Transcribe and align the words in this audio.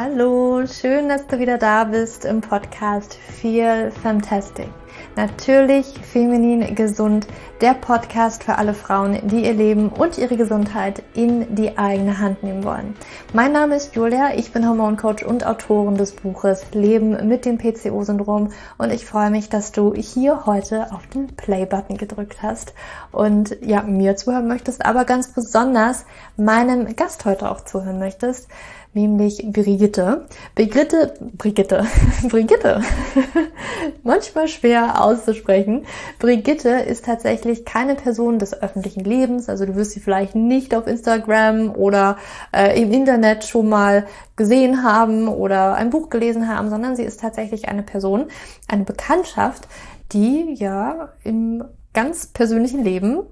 Hallo, 0.00 0.64
schön, 0.64 1.08
dass 1.08 1.26
du 1.26 1.40
wieder 1.40 1.58
da 1.58 1.82
bist 1.82 2.24
im 2.24 2.40
Podcast 2.40 3.14
Feel 3.14 3.90
Fantastic. 3.90 4.68
Natürlich 5.16 5.86
feminin 5.86 6.76
gesund, 6.76 7.26
der 7.60 7.74
Podcast 7.74 8.44
für 8.44 8.56
alle 8.58 8.74
Frauen, 8.74 9.18
die 9.26 9.44
ihr 9.44 9.54
Leben 9.54 9.88
und 9.88 10.16
ihre 10.16 10.36
Gesundheit 10.36 11.02
in 11.14 11.56
die 11.56 11.76
eigene 11.76 12.18
Hand 12.20 12.44
nehmen 12.44 12.62
wollen. 12.62 12.94
Mein 13.32 13.50
Name 13.50 13.74
ist 13.74 13.96
Julia, 13.96 14.34
ich 14.36 14.52
bin 14.52 14.68
Hormoncoach 14.68 15.24
und 15.26 15.44
Autorin 15.44 15.96
des 15.96 16.12
Buches 16.12 16.64
Leben 16.72 17.26
mit 17.26 17.44
dem 17.44 17.58
PCO-Syndrom 17.58 18.50
und 18.78 18.92
ich 18.92 19.04
freue 19.04 19.30
mich, 19.30 19.48
dass 19.48 19.72
du 19.72 19.94
hier 19.94 20.46
heute 20.46 20.92
auf 20.92 21.08
den 21.08 21.34
Play-Button 21.34 21.96
gedrückt 21.96 22.40
hast 22.40 22.72
und 23.10 23.56
ja, 23.60 23.82
mir 23.82 24.14
zuhören 24.14 24.46
möchtest, 24.46 24.86
aber 24.86 25.04
ganz 25.04 25.32
besonders 25.32 26.06
meinem 26.36 26.94
Gast 26.94 27.24
heute 27.24 27.50
auch 27.50 27.62
zuhören 27.62 27.98
möchtest 27.98 28.48
nämlich 28.98 29.44
Brigitte. 29.52 30.26
Brigitte, 30.54 31.14
Brigitte, 31.36 31.86
Brigitte, 32.28 32.80
manchmal 34.02 34.48
schwer 34.48 35.02
auszusprechen. 35.02 35.86
Brigitte 36.18 36.70
ist 36.70 37.04
tatsächlich 37.04 37.64
keine 37.64 37.94
Person 37.94 38.38
des 38.38 38.60
öffentlichen 38.60 39.04
Lebens, 39.04 39.48
also 39.48 39.66
du 39.66 39.76
wirst 39.76 39.92
sie 39.92 40.00
vielleicht 40.00 40.34
nicht 40.34 40.74
auf 40.74 40.86
Instagram 40.86 41.74
oder 41.76 42.16
äh, 42.52 42.80
im 42.80 42.92
Internet 42.92 43.44
schon 43.44 43.68
mal 43.68 44.06
gesehen 44.36 44.82
haben 44.82 45.28
oder 45.28 45.74
ein 45.74 45.90
Buch 45.90 46.10
gelesen 46.10 46.48
haben, 46.48 46.68
sondern 46.68 46.96
sie 46.96 47.04
ist 47.04 47.20
tatsächlich 47.20 47.68
eine 47.68 47.82
Person, 47.82 48.26
eine 48.66 48.84
Bekanntschaft, 48.84 49.68
die 50.12 50.54
ja 50.54 51.10
im 51.22 51.62
ganz 51.92 52.26
persönlichen 52.26 52.82
Leben 52.82 53.22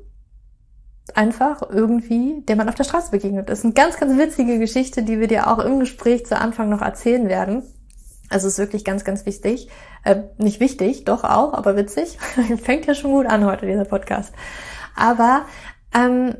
einfach 1.14 1.62
irgendwie, 1.70 2.42
der 2.42 2.56
man 2.56 2.68
auf 2.68 2.74
der 2.74 2.84
Straße 2.84 3.10
begegnet 3.10 3.48
ist. 3.50 3.64
Eine 3.64 3.74
ganz, 3.74 3.96
ganz 3.96 4.18
witzige 4.18 4.58
Geschichte, 4.58 5.02
die 5.02 5.20
wir 5.20 5.28
dir 5.28 5.50
auch 5.50 5.58
im 5.58 5.78
Gespräch 5.78 6.26
zu 6.26 6.38
Anfang 6.38 6.68
noch 6.68 6.82
erzählen 6.82 7.28
werden. 7.28 7.62
Also 8.28 8.48
ist 8.48 8.58
wirklich 8.58 8.84
ganz, 8.84 9.04
ganz 9.04 9.24
wichtig. 9.24 9.68
Äh, 10.04 10.22
nicht 10.38 10.58
wichtig, 10.58 11.04
doch 11.04 11.22
auch, 11.22 11.54
aber 11.54 11.76
witzig. 11.76 12.18
Fängt 12.62 12.86
ja 12.86 12.94
schon 12.94 13.12
gut 13.12 13.26
an 13.26 13.44
heute, 13.44 13.66
dieser 13.66 13.84
Podcast. 13.84 14.32
Aber 14.96 15.44
ähm, 15.94 16.36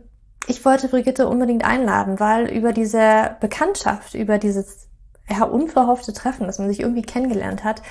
ich 0.49 0.65
wollte 0.65 0.89
Brigitte 0.89 1.29
unbedingt 1.29 1.65
einladen, 1.65 2.19
weil 2.19 2.51
über 2.51 2.73
diese 2.73 3.37
Bekanntschaft, 3.41 4.15
über 4.15 4.39
dieses 4.39 4.89
ja, 5.29 5.45
unverhoffte 5.45 6.13
Treffen, 6.13 6.47
dass 6.47 6.59
man 6.59 6.69
sich 6.69 6.81
irgendwie 6.81 7.03
kennengelernt 7.03 7.65
hat, 7.65 7.83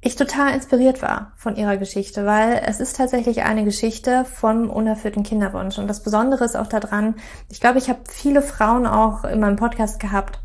ich 0.00 0.14
total 0.14 0.54
inspiriert 0.54 1.02
war 1.02 1.32
von 1.36 1.56
ihrer 1.56 1.76
Geschichte, 1.76 2.24
weil 2.24 2.62
es 2.64 2.78
ist 2.78 2.96
tatsächlich 2.96 3.42
eine 3.42 3.64
Geschichte 3.64 4.24
vom 4.24 4.70
unerfüllten 4.70 5.24
Kinderwunsch. 5.24 5.78
Und 5.78 5.88
das 5.88 6.02
Besondere 6.02 6.44
ist 6.44 6.56
auch 6.56 6.68
daran, 6.68 7.16
ich 7.50 7.60
glaube, 7.60 7.78
ich 7.78 7.88
habe 7.88 8.00
viele 8.08 8.42
Frauen 8.42 8.86
auch 8.86 9.24
in 9.24 9.40
meinem 9.40 9.56
Podcast 9.56 9.98
gehabt, 9.98 10.40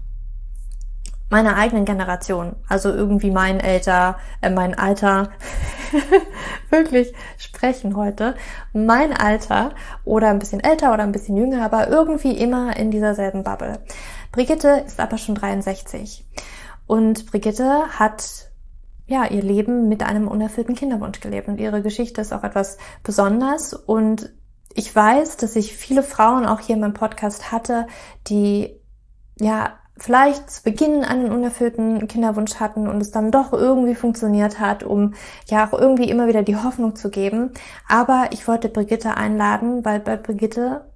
meiner 1.30 1.56
eigenen 1.56 1.86
Generation, 1.86 2.56
also 2.68 2.90
irgendwie 2.90 3.32
mein 3.32 3.62
Alter, 3.62 4.18
äh, 4.42 4.50
mein 4.50 4.78
Alter, 4.78 5.30
wirklich 6.70 7.14
sprechen 7.38 7.96
heute, 7.96 8.36
mein 8.72 9.14
Alter 9.16 9.74
oder 10.04 10.30
ein 10.30 10.40
bisschen 10.40 10.60
älter 10.60 10.94
oder 10.94 11.04
ein 11.04 11.12
bisschen 11.12 11.38
jünger, 11.38 11.64
aber 11.64 11.88
irgendwie 11.88 12.38
immer 12.38 12.76
in 12.78 12.92
dieser 12.92 13.16
selben 13.16 13.44
Bubble. 13.44 13.80
Brigitte 14.32 14.84
ist 14.86 15.00
aber 15.00 15.18
schon 15.18 15.36
63 15.36 16.26
und 16.88 17.28
Brigitte 17.28 17.84
hat 18.00 18.53
ja, 19.06 19.26
ihr 19.26 19.42
Leben 19.42 19.90
mit 19.90 20.04
einem 20.04 20.28
unerfüllten 20.28 20.76
Kinderwunsch 20.76 21.20
gelebt. 21.20 21.48
Und 21.48 21.60
ihre 21.60 21.82
Geschichte 21.82 22.22
ist 22.22 22.34
auch 22.34 22.44
etwas 22.44 22.78
besonders. 23.04 23.74
Und 23.74 24.34
ich 24.74 24.96
weiß, 24.96 25.38
dass 25.38 25.56
ich 25.56 25.76
viele 25.76 26.04
Frauen 26.04 26.46
auch 26.46 26.60
hier 26.60 26.76
in 26.76 26.82
meinem 26.82 26.94
Podcast 26.94 27.52
hatte, 27.52 27.88
die 28.28 28.80
ja 29.40 29.74
vielleicht 29.98 30.50
zu 30.50 30.64
Beginn 30.64 31.04
einen 31.04 31.32
unerfüllten 31.32 32.08
Kinderwunsch 32.08 32.56
hatten 32.56 32.88
und 32.88 33.00
es 33.00 33.12
dann 33.12 33.32
doch 33.32 33.54
irgendwie 33.54 33.96
funktioniert 33.96 34.60
hat, 34.60 34.84
um 34.84 35.14
ja 35.48 35.68
auch 35.68 35.78
irgendwie 35.78 36.10
immer 36.10 36.28
wieder 36.28 36.42
die 36.42 36.56
Hoffnung 36.56 36.96
zu 36.96 37.10
geben. 37.10 37.52
Aber 37.88 38.30
ich 38.32 38.48
wollte 38.48 38.70
Brigitte 38.70 39.16
einladen, 39.16 39.86
weil 39.86 40.00
bei 40.00 40.18
Brigitte 40.18 40.92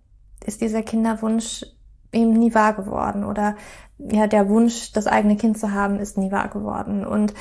ist 0.45 0.61
dieser 0.61 0.81
Kinderwunsch 0.81 1.65
eben 2.11 2.33
nie 2.33 2.55
wahr 2.55 2.73
geworden 2.73 3.23
oder 3.23 3.55
ja, 3.99 4.27
der 4.27 4.49
Wunsch, 4.49 4.91
das 4.93 5.07
eigene 5.07 5.37
Kind 5.37 5.57
zu 5.57 5.73
haben, 5.73 5.99
ist 5.99 6.17
nie 6.17 6.31
wahr 6.31 6.47
geworden. 6.47 7.05
Und 7.05 7.33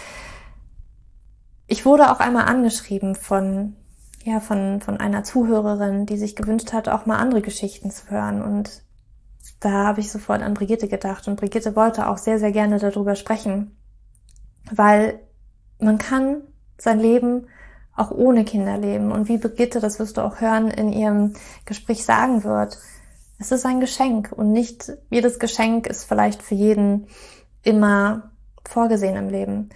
ich 1.67 1.85
wurde 1.85 2.11
auch 2.11 2.21
einmal 2.21 2.47
angeschrieben 2.47 3.15
von, 3.15 3.77
ja, 4.25 4.41
von, 4.41 4.81
von 4.81 4.99
einer 4.99 5.25
Zuhörerin, 5.25 6.07
die 6.07 6.17
sich 6.17 6.37
gewünscht 6.37 6.73
hat, 6.73 6.89
auch 6.89 7.07
mal 7.07 7.19
andere 7.19 7.43
Geschichten 7.43 7.91
zu 7.91 8.11
hören. 8.11 8.43
Und 8.43 8.83
da 9.61 9.71
habe 9.71 10.01
ich 10.01 10.13
sofort 10.13 10.43
an 10.43 10.55
Brigitte 10.55 10.89
gedacht. 10.89 11.27
Und 11.29 11.41
Brigitte 11.41 11.75
wollte 11.75 12.09
auch 12.09 12.19
sehr, 12.19 12.39
sehr 12.39 12.53
gerne 12.53 12.79
darüber 12.79 13.17
sprechen. 13.17 13.77
Weil 14.71 15.21
man 15.79 15.99
kann 15.99 16.43
sein 16.79 17.01
Leben 17.01 17.47
auch 17.97 18.11
ohne 18.11 18.45
Kinder 18.45 18.79
leben. 18.79 19.11
Und 19.11 19.29
wie 19.29 19.39
Brigitte, 19.39 19.81
das 19.81 19.99
wirst 19.99 20.19
du 20.19 20.21
auch 20.21 20.41
hören, 20.41 20.71
in 20.71 20.93
ihrem 20.93 21.35
Gespräch 21.65 22.05
sagen 22.05 22.45
wird, 22.45 22.79
es 23.39 23.53
ist 23.53 23.67
ein 23.67 23.81
Geschenk 23.81 24.33
und 24.33 24.53
nicht 24.53 24.93
jedes 25.11 25.39
Geschenk 25.39 25.87
ist 25.87 26.05
vielleicht 26.05 26.43
für 26.43 26.55
jeden 26.55 27.09
immer 27.63 28.31
vorgesehen 28.65 29.17
im 29.17 29.29
Leben. 29.29 29.71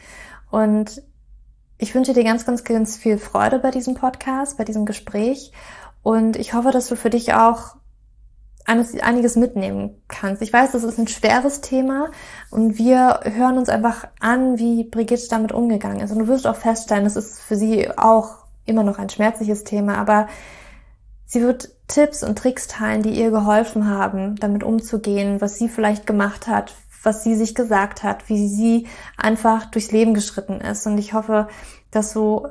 Und 0.50 1.02
ich 1.80 1.94
wünsche 1.94 2.12
dir 2.12 2.24
ganz, 2.24 2.44
ganz, 2.44 2.62
ganz 2.62 2.98
viel 2.98 3.16
Freude 3.16 3.58
bei 3.58 3.70
diesem 3.70 3.94
Podcast, 3.94 4.58
bei 4.58 4.64
diesem 4.64 4.84
Gespräch. 4.84 5.50
Und 6.02 6.36
ich 6.36 6.52
hoffe, 6.52 6.72
dass 6.72 6.88
du 6.88 6.96
für 6.96 7.08
dich 7.08 7.32
auch 7.32 7.76
einiges 8.66 9.34
mitnehmen 9.34 10.02
kannst. 10.06 10.42
Ich 10.42 10.52
weiß, 10.52 10.72
das 10.72 10.84
ist 10.84 10.98
ein 10.98 11.08
schweres 11.08 11.60
Thema 11.60 12.10
und 12.50 12.78
wir 12.78 13.20
hören 13.24 13.58
uns 13.58 13.68
einfach 13.68 14.06
an, 14.20 14.58
wie 14.58 14.84
Brigitte 14.84 15.28
damit 15.28 15.52
umgegangen 15.52 16.00
ist. 16.00 16.12
Und 16.12 16.20
du 16.20 16.28
wirst 16.28 16.46
auch 16.46 16.54
feststellen, 16.54 17.04
das 17.04 17.16
ist 17.16 17.40
für 17.40 17.56
sie 17.56 17.90
auch 17.98 18.44
immer 18.66 18.84
noch 18.84 18.98
ein 18.98 19.08
schmerzliches 19.08 19.64
Thema, 19.64 19.96
aber 19.96 20.28
sie 21.24 21.40
wird 21.40 21.70
Tipps 21.88 22.22
und 22.22 22.38
Tricks 22.38 22.68
teilen, 22.68 23.02
die 23.02 23.18
ihr 23.18 23.30
geholfen 23.30 23.88
haben, 23.88 24.36
damit 24.36 24.62
umzugehen, 24.62 25.40
was 25.40 25.56
sie 25.56 25.68
vielleicht 25.68 26.06
gemacht 26.06 26.46
hat, 26.46 26.74
was 27.02 27.22
sie 27.24 27.34
sich 27.34 27.54
gesagt 27.54 28.02
hat, 28.02 28.28
wie 28.28 28.48
sie 28.48 28.86
einfach 29.16 29.66
durchs 29.66 29.92
Leben 29.92 30.14
geschritten 30.14 30.60
ist. 30.60 30.86
Und 30.86 30.98
ich 30.98 31.12
hoffe, 31.12 31.48
dass 31.90 32.12
du 32.12 32.46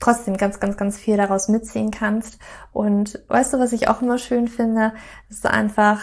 trotzdem 0.00 0.36
ganz, 0.36 0.60
ganz, 0.60 0.76
ganz 0.76 0.96
viel 0.96 1.16
daraus 1.16 1.48
mitziehen 1.48 1.90
kannst. 1.90 2.38
Und 2.72 3.22
weißt 3.28 3.54
du, 3.54 3.58
was 3.58 3.72
ich 3.72 3.88
auch 3.88 4.02
immer 4.02 4.18
schön 4.18 4.48
finde, 4.48 4.92
ist 5.28 5.46
einfach, 5.46 6.02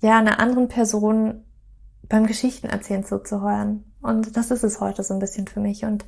ja, 0.00 0.18
einer 0.18 0.40
anderen 0.40 0.68
Person 0.68 1.44
beim 2.08 2.26
Geschichten 2.26 2.68
erzählen 2.68 3.04
zuzuhören. 3.04 3.84
Und 4.02 4.36
das 4.36 4.50
ist 4.50 4.64
es 4.64 4.80
heute 4.80 5.02
so 5.02 5.14
ein 5.14 5.20
bisschen 5.20 5.46
für 5.46 5.60
mich. 5.60 5.84
Und 5.84 6.04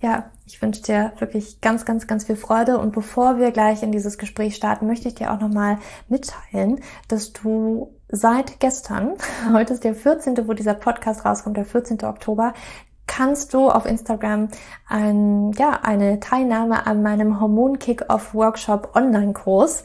ja, 0.00 0.30
ich 0.46 0.62
wünsche 0.62 0.82
dir 0.82 1.12
wirklich 1.18 1.60
ganz, 1.60 1.84
ganz, 1.84 2.06
ganz 2.06 2.24
viel 2.24 2.36
Freude. 2.36 2.78
Und 2.78 2.92
bevor 2.92 3.38
wir 3.38 3.50
gleich 3.50 3.82
in 3.82 3.90
dieses 3.90 4.18
Gespräch 4.18 4.54
starten, 4.54 4.86
möchte 4.86 5.08
ich 5.08 5.16
dir 5.16 5.32
auch 5.32 5.40
nochmal 5.40 5.78
mitteilen, 6.08 6.80
dass 7.08 7.32
du 7.32 7.92
seit 8.10 8.60
gestern, 8.60 9.14
heute 9.52 9.74
ist 9.74 9.84
der 9.84 9.94
14., 9.94 10.48
wo 10.48 10.52
dieser 10.52 10.74
Podcast 10.74 11.24
rauskommt, 11.24 11.56
der 11.56 11.64
14. 11.64 12.02
Oktober, 12.04 12.54
kannst 13.06 13.54
du 13.54 13.68
auf 13.68 13.86
Instagram 13.86 14.48
ein, 14.88 15.52
ja, 15.52 15.80
eine 15.82 16.20
Teilnahme 16.20 16.86
an 16.86 17.02
meinem 17.02 17.40
Hormon 17.40 17.78
Kick-Off 17.78 18.34
Workshop 18.34 18.94
Online-Kurs 18.94 19.82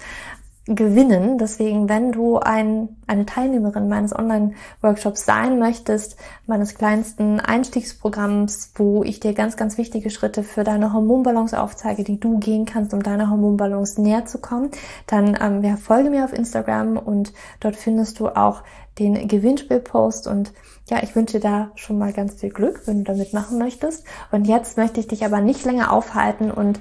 gewinnen. 0.67 1.37
Deswegen, 1.37 1.89
wenn 1.89 2.11
du 2.11 2.39
ein, 2.39 2.89
eine 3.05 3.25
Teilnehmerin 3.25 3.87
meines 3.87 4.15
Online-Workshops 4.15 5.25
sein 5.25 5.59
möchtest, 5.59 6.17
meines 6.47 6.75
kleinsten 6.75 7.39
Einstiegsprogramms, 7.39 8.71
wo 8.75 9.03
ich 9.03 9.19
dir 9.19 9.33
ganz, 9.33 9.57
ganz 9.57 9.77
wichtige 9.77 10.09
Schritte 10.09 10.43
für 10.43 10.63
deine 10.63 10.91
Hormonbalance 10.91 11.59
aufzeige, 11.59 12.03
die 12.03 12.19
du 12.19 12.39
gehen 12.39 12.65
kannst, 12.65 12.93
um 12.93 13.03
deiner 13.03 13.29
Hormonbalance 13.29 14.01
näher 14.01 14.25
zu 14.25 14.39
kommen, 14.39 14.71
dann 15.05 15.37
ähm, 15.39 15.63
ja, 15.63 15.77
folge 15.77 16.09
mir 16.09 16.25
auf 16.25 16.33
Instagram 16.33 16.97
und 16.97 17.33
dort 17.59 17.75
findest 17.75 18.19
du 18.19 18.29
auch 18.29 18.63
den 18.97 19.27
Gewinnspielpost 19.27 20.27
und 20.27 20.53
ja, 20.89 21.01
ich 21.03 21.15
wünsche 21.15 21.39
dir 21.39 21.49
da 21.49 21.71
schon 21.75 21.97
mal 21.97 22.13
ganz 22.13 22.35
viel 22.35 22.49
Glück, 22.49 22.81
wenn 22.85 23.03
du 23.03 23.11
da 23.11 23.17
mitmachen 23.17 23.57
möchtest. 23.57 24.05
Und 24.31 24.45
jetzt 24.45 24.77
möchte 24.77 24.99
ich 24.99 25.07
dich 25.07 25.25
aber 25.25 25.41
nicht 25.41 25.65
länger 25.65 25.91
aufhalten 25.91 26.51
und 26.51 26.79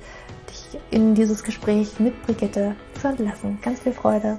dich 0.51 0.81
in 0.91 1.15
dieses 1.15 1.43
Gespräch 1.43 1.99
mit 1.99 2.23
Brigitte 2.27 2.77
zu 3.05 3.09
entlassen. 3.09 3.59
Ganz 3.63 3.81
viel 3.81 3.93
Freude. 3.93 4.39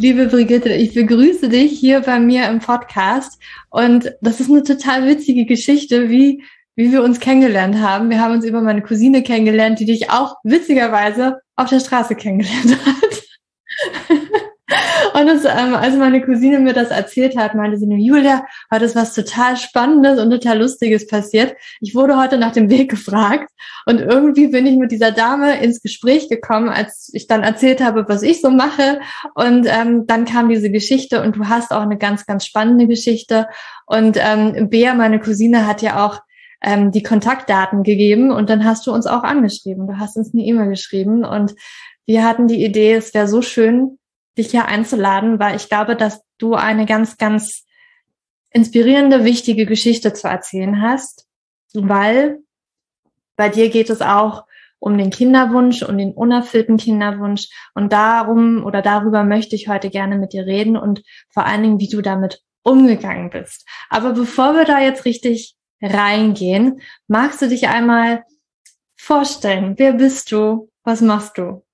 Liebe 0.00 0.26
Brigitte, 0.26 0.70
ich 0.70 0.94
begrüße 0.94 1.48
dich 1.48 1.78
hier 1.78 2.00
bei 2.00 2.20
mir 2.20 2.48
im 2.48 2.60
Podcast. 2.60 3.40
Und 3.70 4.12
das 4.20 4.38
ist 4.40 4.48
eine 4.48 4.62
total 4.62 5.06
witzige 5.06 5.44
Geschichte, 5.44 6.08
wie, 6.08 6.42
wie 6.76 6.92
wir 6.92 7.02
uns 7.02 7.18
kennengelernt 7.18 7.80
haben. 7.80 8.08
Wir 8.08 8.20
haben 8.20 8.34
uns 8.34 8.44
über 8.44 8.60
meine 8.62 8.82
Cousine 8.82 9.22
kennengelernt, 9.22 9.80
die 9.80 9.86
dich 9.86 10.10
auch 10.10 10.36
witzigerweise 10.44 11.40
auf 11.56 11.68
der 11.68 11.80
Straße 11.80 12.14
kennengelernt 12.14 12.78
hat. 12.86 13.07
Und 15.18 15.26
es, 15.26 15.44
ähm, 15.44 15.74
als 15.74 15.96
meine 15.96 16.20
Cousine 16.24 16.60
mir 16.60 16.74
das 16.74 16.90
erzählt 16.90 17.36
hat, 17.36 17.56
meinte 17.56 17.76
sie 17.76 17.86
nur, 17.86 17.98
Julia, 17.98 18.44
heute 18.72 18.84
ist 18.84 18.94
was 18.94 19.14
total 19.14 19.56
Spannendes 19.56 20.20
und 20.20 20.30
total 20.30 20.58
Lustiges 20.58 21.08
passiert. 21.08 21.56
Ich 21.80 21.96
wurde 21.96 22.16
heute 22.16 22.38
nach 22.38 22.52
dem 22.52 22.70
Weg 22.70 22.88
gefragt 22.88 23.50
und 23.86 24.00
irgendwie 24.00 24.46
bin 24.46 24.66
ich 24.66 24.76
mit 24.76 24.92
dieser 24.92 25.10
Dame 25.10 25.60
ins 25.60 25.82
Gespräch 25.82 26.28
gekommen, 26.28 26.68
als 26.68 27.10
ich 27.14 27.26
dann 27.26 27.42
erzählt 27.42 27.82
habe, 27.82 28.04
was 28.08 28.22
ich 28.22 28.40
so 28.40 28.50
mache. 28.50 29.00
Und 29.34 29.66
ähm, 29.66 30.06
dann 30.06 30.24
kam 30.24 30.48
diese 30.48 30.70
Geschichte 30.70 31.20
und 31.20 31.34
du 31.34 31.48
hast 31.48 31.72
auch 31.72 31.82
eine 31.82 31.98
ganz, 31.98 32.24
ganz 32.24 32.46
spannende 32.46 32.86
Geschichte. 32.86 33.48
Und 33.86 34.18
ähm, 34.20 34.70
Bea, 34.70 34.94
meine 34.94 35.18
Cousine, 35.18 35.66
hat 35.66 35.82
ja 35.82 36.06
auch 36.06 36.20
ähm, 36.62 36.92
die 36.92 37.02
Kontaktdaten 37.02 37.82
gegeben 37.82 38.30
und 38.30 38.50
dann 38.50 38.64
hast 38.64 38.86
du 38.86 38.92
uns 38.92 39.06
auch 39.06 39.24
angeschrieben. 39.24 39.88
Du 39.88 39.98
hast 39.98 40.16
uns 40.16 40.32
eine 40.32 40.44
E-Mail 40.44 40.68
geschrieben 40.68 41.24
und 41.24 41.56
wir 42.06 42.24
hatten 42.24 42.46
die 42.46 42.64
Idee, 42.64 42.94
es 42.94 43.12
wäre 43.14 43.26
so 43.26 43.42
schön, 43.42 43.97
dich 44.38 44.50
hier 44.50 44.66
einzuladen, 44.66 45.38
weil 45.38 45.56
ich 45.56 45.68
glaube, 45.68 45.96
dass 45.96 46.22
du 46.38 46.54
eine 46.54 46.86
ganz, 46.86 47.18
ganz 47.18 47.66
inspirierende, 48.50 49.24
wichtige 49.24 49.66
Geschichte 49.66 50.12
zu 50.14 50.28
erzählen 50.28 50.80
hast, 50.80 51.26
weil 51.74 52.38
bei 53.36 53.48
dir 53.48 53.68
geht 53.68 53.90
es 53.90 54.00
auch 54.00 54.44
um 54.80 54.96
den 54.96 55.10
Kinderwunsch 55.10 55.82
und 55.82 55.98
den 55.98 56.12
unerfüllten 56.12 56.76
Kinderwunsch 56.76 57.48
und 57.74 57.92
darum 57.92 58.64
oder 58.64 58.80
darüber 58.80 59.24
möchte 59.24 59.56
ich 59.56 59.68
heute 59.68 59.90
gerne 59.90 60.16
mit 60.16 60.32
dir 60.32 60.46
reden 60.46 60.76
und 60.76 61.02
vor 61.30 61.44
allen 61.46 61.62
Dingen, 61.62 61.80
wie 61.80 61.88
du 61.88 62.00
damit 62.00 62.42
umgegangen 62.62 63.30
bist. 63.30 63.66
Aber 63.90 64.12
bevor 64.12 64.54
wir 64.54 64.64
da 64.64 64.80
jetzt 64.80 65.04
richtig 65.04 65.56
reingehen, 65.80 66.80
magst 67.06 67.42
du 67.42 67.48
dich 67.48 67.68
einmal 67.68 68.24
vorstellen? 68.96 69.74
Wer 69.76 69.94
bist 69.94 70.32
du? 70.32 70.70
Was 70.84 71.00
machst 71.00 71.38
du? 71.38 71.64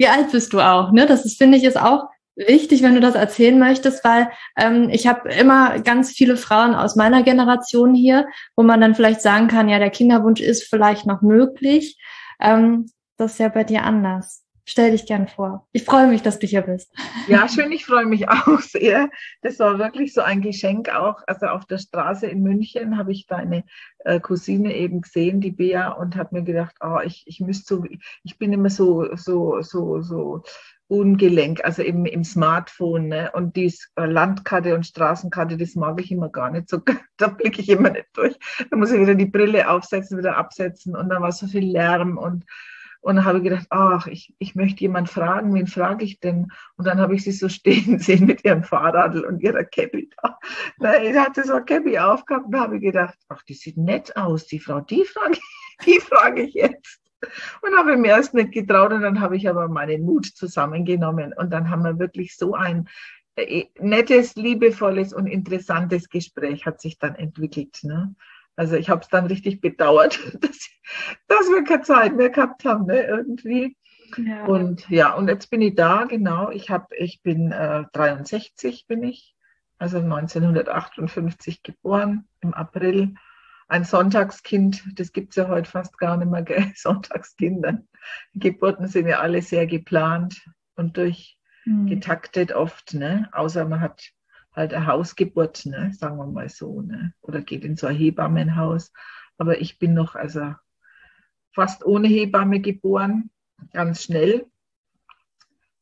Wie 0.00 0.08
alt 0.08 0.32
bist 0.32 0.54
du 0.54 0.60
auch? 0.60 0.92
Ne? 0.92 1.04
Das 1.04 1.26
ist, 1.26 1.36
finde 1.36 1.58
ich, 1.58 1.64
ist 1.64 1.78
auch 1.78 2.08
wichtig, 2.34 2.82
wenn 2.82 2.94
du 2.94 3.02
das 3.02 3.14
erzählen 3.14 3.58
möchtest, 3.58 4.02
weil 4.02 4.30
ähm, 4.56 4.88
ich 4.88 5.06
habe 5.06 5.28
immer 5.28 5.78
ganz 5.80 6.10
viele 6.10 6.38
Frauen 6.38 6.74
aus 6.74 6.96
meiner 6.96 7.22
Generation 7.22 7.94
hier, 7.94 8.26
wo 8.56 8.62
man 8.62 8.80
dann 8.80 8.94
vielleicht 8.94 9.20
sagen 9.20 9.48
kann, 9.48 9.68
ja, 9.68 9.78
der 9.78 9.90
Kinderwunsch 9.90 10.40
ist 10.40 10.62
vielleicht 10.62 11.04
noch 11.04 11.20
möglich. 11.20 11.98
Ähm, 12.40 12.86
das 13.18 13.32
ist 13.32 13.40
ja 13.40 13.50
bei 13.50 13.62
dir 13.62 13.84
anders. 13.84 14.42
Stell 14.70 14.92
dich 14.92 15.04
gern 15.04 15.26
vor. 15.26 15.66
Ich 15.72 15.82
freue 15.82 16.06
mich, 16.06 16.22
dass 16.22 16.38
du 16.38 16.46
hier 16.46 16.62
bist. 16.62 16.94
Ja, 17.26 17.48
schön, 17.48 17.72
ich 17.72 17.84
freue 17.84 18.06
mich 18.06 18.28
auch 18.28 18.60
sehr. 18.60 19.10
Das 19.42 19.58
war 19.58 19.80
wirklich 19.80 20.14
so 20.14 20.20
ein 20.20 20.42
Geschenk 20.42 20.88
auch. 20.90 21.16
Also 21.26 21.46
auf 21.46 21.64
der 21.64 21.78
Straße 21.78 22.28
in 22.28 22.44
München 22.44 22.96
habe 22.96 23.10
ich 23.10 23.26
deine 23.26 23.64
äh, 24.04 24.20
Cousine 24.20 24.76
eben 24.76 25.00
gesehen, 25.00 25.40
die 25.40 25.50
Bea, 25.50 25.90
und 25.90 26.14
habe 26.14 26.36
mir 26.36 26.44
gedacht, 26.44 26.76
oh, 26.80 27.00
ich, 27.04 27.24
ich 27.26 27.40
müsste 27.40 27.74
so, 27.74 27.84
ich 28.22 28.38
bin 28.38 28.52
immer 28.52 28.70
so, 28.70 29.16
so, 29.16 29.60
so, 29.60 30.02
so 30.02 30.44
ungelenk, 30.86 31.64
also 31.64 31.82
eben 31.82 32.06
im 32.06 32.22
Smartphone. 32.22 33.08
Ne? 33.08 33.32
Und 33.32 33.56
die 33.56 33.74
äh, 33.96 34.06
Landkarte 34.06 34.76
und 34.76 34.86
Straßenkarte, 34.86 35.56
das 35.56 35.74
mag 35.74 36.00
ich 36.00 36.12
immer 36.12 36.28
gar 36.28 36.52
nicht 36.52 36.68
so. 36.68 36.80
Da 37.16 37.26
blicke 37.26 37.60
ich 37.60 37.68
immer 37.68 37.90
nicht 37.90 38.06
durch. 38.14 38.38
Da 38.70 38.76
muss 38.76 38.92
ich 38.92 39.00
wieder 39.00 39.16
die 39.16 39.26
Brille 39.26 39.68
aufsetzen, 39.68 40.16
wieder 40.16 40.36
absetzen 40.36 40.94
und 40.94 41.08
dann 41.08 41.20
war 41.20 41.32
so 41.32 41.48
viel 41.48 41.72
Lärm 41.72 42.16
und 42.16 42.44
und 43.00 43.24
habe 43.24 43.42
gedacht, 43.42 43.66
ach, 43.70 44.06
ich, 44.06 44.34
ich 44.38 44.54
möchte 44.54 44.80
jemand 44.80 45.08
fragen, 45.08 45.54
wen 45.54 45.66
frage 45.66 46.04
ich 46.04 46.20
denn? 46.20 46.52
Und 46.76 46.86
dann 46.86 47.00
habe 47.00 47.14
ich 47.14 47.24
sie 47.24 47.32
so 47.32 47.48
stehen 47.48 47.98
sehen 47.98 48.26
mit 48.26 48.44
ihrem 48.44 48.62
Fahrrad 48.62 49.16
und 49.16 49.42
ihrer 49.42 49.64
Cappy 49.64 50.10
da. 50.22 50.38
Nein, 50.78 51.18
hat 51.18 51.34
sie 51.34 51.42
so 51.42 51.54
ein 51.54 51.64
Cappy 51.64 51.98
aufgehabt 51.98 52.46
und 52.46 52.58
habe 52.58 52.80
gedacht, 52.80 53.18
ach, 53.28 53.42
die 53.42 53.54
sieht 53.54 53.76
nett 53.76 54.14
aus, 54.16 54.46
die 54.46 54.60
Frau, 54.60 54.80
die 54.80 55.04
frage 55.04 55.38
die 55.86 56.00
frage 56.00 56.42
ich 56.42 56.54
jetzt. 56.54 57.00
Und 57.62 57.76
habe 57.76 57.96
mir 57.96 58.08
erst 58.08 58.32
nicht 58.32 58.52
getraut 58.52 58.92
und 58.92 59.02
dann 59.02 59.20
habe 59.20 59.36
ich 59.36 59.48
aber 59.48 59.68
meinen 59.68 60.04
Mut 60.04 60.26
zusammengenommen 60.26 61.34
und 61.36 61.50
dann 61.50 61.68
haben 61.68 61.84
wir 61.84 61.98
wirklich 61.98 62.34
so 62.34 62.54
ein 62.54 62.88
äh, 63.36 63.66
nettes, 63.78 64.36
liebevolles 64.36 65.12
und 65.12 65.26
interessantes 65.26 66.08
Gespräch 66.08 66.64
hat 66.64 66.80
sich 66.80 66.98
dann 66.98 67.14
entwickelt. 67.14 67.78
Ne? 67.82 68.14
Also 68.60 68.76
ich 68.76 68.90
habe 68.90 69.00
es 69.00 69.08
dann 69.08 69.24
richtig 69.24 69.62
bedauert, 69.62 70.20
dass, 70.42 70.68
dass, 71.28 71.48
wir 71.48 71.64
keine 71.64 71.80
Zeit 71.80 72.14
mehr 72.14 72.28
gehabt 72.28 72.66
haben, 72.66 72.84
ne, 72.84 73.04
irgendwie. 73.04 73.74
Ja. 74.18 74.44
Und 74.44 74.86
ja, 74.90 75.14
und 75.14 75.28
jetzt 75.28 75.48
bin 75.48 75.62
ich 75.62 75.76
da, 75.76 76.04
genau. 76.04 76.50
Ich 76.50 76.68
habe, 76.68 76.94
ich 76.94 77.22
bin 77.22 77.52
äh, 77.52 77.84
63 77.94 78.86
bin 78.86 79.02
ich, 79.02 79.34
also 79.78 79.96
1958 79.96 81.62
geboren, 81.62 82.28
im 82.42 82.52
April. 82.52 83.14
Ein 83.66 83.84
Sonntagskind, 83.84 84.84
das 84.94 85.14
gibt 85.14 85.30
es 85.30 85.36
ja 85.36 85.48
heute 85.48 85.70
fast 85.70 85.96
gar 85.96 86.18
nicht 86.18 86.30
mehr, 86.30 86.42
gell? 86.42 86.70
Sonntagskinder. 86.74 87.78
Die 88.34 88.40
Geburten 88.40 88.88
sind 88.88 89.06
ja 89.06 89.20
alle 89.20 89.40
sehr 89.40 89.66
geplant 89.66 90.38
und 90.76 90.98
durchgetaktet 90.98 92.50
mhm. 92.50 92.56
oft, 92.56 92.92
ne? 92.92 93.26
Außer 93.32 93.64
man 93.64 93.80
hat 93.80 94.10
halt 94.60 94.74
eine 94.74 94.86
Hausgeburt, 94.86 95.66
ne, 95.66 95.92
sagen 95.92 96.18
wir 96.18 96.26
mal 96.26 96.48
so, 96.48 96.82
ne, 96.82 97.12
oder 97.20 97.40
geht 97.40 97.64
in 97.64 97.76
so 97.76 97.88
ein 97.88 97.96
Hebammenhaus. 97.96 98.92
Aber 99.38 99.60
ich 99.60 99.78
bin 99.78 99.94
noch 99.94 100.14
also 100.14 100.54
fast 101.52 101.84
ohne 101.84 102.08
Hebamme 102.08 102.60
geboren, 102.60 103.30
ganz 103.72 104.04
schnell. 104.04 104.46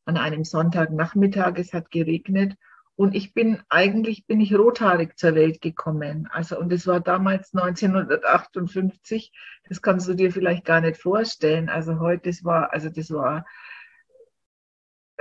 An 0.05 0.17
einem 0.17 0.43
Sonntagnachmittag, 0.43 1.57
es 1.57 1.73
hat 1.73 1.91
geregnet 1.91 2.55
und 2.95 3.15
ich 3.15 3.33
bin 3.33 3.61
eigentlich 3.69 4.25
bin 4.25 4.41
ich 4.41 4.53
rothaarig 4.53 5.17
zur 5.17 5.35
Welt 5.35 5.61
gekommen. 5.61 6.27
Also 6.31 6.59
und 6.59 6.73
es 6.73 6.87
war 6.87 6.99
damals 6.99 7.53
1958. 7.53 9.31
Das 9.69 9.81
kannst 9.81 10.07
du 10.07 10.15
dir 10.15 10.31
vielleicht 10.31 10.65
gar 10.65 10.81
nicht 10.81 10.99
vorstellen. 10.99 11.69
Also 11.69 11.99
heute, 11.99 12.29
das 12.29 12.43
war 12.43 12.73
also 12.73 12.89
das 12.89 13.11
war 13.11 13.45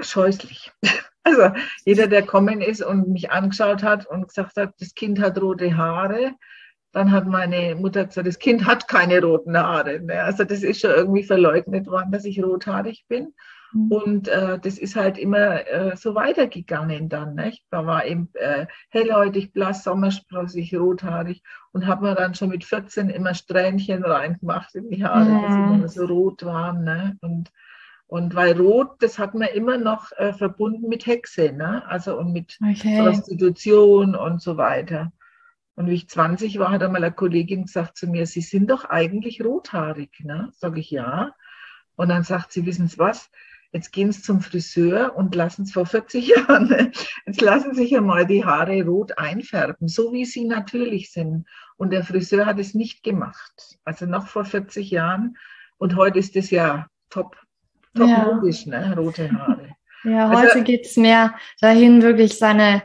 scheußlich. 0.01 0.73
Also 1.29 1.51
jeder, 1.85 2.07
der 2.07 2.23
kommen 2.23 2.61
ist 2.61 2.83
und 2.83 3.09
mich 3.09 3.31
angeschaut 3.31 3.83
hat 3.83 4.07
und 4.07 4.29
gesagt 4.29 4.57
hat, 4.57 4.75
das 4.81 4.95
Kind 4.95 5.21
hat 5.21 5.41
rote 5.41 5.77
Haare, 5.77 6.33
dann 6.93 7.13
hat 7.13 7.27
meine 7.27 7.75
Mutter 7.75 8.07
gesagt, 8.07 8.27
das 8.27 8.39
Kind 8.39 8.67
hat 8.67 8.89
keine 8.89 9.21
roten 9.23 9.57
Haare. 9.57 10.01
Ne? 10.01 10.23
Also 10.23 10.45
das 10.45 10.63
ist 10.63 10.81
schon 10.81 10.91
irgendwie 10.91 11.23
verleugnet 11.23 11.87
worden, 11.87 12.13
dass 12.13 12.25
ich 12.25 12.43
rothaarig 12.43 13.05
bin. 13.09 13.35
Mhm. 13.73 13.93
Und 13.93 14.29
äh, 14.29 14.59
das 14.59 14.79
ist 14.79 14.97
halt 14.97 15.19
immer 15.19 15.67
äh, 15.69 15.97
so 15.97 16.15
weitergegangen 16.15 17.09
dann. 17.09 17.35
Nicht? 17.35 17.65
Da 17.71 17.85
war 17.85 18.07
eben 18.07 18.31
äh, 18.35 18.67
hellhäutig, 18.89 19.53
blass, 19.53 19.85
sommersprossig, 19.85 20.75
rothaarig 20.75 21.43
und 21.73 21.87
habe 21.87 22.07
mir 22.07 22.15
dann 22.15 22.35
schon 22.35 22.49
mit 22.49 22.65
14 22.65 23.11
immer 23.11 23.35
Strähnchen 23.35 24.05
reingemacht 24.05 24.75
in 24.75 24.89
die 24.89 25.05
Haare, 25.05 25.29
mhm. 25.29 25.43
dass 25.43 25.53
sie 25.53 25.75
immer 25.75 25.89
so 25.89 26.07
rot 26.07 26.45
waren. 26.45 26.85
Ne? 26.85 27.19
Und 27.21 27.51
und 28.09 28.35
weil 28.35 28.59
Rot, 28.59 28.97
das 29.01 29.19
hat 29.19 29.35
man 29.35 29.49
immer 29.49 29.77
noch 29.77 30.13
äh, 30.13 30.33
verbunden 30.33 30.89
mit 30.89 31.05
Hexe, 31.05 31.53
ne? 31.53 31.87
also 31.87 32.19
und 32.19 32.33
mit 32.33 32.59
okay. 32.63 33.03
Prostitution 33.03 34.15
und 34.15 34.41
so 34.41 34.57
weiter. 34.57 35.13
Und 35.75 35.89
wie 35.89 35.95
ich 35.95 36.09
20 36.09 36.59
war, 36.59 36.71
hat 36.71 36.83
einmal 36.83 37.05
eine 37.05 37.15
Kollegin 37.15 37.67
gesagt 37.67 37.99
zu 37.99 38.07
mir, 38.07 38.27
Sie 38.27 38.41
sind 38.41 38.71
doch 38.71 38.87
eigentlich 38.87 39.45
rothaarig. 39.45 40.25
Ne? 40.25 40.49
Sag 40.55 40.79
ich 40.79 40.91
ja. 40.91 41.33
Und 41.97 42.09
dann 42.09 42.25
sagt 42.25 42.51
sie, 42.51 42.65
wissen 42.65 42.89
Sie 42.89 42.99
was? 42.99 43.31
Jetzt 43.73 43.93
gehen 43.93 44.11
Sie 44.11 44.23
zum 44.23 44.41
Friseur 44.41 45.15
und 45.15 45.35
lassen 45.35 45.65
es 45.65 45.73
vor 45.73 45.85
40 45.85 46.29
Jahren, 46.37 46.69
ne? 46.69 46.91
jetzt 47.27 47.43
lassen 47.43 47.75
Sie 47.75 47.83
sich 47.83 47.95
einmal 47.95 48.27
die 48.27 48.43
Haare 48.43 48.83
rot 48.85 49.19
einfärben, 49.19 49.87
so 49.87 50.15
wie 50.15 50.25
sie 50.25 50.47
natürlich 50.47 51.13
sind. 51.13 51.47
Und 51.77 51.91
der 51.91 52.05
Friseur 52.05 52.47
hat 52.47 52.59
es 52.59 52.73
nicht 52.73 53.03
gemacht. 53.03 53.79
Also 53.85 54.07
noch 54.07 54.29
vor 54.29 54.47
40 54.47 54.91
Jahren. 54.91 55.37
Und 55.77 55.95
heute 55.95 56.19
ist 56.19 56.35
es 56.37 56.51
ja 56.51 56.89
top 57.11 57.37
Top 57.95 58.09
ja. 58.09 58.25
logisch, 58.25 58.67
ne? 58.67 58.95
Rote 58.97 59.31
Haare. 59.33 59.69
Ja, 60.05 60.29
heute 60.29 60.53
also, 60.53 60.63
geht 60.63 60.87
es 60.87 60.97
mehr 60.97 61.35
dahin, 61.61 62.03
wirklich 62.03 62.39
seine, 62.39 62.83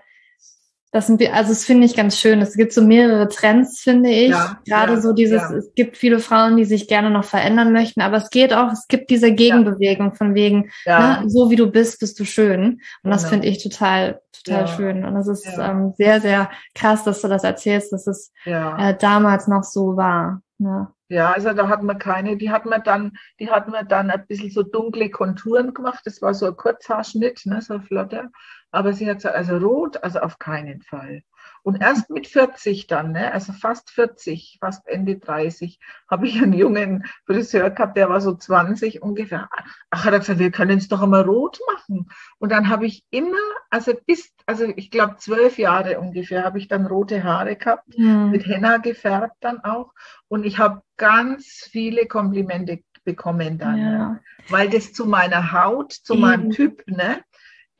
das 0.91 1.07
sind, 1.07 1.21
also 1.33 1.49
das 1.49 1.65
finde 1.65 1.85
ich 1.85 1.95
ganz 1.95 2.19
schön. 2.19 2.41
Es 2.41 2.55
gibt 2.55 2.73
so 2.73 2.83
mehrere 2.83 3.27
Trends, 3.27 3.79
finde 3.79 4.09
ich. 4.09 4.29
Ja, 4.29 4.59
Gerade 4.65 4.93
ja, 4.93 5.01
so 5.01 5.13
dieses, 5.13 5.41
ja. 5.41 5.55
es 5.57 5.73
gibt 5.73 5.97
viele 5.97 6.19
Frauen, 6.19 6.57
die 6.57 6.65
sich 6.65 6.87
gerne 6.87 7.09
noch 7.09 7.23
verändern 7.23 7.73
möchten, 7.73 8.01
aber 8.01 8.17
es 8.17 8.29
geht 8.29 8.53
auch, 8.53 8.71
es 8.71 8.87
gibt 8.87 9.09
diese 9.09 9.31
Gegenbewegung 9.33 10.13
von 10.13 10.35
wegen, 10.35 10.71
ne, 10.85 11.23
so 11.27 11.49
wie 11.49 11.55
du 11.55 11.71
bist, 11.71 11.99
bist 11.99 12.19
du 12.19 12.25
schön. 12.25 12.81
Und 13.03 13.11
das 13.11 13.23
genau. 13.23 13.31
finde 13.31 13.47
ich 13.47 13.63
total, 13.63 14.21
total 14.43 14.67
schön. 14.67 15.05
Und 15.05 15.15
das 15.15 15.27
ist 15.27 15.47
ähm, 15.59 15.93
sehr, 15.97 16.21
sehr 16.21 16.51
krass, 16.75 17.03
dass 17.03 17.21
du 17.21 17.27
das 17.27 17.43
erzählst, 17.43 17.91
dass 17.91 18.05
es 18.05 18.31
äh, 18.45 18.95
damals 18.99 19.47
noch 19.47 19.63
so 19.63 19.97
war. 19.97 20.41
Ne? 20.59 20.87
Ja, 21.13 21.31
also 21.31 21.53
da 21.53 21.67
hatten 21.69 21.85
wir 21.85 21.93
keine, 21.93 22.37
die 22.37 22.49
hatten 22.49 22.69
wir 22.69 22.79
dann, 22.79 23.11
die 23.39 23.51
hatten 23.51 23.71
wir 23.71 23.83
dann 23.83 24.09
ein 24.09 24.25
bisschen 24.25 24.49
so 24.49 24.63
dunkle 24.63 25.11
Konturen 25.11 25.71
gemacht. 25.71 26.01
Das 26.05 26.23
war 26.23 26.33
so 26.33 26.47
ein 26.47 26.57
Kurzhaarschnitt, 26.57 27.45
ne, 27.45 27.61
so 27.61 27.79
flotter. 27.79 28.31
Aber 28.71 28.93
sie 28.93 29.07
hat 29.07 29.17
gesagt, 29.17 29.35
also 29.35 29.57
rot, 29.57 30.03
also 30.03 30.21
auf 30.21 30.39
keinen 30.39 30.81
Fall. 30.81 31.21
Und 31.63 31.81
erst 31.81 32.09
mit 32.09 32.27
40 32.27 32.87
dann, 32.87 33.13
ne, 33.13 33.31
also 33.31 33.53
fast 33.53 33.89
40, 33.89 34.57
fast 34.59 34.85
Ende 34.85 35.17
30, 35.17 35.79
habe 36.11 36.27
ich 36.27 36.41
einen 36.41 36.53
jungen 36.53 37.05
Friseur 37.25 37.69
gehabt, 37.69 37.95
der 37.95 38.09
war 38.09 38.19
so 38.19 38.35
20 38.35 39.01
ungefähr. 39.01 39.49
Ach, 39.89 40.05
hat 40.05 40.13
er 40.13 40.19
gesagt, 40.19 40.39
wir 40.39 40.51
können 40.51 40.77
es 40.77 40.89
doch 40.89 41.01
einmal 41.01 41.21
rot 41.21 41.59
machen. 41.73 42.09
Und 42.37 42.51
dann 42.51 42.67
habe 42.67 42.85
ich 42.85 43.05
immer, 43.11 43.37
also 43.69 43.93
bis, 44.05 44.33
also 44.45 44.65
ich 44.75 44.91
glaube 44.91 45.15
zwölf 45.17 45.57
Jahre 45.57 45.99
ungefähr, 46.01 46.43
habe 46.43 46.59
ich 46.59 46.67
dann 46.67 46.85
rote 46.85 47.23
Haare 47.23 47.55
gehabt, 47.55 47.97
mhm. 47.97 48.31
mit 48.31 48.45
Henna 48.45 48.77
gefärbt 48.77 49.37
dann 49.39 49.63
auch. 49.63 49.93
Und 50.27 50.45
ich 50.45 50.59
habe 50.59 50.81
ganz 50.97 51.67
viele 51.71 52.07
Komplimente 52.07 52.79
bekommen 53.05 53.57
dann, 53.57 53.77
ja. 53.77 53.89
ne? 53.89 54.21
weil 54.49 54.69
das 54.69 54.93
zu 54.93 55.05
meiner 55.05 55.51
Haut, 55.51 55.93
zu 55.93 56.13
Eben. 56.13 56.21
meinem 56.21 56.49
Typ, 56.51 56.83
ne, 56.87 57.23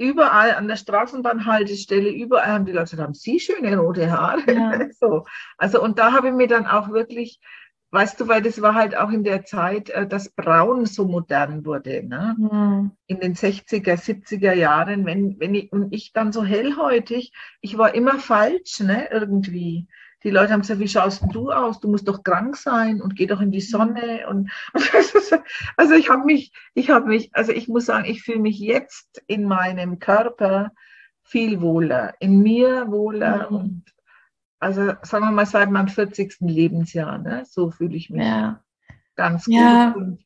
überall 0.03 0.53
an 0.55 0.67
der 0.67 0.75
Straßenbahnhaltestelle, 0.75 2.10
überall 2.10 2.51
haben 2.51 2.65
die 2.65 2.72
Leute 2.72 2.91
gesagt, 2.91 3.01
haben 3.01 3.13
Sie 3.13 3.39
schöne 3.39 3.77
rote 3.77 4.12
Haare? 4.12 4.51
Ja. 4.51 4.79
So. 5.00 5.25
Also, 5.57 5.81
und 5.81 6.00
da 6.00 6.12
habe 6.12 6.27
ich 6.27 6.33
mir 6.33 6.48
dann 6.48 6.65
auch 6.65 6.89
wirklich, 6.89 7.39
weißt 7.91 8.19
du, 8.19 8.27
weil 8.27 8.41
das 8.41 8.62
war 8.62 8.74
halt 8.75 8.95
auch 8.95 9.10
in 9.12 9.24
der 9.24 9.45
Zeit, 9.45 9.89
äh, 9.89 10.07
dass 10.07 10.29
Braun 10.29 10.86
so 10.86 11.05
modern 11.05 11.65
wurde, 11.65 12.03
ne? 12.07 12.36
Mhm. 12.38 12.91
In 13.07 13.19
den 13.19 13.36
60er, 13.36 13.95
70er 13.95 14.53
Jahren, 14.53 15.05
wenn, 15.05 15.39
wenn 15.39 15.55
ich, 15.55 15.72
und 15.72 15.93
ich 15.93 16.13
dann 16.13 16.31
so 16.31 16.43
hellhäutig, 16.43 17.33
ich 17.62 17.77
war 17.77 17.95
immer 17.95 18.19
falsch, 18.19 18.81
ne, 18.81 19.10
irgendwie 19.12 19.88
die 20.23 20.29
Leute 20.29 20.53
haben 20.53 20.61
gesagt, 20.61 20.79
wie 20.79 20.87
schaust 20.87 21.23
du 21.31 21.51
aus? 21.51 21.79
Du 21.79 21.89
musst 21.89 22.07
doch 22.07 22.23
krank 22.23 22.55
sein 22.55 23.01
und 23.01 23.15
geh 23.15 23.25
doch 23.25 23.41
in 23.41 23.51
die 23.51 23.59
mhm. 23.59 23.61
Sonne. 23.61 24.27
Und 24.29 24.51
also 25.77 25.93
ich 25.95 26.09
habe 26.09 26.25
mich, 26.25 26.53
ich 26.73 26.89
habe 26.89 27.07
mich, 27.07 27.29
also 27.33 27.51
ich 27.51 27.67
muss 27.67 27.85
sagen, 27.85 28.05
ich 28.05 28.23
fühle 28.23 28.39
mich 28.39 28.59
jetzt 28.59 29.21
in 29.27 29.45
meinem 29.45 29.99
Körper 29.99 30.71
viel 31.23 31.61
wohler, 31.61 32.13
in 32.19 32.41
mir 32.41 32.91
wohler 32.91 33.49
mhm. 33.49 33.55
und 33.55 33.83
also 34.59 34.93
sagen 35.01 35.25
wir 35.25 35.31
mal 35.31 35.45
seit 35.45 35.69
meinem 35.71 35.89
40. 35.89 36.37
Lebensjahr, 36.39 37.17
ne? 37.17 37.43
so 37.45 37.69
fühle 37.69 37.97
ich 37.97 38.09
mich 38.09 38.25
ja. 38.25 38.63
ganz 39.15 39.45
gut. 39.45 39.55
Ja. 39.55 39.91
Und 39.91 40.23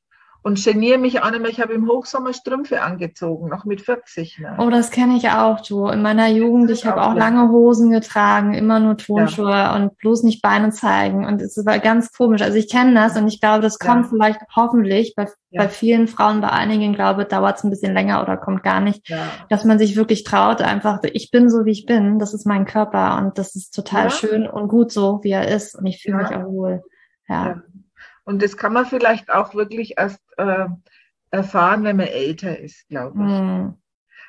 und 0.48 0.64
geniere 0.64 0.98
mich 0.98 1.22
auch 1.22 1.30
nicht 1.30 1.42
mehr. 1.42 1.52
Ich 1.52 1.60
habe 1.60 1.74
im 1.74 1.90
Hochsommer 1.90 2.32
Strümpfe 2.32 2.82
angezogen, 2.82 3.50
noch 3.50 3.66
mit 3.66 3.82
40. 3.82 4.40
Ne? 4.40 4.56
Oh, 4.60 4.70
das 4.70 4.92
kenne 4.92 5.18
ich 5.18 5.30
auch, 5.30 5.60
du. 5.60 5.88
In 5.88 6.02
meiner 6.02 6.30
Jugend, 6.30 6.72
ich 6.72 6.86
habe 6.86 7.02
auch 7.04 7.14
lange 7.14 7.50
Hosen 7.50 7.92
getragen, 7.92 8.54
immer 8.54 8.80
nur 8.80 8.96
Turnschuhe 8.96 9.52
ja. 9.52 9.76
und 9.76 9.98
bloß 9.98 10.24
nicht 10.24 10.42
Beine 10.42 10.72
zeigen. 10.72 11.26
Und 11.26 11.42
es 11.42 11.58
war 11.66 11.80
ganz 11.80 12.14
komisch. 12.14 12.42
Also 12.42 12.58
ich 12.58 12.70
kenne 12.70 12.94
das 12.94 13.18
und 13.18 13.28
ich 13.28 13.42
glaube, 13.42 13.62
das 13.62 13.78
kommt 13.78 14.06
ja. 14.06 14.10
vielleicht 14.10 14.40
hoffentlich 14.56 15.16
bei, 15.18 15.28
ja. 15.50 15.64
bei 15.64 15.68
vielen 15.68 16.08
Frauen, 16.08 16.40
bei 16.40 16.50
einigen, 16.50 16.94
glaube 16.94 17.26
dauert 17.26 17.58
es 17.58 17.66
ein 17.66 17.70
bisschen 17.70 17.94
länger 17.94 18.22
oder 18.22 18.38
kommt 18.38 18.64
gar 18.64 18.80
nicht, 18.80 19.14
dass 19.50 19.66
man 19.66 19.78
sich 19.78 19.98
wirklich 19.98 20.24
traut, 20.24 20.62
einfach, 20.62 21.02
ich 21.04 21.30
bin 21.30 21.50
so, 21.50 21.66
wie 21.66 21.72
ich 21.72 21.86
bin, 21.86 22.20
das 22.20 22.34
ist 22.34 22.48
mein 22.48 22.64
Körper 22.64 23.18
und 23.18 23.38
das 23.38 23.56
ist 23.56 23.72
total 23.72 24.12
schön 24.12 24.48
und 24.48 24.70
gut 24.70 24.94
so, 24.94 25.20
wie 25.24 25.32
er 25.32 25.50
ist 25.50 25.76
und 25.76 25.86
ich 25.88 26.02
fühle 26.02 26.18
mich 26.18 26.34
auch 26.34 26.46
wohl. 26.46 26.84
ja. 27.28 27.58
Und 28.28 28.44
das 28.44 28.58
kann 28.58 28.74
man 28.74 28.86
vielleicht 28.86 29.32
auch 29.32 29.56
wirklich 29.56 29.98
erst 29.98 30.22
äh, 30.36 30.66
erfahren, 31.32 31.86
wenn 31.86 31.96
man 31.96 32.08
älter 32.08 32.60
ist, 32.60 32.86
glaube 32.90 33.18
ich. 33.20 33.40
Mhm. 33.40 33.74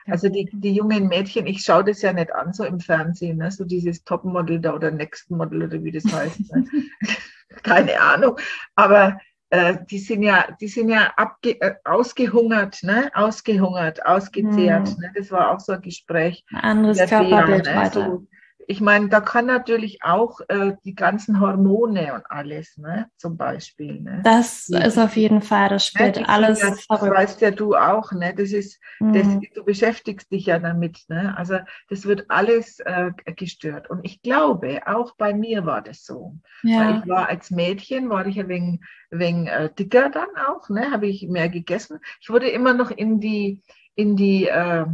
Also 0.07 0.28
die, 0.28 0.49
die 0.52 0.73
jungen 0.73 1.09
Mädchen, 1.09 1.49
ich 1.49 1.62
schaue 1.62 1.83
das 1.83 2.00
ja 2.00 2.12
nicht 2.12 2.33
an, 2.33 2.52
so 2.52 2.62
im 2.62 2.78
Fernsehen, 2.78 3.38
ne? 3.38 3.50
so 3.50 3.64
dieses 3.64 4.05
Topmodel 4.05 4.61
da 4.61 4.73
oder 4.73 4.93
Next 4.93 5.33
Model 5.33 5.64
oder 5.64 5.83
wie 5.83 5.90
das 5.90 6.05
heißt. 6.05 6.55
Ne? 6.55 6.64
Keine 7.64 8.00
Ahnung. 8.00 8.38
Aber 8.76 9.19
äh, 9.50 9.78
die 9.90 9.99
sind 9.99 10.23
ja, 10.23 10.47
die 10.61 10.69
sind 10.69 10.90
ja 10.90 11.12
abge 11.17 11.61
äh, 11.61 11.75
ausgehungert, 11.83 12.85
ne? 12.85 13.11
Ausgehungert, 13.14 14.07
ausgezehrt. 14.07 14.97
Mhm. 14.97 15.02
Ne? 15.02 15.12
Das 15.17 15.33
war 15.33 15.50
auch 15.50 15.59
so 15.59 15.73
ein 15.73 15.83
Gespräch. 15.83 16.45
Ein 16.52 16.61
anderes 16.61 16.99
Körperbild 16.99 17.64
ne? 17.64 17.90
so, 17.93 18.26
ich 18.70 18.82
meine, 18.82 19.08
da 19.08 19.22
kann 19.22 19.46
natürlich 19.46 20.02
auch 20.02 20.40
äh, 20.48 20.75
die 20.84 20.94
ganzen 20.94 21.40
Hormone 21.40 22.12
und 22.12 22.30
alles, 22.30 22.76
ne, 22.76 23.10
zum 23.16 23.38
Beispiel. 23.38 23.98
Ne? 23.98 24.20
Das 24.25 24.66
die, 24.66 24.76
ist 24.76 24.98
auf 24.98 25.16
jeden 25.16 25.40
Fall, 25.40 25.70
das 25.70 25.87
spielt 25.87 26.16
ne, 26.16 26.28
alles 26.28 26.60
ja, 26.60 26.70
Das 26.70 27.00
weißt 27.00 27.40
ja 27.40 27.50
du 27.50 27.75
auch, 27.75 28.12
ne? 28.12 28.34
Das 28.37 28.52
ist, 28.52 28.78
mhm. 29.00 29.14
das, 29.14 29.26
du 29.54 29.64
beschäftigst 29.64 30.30
dich 30.30 30.44
ja 30.44 30.58
damit, 30.58 30.98
ne? 31.08 31.34
Also 31.38 31.60
das 31.88 32.04
wird 32.04 32.26
alles 32.28 32.78
äh, 32.80 33.12
gestört. 33.37 33.88
Und 33.88 34.04
ich 34.04 34.20
glaube, 34.20 34.82
auch 34.84 35.16
bei 35.16 35.32
mir 35.32 35.64
war 35.64 35.80
das 35.80 36.04
so. 36.04 36.37
Ja. 36.62 36.80
Weil 36.80 36.98
ich 36.98 37.08
war 37.08 37.26
als 37.30 37.50
Mädchen, 37.50 38.10
war 38.10 38.26
ich 38.26 38.38
ein 38.38 38.48
wenig, 38.48 38.80
wenig 39.10 39.48
äh, 39.48 39.70
dicker 39.78 40.10
dann 40.10 40.28
auch, 40.46 40.68
ne? 40.68 40.90
Habe 40.90 41.06
ich 41.06 41.26
mehr 41.26 41.48
gegessen. 41.48 42.00
Ich 42.20 42.28
wurde 42.28 42.50
immer 42.50 42.75
noch 42.75 42.90
in 42.90 43.18
die, 43.18 43.62
in 43.94 44.14
die, 44.14 44.46
äh, 44.46 44.84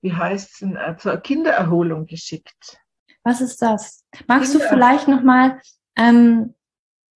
wie 0.00 0.12
heißt 0.12 0.62
es, 0.62 0.68
äh, 0.68 0.96
zur 0.98 1.16
Kindererholung 1.18 2.06
geschickt. 2.06 2.80
Was 3.24 3.40
ist 3.40 3.60
das? 3.60 4.04
Magst 4.26 4.52
Kinder. 4.52 4.66
du 4.66 4.74
vielleicht 4.74 5.08
nochmal, 5.08 5.60
ähm, 5.96 6.54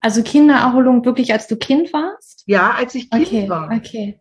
also 0.01 0.23
Kindererholung 0.23 1.05
wirklich, 1.05 1.33
als 1.33 1.47
du 1.47 1.57
Kind 1.57 1.93
warst? 1.93 2.43
Ja, 2.47 2.73
als 2.73 2.95
ich 2.95 3.11
Kind 3.11 3.27
okay, 3.27 3.49
war. 3.49 3.71
Okay. 3.73 4.21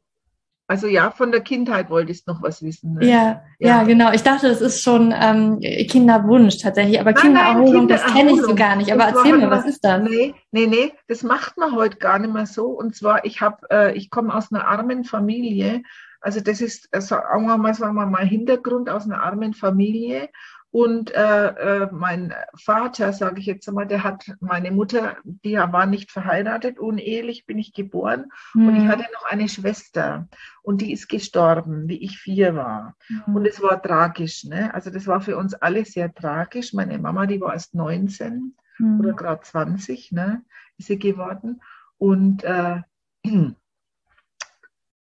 Also 0.66 0.88
ja, 0.88 1.12
von 1.12 1.32
der 1.32 1.42
Kindheit 1.42 1.90
wolltest 1.90 2.26
du 2.26 2.32
noch 2.32 2.42
was 2.42 2.64
wissen. 2.64 2.94
Ne? 2.94 3.06
Ja, 3.06 3.44
ja, 3.60 3.68
ja, 3.68 3.84
genau. 3.84 4.14
Ich 4.14 4.24
dachte, 4.24 4.48
das 4.48 4.62
ist 4.62 4.82
schon 4.82 5.14
ähm, 5.16 5.60
Kinderwunsch 5.60 6.58
tatsächlich, 6.58 7.02
aber 7.02 7.12
nein, 7.12 7.22
Kindererholung, 7.22 7.86
nein, 7.86 7.88
das 7.90 8.06
kenne 8.06 8.32
ich 8.32 8.42
so 8.42 8.56
gar 8.56 8.78
nicht. 8.78 8.92
Aber 8.92 9.04
erzähl 9.04 9.38
mir, 9.38 9.52
was 9.52 9.66
ist 9.66 9.84
das? 9.84 10.02
Nee, 10.02 10.34
nee, 10.52 10.68
nee, 10.68 10.94
das 11.08 11.22
macht 11.22 11.58
man 11.58 11.76
heute 11.76 11.98
gar 11.98 12.18
nicht 12.18 12.34
mehr 12.34 12.46
so. 12.46 12.68
Und 12.68 12.96
zwar, 12.96 13.26
ich 13.26 13.42
habe, 13.42 13.58
äh, 13.70 13.98
ich 13.98 14.10
komme 14.10 14.34
aus 14.34 14.52
einer 14.52 14.66
armen 14.66 15.04
Familie. 15.04 15.84
Also 16.22 16.40
das 16.40 16.62
ist, 16.62 16.88
äh, 16.92 17.02
sagen 17.02 17.46
wir 17.46 17.58
mal, 17.58 17.74
sagen 17.74 17.96
wir 17.96 18.06
mal, 18.06 18.26
Hintergrund 18.26 18.90
aus 18.90 19.04
einer 19.04 19.22
armen 19.22 19.54
Familie. 19.54 20.30
Und 20.74 21.14
äh, 21.14 21.50
äh, 21.50 21.90
mein 21.92 22.34
Vater, 22.56 23.14
sage 23.14 23.40
ich 23.40 23.46
jetzt 23.46 23.70
einmal, 23.70 23.86
der 23.86 24.04
hat 24.04 24.26
meine 24.40 24.72
Mutter, 24.72 25.18
die 25.24 25.54
war 25.56 25.86
nicht 25.86 26.10
verheiratet, 26.10 26.80
unehelich 26.80 27.46
bin 27.46 27.60
ich 27.60 27.74
geboren. 27.74 28.32
Mhm. 28.56 28.68
Und 28.68 28.76
ich 28.78 28.82
hm. 28.82 28.88
hatte 28.88 29.06
noch 29.14 29.30
eine 29.30 29.48
Schwester 29.48 30.28
und 30.64 30.82
die 30.82 30.92
ist 30.92 31.10
gestorben, 31.10 31.88
wie 31.88 32.04
ich 32.04 32.18
vier 32.18 32.56
war. 32.56 32.96
Mhm. 33.08 33.36
Und 33.36 33.46
es 33.46 33.62
war 33.62 33.80
tragisch. 33.84 34.46
Ne? 34.46 34.74
Also 34.74 34.90
das 34.90 35.06
war 35.06 35.22
für 35.22 35.38
uns 35.38 35.54
alle 35.54 35.86
sehr 35.86 36.12
tragisch. 36.12 36.74
Meine 36.74 36.98
Mama, 36.98 37.28
die 37.28 37.40
war 37.40 37.54
erst 37.54 37.76
19 37.76 38.56
mhm. 38.80 39.00
oder 39.00 39.14
gerade 39.14 39.42
20, 39.42 40.12
ne, 40.12 40.44
ist 40.80 40.88
sie 40.88 40.98
geworden. 40.98 41.62
Und 42.00 42.44
äh, 42.46 42.82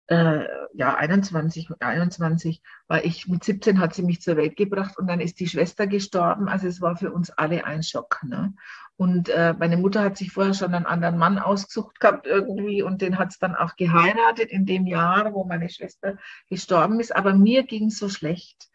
äh, 0.07 0.45
ja, 0.73 0.95
21, 0.95 1.69
21 1.79 2.61
war 2.87 3.03
ich, 3.03 3.27
mit 3.27 3.43
17 3.43 3.79
hat 3.79 3.93
sie 3.93 4.03
mich 4.03 4.21
zur 4.21 4.37
Welt 4.37 4.55
gebracht 4.55 4.97
und 4.97 5.07
dann 5.07 5.19
ist 5.19 5.39
die 5.39 5.47
Schwester 5.47 5.87
gestorben. 5.87 6.47
Also 6.47 6.67
es 6.67 6.81
war 6.81 6.95
für 6.95 7.11
uns 7.11 7.29
alle 7.31 7.65
ein 7.65 7.83
Schock. 7.83 8.21
Ne? 8.23 8.53
Und 8.95 9.29
äh, 9.29 9.53
meine 9.59 9.77
Mutter 9.77 10.01
hat 10.01 10.17
sich 10.17 10.31
vorher 10.31 10.53
schon 10.53 10.73
einen 10.73 10.85
anderen 10.85 11.17
Mann 11.17 11.39
ausgesucht 11.39 11.99
gehabt 11.99 12.25
irgendwie 12.25 12.81
und 12.81 13.01
den 13.01 13.19
hat 13.19 13.29
es 13.29 13.39
dann 13.39 13.55
auch 13.55 13.75
geheiratet 13.75 14.49
in 14.49 14.65
dem 14.65 14.87
Jahr, 14.87 15.33
wo 15.33 15.43
meine 15.43 15.69
Schwester 15.69 16.17
gestorben 16.49 16.99
ist. 16.99 17.15
Aber 17.15 17.33
mir 17.33 17.63
ging 17.63 17.89
so 17.89 18.09
schlecht. 18.09 18.69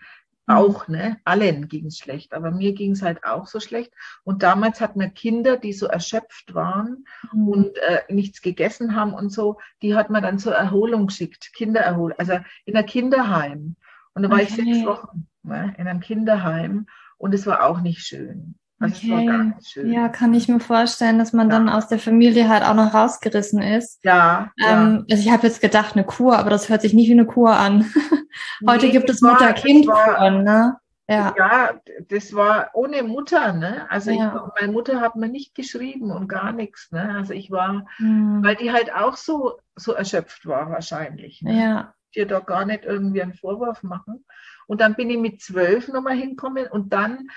Mhm. 0.46 0.54
Auch, 0.54 0.88
ne? 0.88 1.18
Allen 1.24 1.68
ging 1.68 1.86
es 1.86 1.98
schlecht, 1.98 2.34
aber 2.34 2.50
mir 2.50 2.72
ging 2.72 2.92
es 2.92 3.02
halt 3.02 3.24
auch 3.24 3.46
so 3.46 3.60
schlecht. 3.60 3.92
Und 4.24 4.42
damals 4.42 4.80
hatten 4.80 5.00
wir 5.00 5.08
Kinder, 5.08 5.56
die 5.56 5.72
so 5.72 5.86
erschöpft 5.86 6.54
waren 6.54 7.04
mhm. 7.32 7.48
und 7.48 7.78
äh, 7.78 8.02
nichts 8.08 8.42
gegessen 8.42 8.96
haben 8.96 9.14
und 9.14 9.30
so, 9.30 9.58
die 9.82 9.94
hat 9.94 10.10
man 10.10 10.22
dann 10.22 10.38
zur 10.38 10.54
Erholung 10.54 11.06
geschickt, 11.08 11.52
Kindererholung, 11.54 12.18
also 12.18 12.38
in 12.64 12.76
ein 12.76 12.86
Kinderheim. 12.86 13.76
Und 14.14 14.22
da 14.22 14.30
war 14.30 14.36
okay. 14.36 14.46
ich 14.48 14.54
sechs 14.54 14.84
Wochen 14.84 15.26
ne, 15.42 15.74
in 15.78 15.86
einem 15.86 16.00
Kinderheim 16.00 16.86
und 17.18 17.34
es 17.34 17.46
war 17.46 17.64
auch 17.64 17.80
nicht 17.80 18.00
schön. 18.00 18.56
Also 18.82 19.12
okay. 19.12 19.52
Ja, 19.84 20.08
kann 20.08 20.34
ich 20.34 20.48
mir 20.48 20.60
vorstellen, 20.60 21.18
dass 21.18 21.32
man 21.32 21.48
ja. 21.48 21.56
dann 21.56 21.68
aus 21.68 21.88
der 21.88 21.98
Familie 21.98 22.48
halt 22.48 22.64
auch 22.64 22.74
noch 22.74 22.94
rausgerissen 22.94 23.62
ist. 23.62 24.04
Ja. 24.04 24.50
Ähm, 24.58 25.04
ja. 25.06 25.14
Also 25.16 25.24
ich 25.24 25.30
habe 25.30 25.46
jetzt 25.46 25.60
gedacht, 25.60 25.94
eine 25.94 26.04
Kur, 26.04 26.38
aber 26.38 26.50
das 26.50 26.68
hört 26.68 26.82
sich 26.82 26.94
nicht 26.94 27.08
wie 27.08 27.12
eine 27.12 27.26
Kur 27.26 27.56
an. 27.56 27.92
Heute 28.66 28.86
nee, 28.86 28.92
gibt 28.92 29.10
es 29.10 29.20
Mutter-Kind-Kuren, 29.20 30.44
ne? 30.44 30.76
Ja. 31.08 31.34
ja, 31.36 31.70
das 32.08 32.32
war 32.32 32.70
ohne 32.74 33.02
Mutter, 33.02 33.52
ne? 33.52 33.90
Also 33.90 34.12
ja. 34.12 34.46
ich, 34.46 34.60
meine 34.60 34.72
Mutter 34.72 35.00
hat 35.00 35.16
mir 35.16 35.28
nicht 35.28 35.54
geschrieben 35.54 36.10
und 36.10 36.28
gar 36.28 36.52
nichts, 36.52 36.90
ne? 36.92 37.16
Also 37.16 37.34
ich 37.34 37.50
war, 37.50 37.86
hm. 37.96 38.42
weil 38.42 38.56
die 38.56 38.72
halt 38.72 38.94
auch 38.94 39.16
so, 39.16 39.58
so 39.74 39.92
erschöpft 39.92 40.46
war 40.46 40.70
wahrscheinlich. 40.70 41.42
Ne? 41.42 41.60
Ja. 41.60 41.94
Dir 42.14 42.26
da 42.26 42.40
gar 42.40 42.64
nicht 42.64 42.84
irgendwie 42.84 43.22
einen 43.22 43.34
Vorwurf 43.34 43.82
machen. 43.82 44.24
Und 44.66 44.80
dann 44.80 44.94
bin 44.94 45.10
ich 45.10 45.18
mit 45.18 45.42
zwölf 45.42 45.88
nochmal 45.88 46.16
hinkommen 46.16 46.66
und 46.68 46.92
dann 46.92 47.28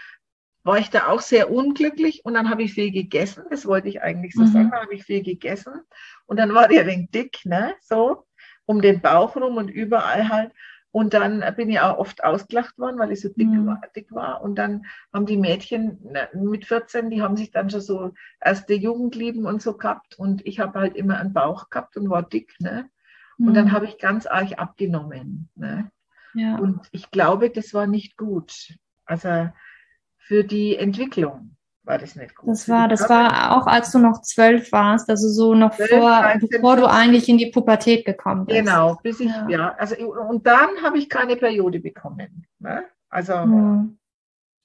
war 0.66 0.80
ich 0.80 0.90
da 0.90 1.08
auch 1.08 1.22
sehr 1.22 1.52
unglücklich 1.52 2.26
und 2.26 2.34
dann 2.34 2.50
habe 2.50 2.64
ich 2.64 2.74
viel 2.74 2.92
gegessen. 2.92 3.44
Das 3.52 3.68
wollte 3.68 3.88
ich 3.88 4.02
eigentlich 4.02 4.34
so 4.34 4.42
mhm. 4.42 4.48
sagen. 4.48 4.72
Dann 4.72 4.82
habe 4.82 4.96
ich 4.96 5.04
viel 5.04 5.22
gegessen 5.22 5.74
und 6.26 6.38
dann 6.38 6.56
war 6.56 6.68
der 6.68 6.88
wenig 6.88 7.12
dick, 7.12 7.46
ne? 7.46 7.76
So 7.82 8.26
um 8.66 8.82
den 8.82 9.00
Bauch 9.00 9.36
rum 9.36 9.58
und 9.58 9.70
überall 9.70 10.28
halt. 10.28 10.52
Und 10.90 11.14
dann 11.14 11.44
bin 11.56 11.70
ich 11.70 11.80
auch 11.82 12.00
oft 12.00 12.24
ausgelacht 12.24 12.80
worden, 12.80 12.98
weil 12.98 13.12
ich 13.12 13.22
so 13.22 13.30
dick, 13.30 13.48
mhm. 13.48 13.68
war, 13.68 13.82
dick 13.96 14.12
war. 14.12 14.42
Und 14.42 14.56
dann 14.56 14.86
haben 15.14 15.28
die 15.28 15.38
Mädchen 15.38 16.00
mit 16.34 16.66
14, 16.66 17.12
die 17.12 17.22
haben 17.22 17.38
sich 17.38 17.52
dann 17.52 17.70
schon 17.70 17.82
so 17.82 18.14
erste 18.42 18.74
Jugendlieben 18.74 19.46
und 19.46 19.62
so 19.62 19.78
gehabt. 19.78 20.18
Und 20.18 20.44
ich 20.48 20.60
habe 20.60 20.80
halt 20.80 20.96
immer 20.96 21.20
einen 21.20 21.34
Bauch 21.34 21.70
gehabt 21.70 21.96
und 21.96 22.10
war 22.10 22.24
dick. 22.24 22.56
Ne? 22.60 22.90
Und 23.38 23.50
mhm. 23.50 23.54
dann 23.54 23.72
habe 23.72 23.86
ich 23.86 24.00
ganz 24.00 24.26
arg 24.26 24.58
abgenommen. 24.58 25.50
Ne? 25.54 25.92
Ja. 26.34 26.56
Und 26.58 26.88
ich 26.92 27.12
glaube, 27.12 27.52
das 27.52 27.74
war 27.74 27.86
nicht 27.86 28.18
gut. 28.18 28.76
Also 29.06 29.50
für 30.28 30.44
die 30.44 30.76
Entwicklung 30.76 31.56
war 31.84 32.00
das 32.00 32.16
nicht 32.16 32.36
gut. 32.36 32.50
Das 32.50 32.68
war, 32.68 32.88
das 32.88 33.08
war 33.10 33.56
auch 33.56 33.68
als 33.68 33.92
du 33.92 34.00
noch 34.00 34.22
zwölf 34.22 34.72
warst, 34.72 35.10
also 35.10 35.30
so 35.30 35.54
noch 35.54 35.76
12, 35.76 35.90
vor, 35.90 36.10
13, 36.10 36.50
bevor 36.50 36.78
du 36.78 36.90
eigentlich 36.90 37.30
in 37.30 37.38
die 37.38 37.52
Pubertät 37.52 38.06
gekommen 38.06 38.46
bist. 38.46 38.58
Genau, 38.58 38.98
bis 39.04 39.20
ich, 39.20 39.28
ja, 39.30 39.48
ja 39.48 39.76
also 39.78 39.96
und 39.96 40.48
dann 40.48 40.70
habe 40.84 40.98
ich 40.98 41.10
keine 41.10 41.36
Periode 41.36 41.80
bekommen. 41.80 42.48
Ne? 42.60 42.86
Also 43.10 43.36
hm. 43.36 43.98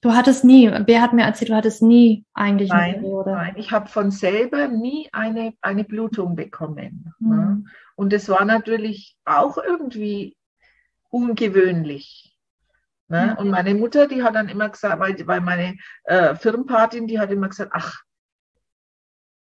Du 0.03 0.13
hattest 0.13 0.43
nie, 0.43 0.67
wer 0.87 1.01
hat 1.01 1.13
mir 1.13 1.25
erzählt, 1.25 1.51
du 1.51 1.55
hattest 1.55 1.83
nie 1.83 2.25
eigentlich 2.33 2.69
nein, 2.69 2.79
eine 2.79 2.93
Periode. 2.93 3.31
Nein, 3.33 3.53
ich 3.57 3.71
habe 3.71 3.87
von 3.87 4.09
selber 4.09 4.67
nie 4.67 5.07
eine, 5.11 5.53
eine 5.61 5.83
Blutung 5.83 6.35
bekommen. 6.35 7.13
Ne? 7.19 7.35
Hm. 7.35 7.37
Ne? 7.37 7.63
Und 7.95 8.11
es 8.13 8.27
war 8.27 8.43
natürlich 8.45 9.15
auch 9.25 9.59
irgendwie 9.59 10.35
ungewöhnlich. 11.11 12.30
Ne? 13.11 13.35
Und 13.37 13.49
meine 13.49 13.75
Mutter, 13.75 14.07
die 14.07 14.23
hat 14.23 14.35
dann 14.35 14.47
immer 14.47 14.69
gesagt, 14.69 14.99
weil, 14.99 15.27
weil 15.27 15.41
meine 15.41 15.75
äh, 16.05 16.33
Firmenpatin, 16.35 17.07
die 17.07 17.19
hat 17.19 17.29
immer 17.29 17.49
gesagt, 17.49 17.71
ach, 17.73 18.01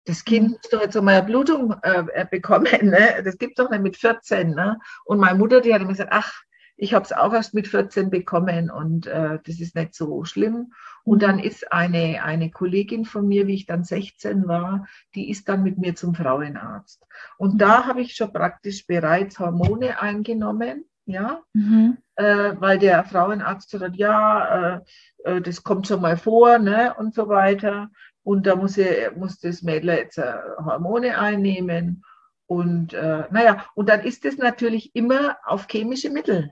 das 0.05 0.23
Kind 0.23 0.45
mhm. 0.45 0.51
muss 0.51 0.69
doch 0.71 0.81
jetzt 0.81 0.95
einmal 0.95 1.15
eine 1.15 1.25
Blutung 1.25 1.75
äh, 1.83 2.25
bekommen, 2.31 2.65
ne? 2.81 3.21
das 3.23 3.37
gibt 3.37 3.59
doch 3.59 3.69
nicht 3.69 3.83
mit 3.83 3.97
14. 3.97 4.51
Ne? 4.51 4.79
Und 5.03 5.19
meine 5.19 5.37
Mutter, 5.37 5.59
die 5.59 5.73
hat 5.73 5.81
immer 5.81 5.91
gesagt, 5.91 6.13
ach, 6.13 6.31
ich 6.77 6.93
habe 6.93 7.03
es 7.03 7.11
auch 7.11 7.33
erst 7.33 7.53
mit 7.53 7.67
14 7.67 8.09
bekommen 8.09 8.71
und 8.71 9.05
äh, 9.05 9.37
das 9.43 9.59
ist 9.59 9.75
nicht 9.75 9.93
so 9.93 10.23
schlimm. 10.23 10.71
Und 11.03 11.21
dann 11.21 11.35
mhm. 11.35 11.43
ist 11.43 11.73
eine, 11.73 12.23
eine 12.23 12.51
Kollegin 12.51 13.03
von 13.03 13.27
mir, 13.27 13.47
wie 13.47 13.55
ich 13.55 13.65
dann 13.65 13.83
16 13.83 14.47
war, 14.47 14.87
die 15.13 15.29
ist 15.29 15.49
dann 15.49 15.61
mit 15.61 15.77
mir 15.77 15.93
zum 15.93 16.15
Frauenarzt. 16.15 17.05
Und 17.37 17.61
da 17.61 17.81
mhm. 17.81 17.85
habe 17.85 18.01
ich 18.01 18.15
schon 18.15 18.31
praktisch 18.31 18.87
bereits 18.87 19.39
Hormone 19.39 20.01
eingenommen, 20.01 20.85
ja, 21.05 21.41
mhm. 21.53 21.97
äh, 22.15 22.53
weil 22.59 22.79
der 22.79 23.03
Frauenarzt 23.03 23.69
sagt, 23.69 23.95
ja, 23.95 24.75
äh, 24.75 24.81
äh, 25.23 25.41
das 25.41 25.63
kommt 25.63 25.87
schon 25.87 26.01
mal 26.01 26.17
vor, 26.17 26.59
ne, 26.59 26.93
und 26.97 27.13
so 27.13 27.27
weiter. 27.27 27.89
Und 28.23 28.45
da 28.45 28.55
muss, 28.55 28.77
er, 28.77 29.13
muss 29.13 29.39
das 29.39 29.61
Mädel 29.63 29.89
jetzt 29.89 30.17
äh, 30.17 30.33
Hormone 30.63 31.17
einnehmen. 31.17 32.03
Und 32.45 32.93
äh, 32.93 33.23
naja, 33.31 33.65
und 33.75 33.89
dann 33.89 34.01
ist 34.01 34.25
es 34.25 34.37
natürlich 34.37 34.95
immer 34.95 35.37
auf 35.45 35.67
chemische 35.69 36.09
Mittel 36.09 36.51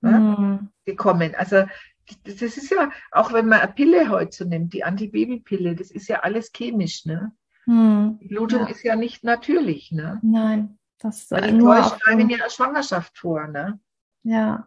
ne, 0.00 0.10
mhm. 0.12 0.68
gekommen. 0.84 1.34
Also 1.36 1.64
das 2.24 2.42
ist 2.42 2.70
ja, 2.70 2.90
auch 3.12 3.32
wenn 3.32 3.46
man 3.46 3.60
eine 3.60 3.72
Pille 3.72 4.08
heute 4.08 4.36
so 4.36 4.44
nimmt, 4.44 4.72
die 4.72 4.84
Antibabypille, 4.84 5.74
das 5.74 5.90
ist 5.90 6.08
ja 6.08 6.20
alles 6.20 6.50
chemisch, 6.52 7.04
ne? 7.04 7.32
Mhm. 7.66 8.18
Die 8.20 8.28
Blutung 8.28 8.62
ja. 8.62 8.68
ist 8.68 8.82
ja 8.82 8.96
nicht 8.96 9.22
natürlich, 9.22 9.92
ne? 9.92 10.18
Nein, 10.22 10.78
das 10.98 11.18
ist 11.22 11.30
Weil 11.30 11.52
nur 11.52 11.76
täuscht 11.76 12.06
einem 12.06 12.28
ja 12.30 12.48
Schwangerschaft 12.50 13.16
vor, 13.18 13.46
ne? 13.46 13.78
Ja. 14.22 14.66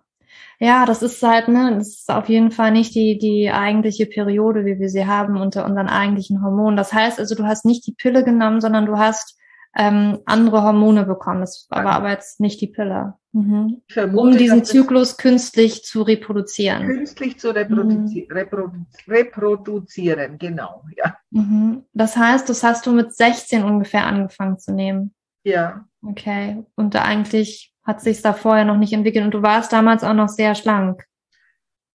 Ja, 0.59 0.85
das 0.85 1.03
ist 1.03 1.21
halt, 1.21 1.47
ne, 1.47 1.75
das 1.77 1.89
ist 1.89 2.11
auf 2.11 2.27
jeden 2.29 2.51
Fall 2.51 2.71
nicht 2.71 2.95
die, 2.95 3.17
die 3.17 3.51
eigentliche 3.51 4.05
Periode, 4.05 4.65
wie 4.65 4.79
wir 4.79 4.89
sie 4.89 5.05
haben 5.05 5.37
unter 5.37 5.65
unseren 5.65 5.87
eigentlichen 5.87 6.41
Hormonen. 6.41 6.77
Das 6.77 6.93
heißt 6.93 7.19
also, 7.19 7.35
du 7.35 7.45
hast 7.45 7.65
nicht 7.65 7.85
die 7.85 7.93
Pille 7.93 8.23
genommen, 8.23 8.61
sondern 8.61 8.85
du 8.85 8.97
hast 8.97 9.37
ähm, 9.75 10.19
andere 10.25 10.63
Hormone 10.63 11.05
bekommen. 11.05 11.41
Das 11.41 11.67
war 11.69 11.85
aber 11.85 12.11
jetzt 12.11 12.39
nicht 12.39 12.61
die 12.61 12.67
Pille. 12.67 13.15
Mhm. 13.31 13.81
Vermute, 13.89 14.21
um 14.21 14.37
diesen 14.37 14.63
Zyklus 14.63 15.17
künstlich 15.17 15.83
zu 15.83 16.03
reproduzieren. 16.03 16.85
Künstlich 16.85 17.39
zu 17.39 17.49
reproduzi 17.49 18.27
mhm. 18.29 18.35
reprodu 18.35 18.85
reproduzieren, 19.07 20.37
genau, 20.37 20.83
ja. 20.95 21.17
Mhm. 21.31 21.83
Das 21.93 22.15
heißt, 22.15 22.47
das 22.47 22.63
hast 22.63 22.85
du 22.85 22.91
mit 22.91 23.11
16 23.13 23.63
ungefähr 23.63 24.05
angefangen 24.05 24.59
zu 24.59 24.71
nehmen. 24.71 25.15
Ja. 25.43 25.85
Okay. 26.03 26.63
Und 26.75 26.93
da 26.93 27.01
eigentlich 27.01 27.72
hat 27.83 28.01
sich 28.01 28.21
da 28.21 28.33
vorher 28.33 28.65
noch 28.65 28.77
nicht 28.77 28.93
entwickelt 28.93 29.25
und 29.25 29.33
du 29.33 29.41
warst 29.41 29.73
damals 29.73 30.03
auch 30.03 30.13
noch 30.13 30.29
sehr 30.29 30.55
schlank. 30.55 31.03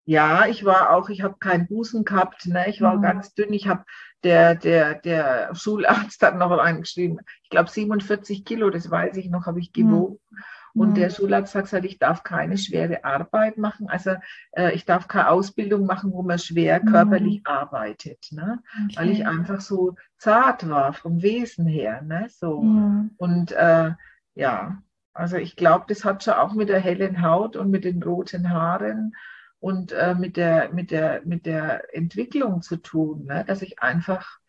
Ja, 0.06 0.46
ich 0.48 0.64
war 0.64 0.92
auch, 0.92 1.10
ich 1.10 1.22
habe 1.22 1.36
keinen 1.38 1.68
Busen 1.68 2.06
gehabt, 2.06 2.46
ne? 2.46 2.70
ich 2.70 2.82
war 2.82 2.96
mhm. 2.96 3.02
ganz 3.02 3.34
dünn. 3.34 3.52
Ich 3.52 3.68
habe 3.68 3.84
der, 4.24 4.56
der, 4.56 4.96
der 4.96 5.54
Schularzt 5.54 6.22
hat 6.24 6.38
noch 6.38 6.50
reingeschrieben, 6.52 7.20
ich 7.44 7.50
glaube 7.50 7.70
47 7.70 8.46
Kilo, 8.46 8.70
das 8.70 8.90
weiß 8.90 9.18
ich 9.18 9.30
noch, 9.30 9.46
habe 9.46 9.60
ich 9.60 9.74
gewogen. 9.74 10.20
Mhm. 10.32 10.82
Und 10.82 10.96
der 10.96 11.10
Schularzt 11.10 11.56
hat 11.56 11.64
gesagt, 11.64 11.86
ich 11.86 11.98
darf 11.98 12.24
keine 12.24 12.58
schwere 12.58 13.04
Arbeit 13.04 13.58
machen. 13.58 13.90
Also 13.90 14.12
äh, 14.52 14.74
ich 14.74 14.86
darf 14.86 15.08
keine 15.08 15.30
Ausbildung 15.30 15.86
machen, 15.88 16.12
wo 16.14 16.22
man 16.22 16.38
schwer 16.38 16.82
mhm. 16.82 16.90
körperlich 16.90 17.42
arbeitet. 17.46 18.28
Ne? 18.32 18.60
Okay. 18.86 18.96
Weil 18.96 19.10
ich 19.10 19.26
einfach 19.26 19.60
so 19.60 19.96
zart 20.20 20.70
war 20.70 20.94
vom 20.94 21.22
Wesen 21.24 21.66
her. 21.66 22.04
Ne? 22.04 22.28
So. 22.30 22.62
Mhm. 22.62 23.12
Und 23.18 23.52
äh, 23.54 23.92
ja, 24.36 24.78
also 25.18 25.38
ich 25.38 25.56
glaube, 25.56 25.86
das 25.88 26.06
hat 26.06 26.24
schon 26.24 26.36
auch 26.36 26.54
mit 26.54 26.70
der 26.70 26.80
hellen 26.80 27.22
Haut 27.22 27.56
und 27.56 27.72
mit 27.72 27.84
den 27.84 28.02
roten 28.04 28.52
Haaren 28.52 29.16
und 29.60 29.92
äh, 29.92 30.14
mit, 30.14 30.38
der, 30.38 30.72
mit, 30.72 30.92
der, 30.92 31.22
mit 31.26 31.46
der 31.46 31.96
Entwicklung 31.96 32.62
zu 32.62 32.78
tun, 32.78 33.26
ne? 33.26 33.44
dass 33.46 33.64
ich 33.64 33.80
einfach 33.80 34.40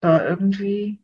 da 0.00 0.24
irgendwie, 0.24 1.02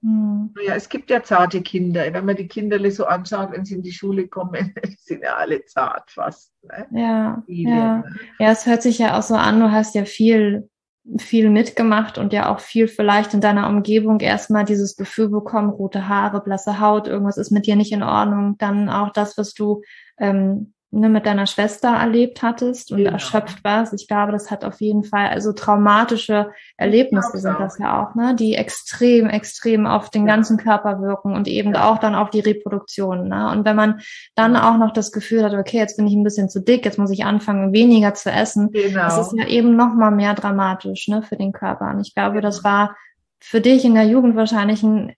hm. 0.00 0.54
ja, 0.64 0.76
es 0.76 0.88
gibt 0.88 1.10
ja 1.10 1.24
zarte 1.24 1.60
Kinder, 1.60 2.12
wenn 2.12 2.24
man 2.24 2.36
die 2.36 2.46
Kinder 2.46 2.90
so 2.90 3.04
anschaut, 3.04 3.50
wenn 3.52 3.64
sie 3.64 3.74
in 3.74 3.82
die 3.82 3.92
Schule 3.92 4.28
kommen, 4.28 4.74
sind 4.98 5.22
ja 5.22 5.36
alle 5.36 5.64
zart 5.64 6.10
fast. 6.10 6.54
Ne? 6.62 6.86
Ja, 6.92 7.42
Viele, 7.46 7.70
ja. 7.70 7.96
Ne? 7.98 8.14
ja, 8.38 8.52
es 8.52 8.64
hört 8.64 8.82
sich 8.82 8.98
ja 8.98 9.18
auch 9.18 9.22
so 9.22 9.34
an, 9.34 9.58
du 9.58 9.72
hast 9.72 9.94
ja 9.96 10.04
viel 10.04 10.70
viel 11.18 11.50
mitgemacht 11.50 12.16
und 12.16 12.32
ja 12.32 12.52
auch 12.52 12.60
viel 12.60 12.86
vielleicht 12.86 13.34
in 13.34 13.40
deiner 13.40 13.68
Umgebung 13.68 14.20
erstmal 14.20 14.64
dieses 14.64 14.96
Gefühl 14.96 15.28
bekommen, 15.28 15.70
rote 15.70 16.08
Haare, 16.08 16.42
blasse 16.42 16.80
Haut, 16.80 17.08
irgendwas 17.08 17.38
ist 17.38 17.50
mit 17.50 17.66
dir 17.66 17.76
nicht 17.76 17.92
in 17.92 18.02
Ordnung. 18.02 18.56
Dann 18.58 18.88
auch 18.88 19.12
das, 19.12 19.36
was 19.36 19.52
du 19.52 19.82
ähm, 20.18 20.74
ne, 20.92 21.08
mit 21.08 21.26
deiner 21.26 21.46
Schwester 21.46 21.88
erlebt 21.88 22.42
hattest 22.42 22.92
und 22.92 22.98
genau. 22.98 23.12
erschöpft 23.12 23.64
warst. 23.64 23.94
Ich 23.94 24.06
glaube, 24.06 24.30
das 24.30 24.50
hat 24.50 24.64
auf 24.64 24.80
jeden 24.80 25.04
Fall, 25.04 25.28
also 25.28 25.52
traumatische 25.52 26.52
Erlebnisse 26.76 27.38
sind 27.38 27.58
das 27.58 27.78
ja 27.78 28.02
auch, 28.02 28.14
ne, 28.14 28.36
die 28.36 28.54
extrem, 28.54 29.28
extrem 29.28 29.86
auf 29.86 30.10
den 30.10 30.26
ja. 30.26 30.34
ganzen 30.34 30.58
Körper 30.58 31.00
wirken 31.00 31.34
und 31.34 31.48
eben 31.48 31.74
ja. 31.74 31.90
auch 31.90 31.98
dann 31.98 32.14
auf 32.14 32.30
die 32.30 32.40
Reproduktion. 32.40 33.28
Ne? 33.28 33.50
Und 33.50 33.64
wenn 33.64 33.74
man 33.74 34.00
dann 34.34 34.54
auch 34.54 34.76
noch 34.76 34.92
das 34.92 35.12
Gefühl 35.12 35.42
hat, 35.42 35.54
okay, 35.54 35.78
jetzt 35.78 35.96
bin 35.96 36.06
ich 36.06 36.14
ein 36.14 36.24
bisschen 36.24 36.50
zu 36.50 36.60
dick, 36.60 36.84
jetzt 36.84 36.98
muss 36.98 37.10
ich 37.10 37.24
anfangen, 37.24 37.72
weniger 37.72 38.12
zu 38.12 38.30
essen, 38.30 38.70
genau. 38.70 39.02
das 39.02 39.18
ist 39.18 39.34
ja 39.36 39.48
eben 39.48 39.74
noch 39.76 39.94
mal 39.94 40.10
mehr 40.10 40.34
dramatisch 40.34 41.08
ne, 41.08 41.22
für 41.22 41.36
den 41.36 41.52
Körper. 41.52 41.90
Und 41.90 42.00
ich 42.00 42.14
glaube, 42.14 42.42
das 42.42 42.64
war 42.64 42.96
für 43.40 43.62
dich 43.62 43.84
in 43.84 43.94
der 43.94 44.04
Jugend 44.04 44.36
wahrscheinlich 44.36 44.82
ein 44.82 45.14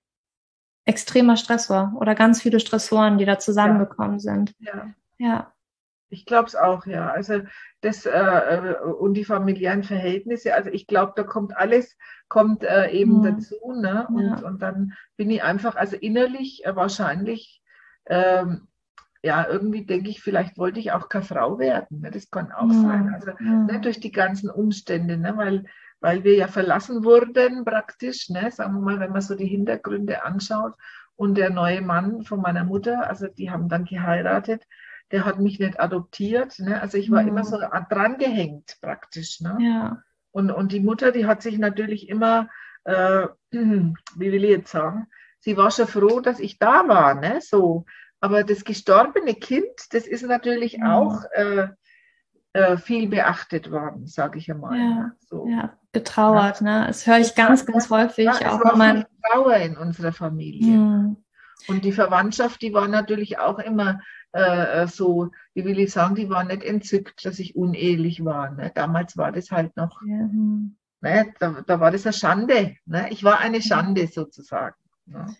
extremer 0.85 1.37
Stressor 1.37 1.93
oder 1.99 2.15
ganz 2.15 2.43
viele 2.43 2.61
Stressoren, 2.61 3.19
die 3.19 3.25
da 3.25 3.39
zusammengekommen 3.39 4.15
ja. 4.15 4.21
sind. 4.21 4.55
Ja. 5.19 5.54
Ja. 6.14 6.18
Ich 6.18 6.27
glaube 6.27 6.46
es 6.46 6.57
auch, 6.57 6.87
ja. 6.87 7.11
Also 7.11 7.40
das 7.81 8.07
äh, 8.07 8.11
äh, 8.11 8.77
und 8.83 9.14
die 9.14 9.24
familiären 9.24 9.83
Verhältnisse, 9.83 10.55
also 10.55 10.70
ich 10.70 10.87
glaube, 10.87 11.12
da 11.16 11.22
kommt 11.22 11.57
alles, 11.57 11.96
kommt 12.29 12.64
äh, 12.64 12.90
eben 12.90 13.18
mhm. 13.18 13.22
dazu, 13.22 13.72
ne? 13.72 14.07
Und, 14.09 14.40
ja. 14.40 14.46
und 14.46 14.62
dann 14.62 14.94
bin 15.16 15.31
ich 15.31 15.42
einfach, 15.42 15.77
also 15.77 15.96
innerlich 15.96 16.64
äh, 16.64 16.74
wahrscheinlich, 16.74 17.62
ähm, 18.07 18.68
ja, 19.22 19.46
irgendwie 19.48 19.87
denke 19.87 20.11
ich, 20.11 20.22
vielleicht 20.22 20.59
wollte 20.59 20.81
ich 20.81 20.92
auch 20.92 21.09
keine 21.09 21.24
Frau 21.24 21.59
werden. 21.59 22.03
Ne? 22.03 22.11
Das 22.11 22.31
kann 22.31 22.53
auch 22.53 22.66
mhm. 22.66 22.83
sein. 22.83 23.14
Also 23.14 23.33
mhm. 23.38 23.66
ne, 23.66 23.81
durch 23.81 23.98
die 23.98 24.12
ganzen 24.12 24.50
Umstände, 24.50 25.16
ne? 25.16 25.35
weil, 25.37 25.64
weil 26.00 26.24
wir 26.24 26.37
ja 26.37 26.46
verlassen 26.46 27.05
wurden 27.05 27.64
praktisch, 27.64 28.29
ne? 28.29 28.50
sagen 28.50 28.74
wir 28.74 28.81
mal, 28.81 29.00
wenn 29.00 29.12
man 29.12 29.22
so 29.22 29.35
die 29.35 29.46
Hintergründe 29.46 30.24
anschaut. 30.24 30.74
Und 31.16 31.38
der 31.38 31.50
neue 31.50 31.81
Mann 31.81 32.22
von 32.22 32.40
meiner 32.40 32.64
Mutter, 32.64 33.09
also 33.09 33.27
die 33.27 33.50
haben 33.50 33.68
dann 33.68 33.85
geheiratet, 33.85 34.64
der 35.14 35.24
hat 35.24 35.38
mich 35.38 35.61
nicht 35.61 35.79
adoptiert. 35.79 36.59
Ne? 36.59 36.81
Also 36.83 36.98
ich 36.98 37.09
war 37.09 37.22
mhm. 37.22 37.29
immer 37.29 37.44
so 37.44 37.57
dran 37.57 38.18
gehängt 38.18 38.79
praktisch. 38.83 39.40
Ne? 39.40 39.57
Ja. 39.61 40.03
Und, 40.33 40.50
und 40.50 40.72
die 40.72 40.81
Mutter, 40.81 41.12
die 41.12 41.24
hat 41.24 41.40
sich 41.40 41.57
natürlich 41.57 42.09
immer, 42.09 42.48
äh, 42.83 43.29
wie 43.53 43.94
will 44.33 44.42
ich 44.42 44.50
jetzt 44.50 44.72
sagen, 44.72 45.07
sie 45.38 45.57
war 45.57 45.70
schon 45.70 45.87
froh, 45.87 46.18
dass 46.18 46.40
ich 46.40 46.59
da 46.59 46.88
war. 46.88 47.14
Ne? 47.14 47.38
So. 47.40 47.85
Aber 48.20 48.42
das 48.42 48.64
gestorbene 48.64 49.35
Kind, 49.35 49.92
das 49.92 50.05
ist 50.09 50.22
natürlich 50.22 50.79
mhm. 50.79 50.87
auch 50.87 51.22
äh, 51.33 51.68
äh, 52.53 52.77
viel 52.77 53.09
beachtet 53.09 53.70
worden, 53.70 54.09
sage 54.09 54.40
ich 54.40 54.50
einmal. 54.50 54.77
Ja, 54.77 54.88
ne? 54.88 55.16
so. 55.20 55.46
ja 55.48 55.79
getrauert. 55.92 56.61
Ja. 56.61 56.81
Ne? 56.81 56.87
Das 56.88 57.07
höre 57.07 57.20
ich 57.20 57.37
ganz, 57.37 57.64
ganz 57.64 57.88
häufig. 57.88 58.24
Ja, 58.24 58.33
auch 58.33 58.59
es 58.59 58.64
war 58.64 58.77
mein... 58.77 59.07
Trauer 59.33 59.57
in 59.59 59.79
unserer 59.79 60.12
Familie. 60.12 60.77
Mhm. 60.77 61.16
Und 61.68 61.85
die 61.85 61.92
Verwandtschaft, 61.92 62.62
die 62.62 62.74
war 62.74 62.88
natürlich 62.88 63.38
auch 63.38 63.59
immer 63.59 64.00
äh, 64.35 64.83
äh, 64.83 64.87
so, 64.88 65.31
wie 65.55 65.64
will 65.64 65.79
ich 65.79 65.92
sagen, 65.92 66.16
die 66.16 66.29
waren 66.29 66.48
nicht 66.48 66.64
entzückt, 66.64 67.24
dass 67.24 67.38
ich 67.38 67.55
unehelich 67.55 68.24
war. 68.24 68.50
Ne? 68.50 68.72
Damals 68.74 69.16
war 69.16 69.31
das 69.31 69.53
halt 69.53 69.77
noch, 69.77 70.03
ja. 70.05 70.29
ne? 71.00 71.35
da, 71.38 71.62
da, 71.64 71.81
war 71.81 71.92
das 71.92 72.05
eine 72.05 72.12
Schande. 72.12 72.77
Ne? 72.85 73.09
Ich 73.11 73.22
war 73.22 73.38
eine 73.38 73.62
Schande 73.62 74.09
sozusagen. 74.09 74.74
Ne? 75.07 75.35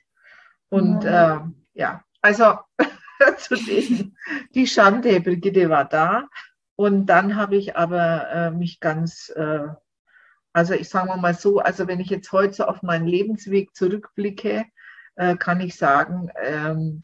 Und 0.69 1.03
ja, 1.03 1.37
äh, 1.37 1.41
ja 1.75 2.05
also 2.23 2.59
zu 3.39 3.57
dem, 3.57 4.17
die 4.55 4.67
Schande, 4.67 5.21
Brigitte 5.21 5.69
war 5.69 5.87
da. 5.87 6.29
Und 6.77 7.07
dann 7.07 7.37
habe 7.37 7.57
ich 7.57 7.77
aber 7.77 8.31
äh, 8.31 8.51
mich 8.51 8.79
ganz, 8.79 9.29
äh, 9.31 9.67
also 10.53 10.75
ich 10.75 10.89
sage 10.89 11.17
mal 11.19 11.35
so, 11.35 11.59
also 11.59 11.89
wenn 11.89 12.01
ich 12.01 12.11
jetzt 12.11 12.31
heute 12.31 12.55
so 12.55 12.65
auf 12.65 12.83
meinen 12.83 13.07
Lebensweg 13.07 13.75
zurückblicke, 13.75 14.67
äh, 15.17 15.37
kann 15.37 15.61
ich 15.61 15.77
sagen, 15.77 16.31
ähm, 16.43 17.03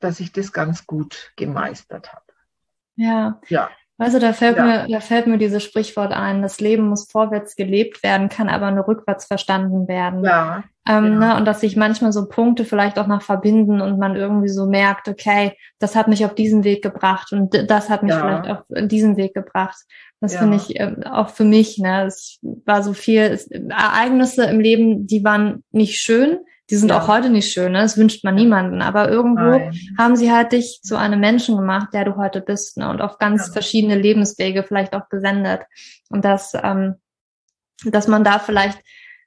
dass 0.00 0.20
ich 0.20 0.32
das 0.32 0.52
ganz 0.52 0.86
gut 0.86 1.32
gemeistert 1.36 2.12
habe. 2.12 2.24
Ja. 2.96 3.40
Ja. 3.48 3.70
Also 3.98 4.18
da 4.18 4.34
fällt 4.34 4.58
ja. 4.58 4.64
mir, 4.64 4.86
da 4.90 5.00
fällt 5.00 5.26
mir 5.26 5.38
dieses 5.38 5.64
Sprichwort 5.64 6.12
ein, 6.12 6.42
das 6.42 6.60
Leben 6.60 6.88
muss 6.88 7.10
vorwärts 7.10 7.56
gelebt 7.56 8.02
werden, 8.02 8.28
kann 8.28 8.50
aber 8.50 8.70
nur 8.70 8.86
rückwärts 8.86 9.24
verstanden 9.24 9.88
werden. 9.88 10.22
Ja. 10.22 10.64
Ähm, 10.86 11.04
ja. 11.14 11.18
Ne, 11.18 11.36
und 11.36 11.46
dass 11.46 11.60
sich 11.60 11.76
manchmal 11.76 12.12
so 12.12 12.28
Punkte 12.28 12.66
vielleicht 12.66 12.98
auch 12.98 13.06
noch 13.06 13.22
verbinden 13.22 13.80
und 13.80 13.98
man 13.98 14.14
irgendwie 14.14 14.50
so 14.50 14.66
merkt, 14.66 15.08
okay, 15.08 15.56
das 15.78 15.96
hat 15.96 16.08
mich 16.08 16.26
auf 16.26 16.34
diesen 16.34 16.62
Weg 16.62 16.82
gebracht 16.82 17.32
und 17.32 17.70
das 17.70 17.88
hat 17.88 18.02
mich 18.02 18.12
ja. 18.12 18.20
vielleicht 18.20 18.50
auf 18.50 18.64
diesen 18.88 19.16
Weg 19.16 19.32
gebracht. 19.32 19.78
Das 20.20 20.36
finde 20.36 20.56
ich 20.56 20.78
äh, 20.78 20.94
auch 21.10 21.30
für 21.30 21.44
mich, 21.44 21.78
ne, 21.78 22.04
es 22.06 22.38
war 22.64 22.82
so 22.82 22.92
viel 22.92 23.22
es, 23.22 23.50
Ereignisse 23.50 24.44
im 24.44 24.60
Leben, 24.60 25.06
die 25.06 25.24
waren 25.24 25.64
nicht 25.70 26.00
schön, 26.00 26.38
Die 26.68 26.76
sind 26.76 26.88
ja. 26.88 27.00
auch 27.00 27.06
heute 27.06 27.30
nicht 27.30 27.52
schön, 27.52 27.72
ne? 27.72 27.82
das 27.82 27.96
wünscht 27.96 28.24
man 28.24 28.34
niemanden. 28.34 28.82
Aber 28.82 29.08
irgendwo 29.08 29.50
Nein. 29.50 29.78
haben 29.96 30.16
sie 30.16 30.32
halt 30.32 30.52
dich 30.52 30.80
zu 30.82 30.96
einem 30.98 31.20
Menschen 31.20 31.56
gemacht, 31.56 31.90
der 31.92 32.04
du 32.04 32.16
heute 32.16 32.40
bist, 32.40 32.76
ne? 32.76 32.90
Und 32.90 33.00
auf 33.00 33.18
ganz 33.18 33.46
ja. 33.46 33.52
verschiedene 33.52 33.94
Lebenswege 33.94 34.64
vielleicht 34.64 34.94
auch 34.94 35.08
gesendet. 35.08 35.62
Und 36.08 36.24
dass, 36.24 36.54
ähm, 36.54 36.96
dass 37.84 38.08
man 38.08 38.24
da 38.24 38.40
vielleicht, 38.40 38.78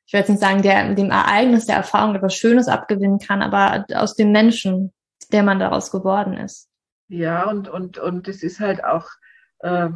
ich 0.05 0.13
will 0.13 0.19
jetzt 0.19 0.29
nicht 0.29 0.41
sagen, 0.41 0.63
der, 0.63 0.93
dem 0.95 1.11
Ereignis 1.11 1.65
der 1.65 1.77
Erfahrung 1.77 2.15
etwas 2.15 2.35
Schönes 2.35 2.67
abgewinnen 2.67 3.19
kann, 3.19 3.41
aber 3.41 3.85
aus 3.93 4.15
dem 4.15 4.31
Menschen, 4.33 4.91
der 5.31 5.43
man 5.43 5.59
daraus 5.59 5.91
geworden 5.91 6.33
ist. 6.33 6.67
Ja, 7.07 7.49
und, 7.49 7.69
und, 7.69 7.97
und 7.97 8.27
es 8.27 8.43
ist 8.43 8.59
halt 8.59 8.83
auch, 8.83 9.07
äh, 9.59 9.89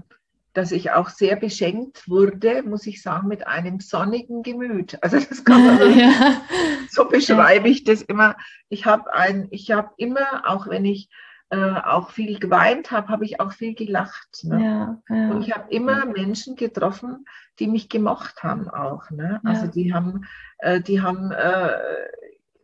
dass 0.53 0.71
ich 0.71 0.91
auch 0.91 1.09
sehr 1.09 1.35
beschenkt 1.35 2.07
wurde, 2.07 2.63
muss 2.63 2.85
ich 2.85 3.01
sagen, 3.01 3.27
mit 3.27 3.47
einem 3.47 3.79
sonnigen 3.79 4.43
Gemüt. 4.43 4.97
Also 5.01 5.17
das 5.17 5.43
kann 5.43 5.65
man 5.65 5.97
ja. 5.99 6.41
so 6.89 7.05
beschreibe 7.05 7.69
ich 7.69 7.83
das 7.83 8.01
immer. 8.01 8.35
Ich 8.69 8.85
habe 8.85 9.13
ein, 9.13 9.47
ich 9.51 9.71
habe 9.71 9.89
immer, 9.97 10.43
auch 10.45 10.67
wenn 10.67 10.85
ich 10.85 11.09
äh, 11.49 11.81
auch 11.83 12.11
viel 12.11 12.39
geweint 12.39 12.91
habe, 12.91 13.09
habe 13.09 13.25
ich 13.25 13.39
auch 13.39 13.51
viel 13.51 13.75
gelacht. 13.75 14.43
Ne? 14.43 14.63
Ja, 14.63 15.15
ja. 15.15 15.31
Und 15.31 15.43
ich 15.43 15.53
habe 15.53 15.71
immer 15.71 16.05
Menschen 16.05 16.55
getroffen, 16.55 17.25
die 17.59 17.67
mich 17.67 17.89
gemocht 17.89 18.43
haben 18.43 18.69
auch. 18.69 19.09
Ne? 19.11 19.41
Also 19.43 19.67
die 19.67 19.93
haben, 19.93 20.25
äh, 20.59 20.81
die 20.81 21.01
haben 21.01 21.31
äh, 21.31 21.71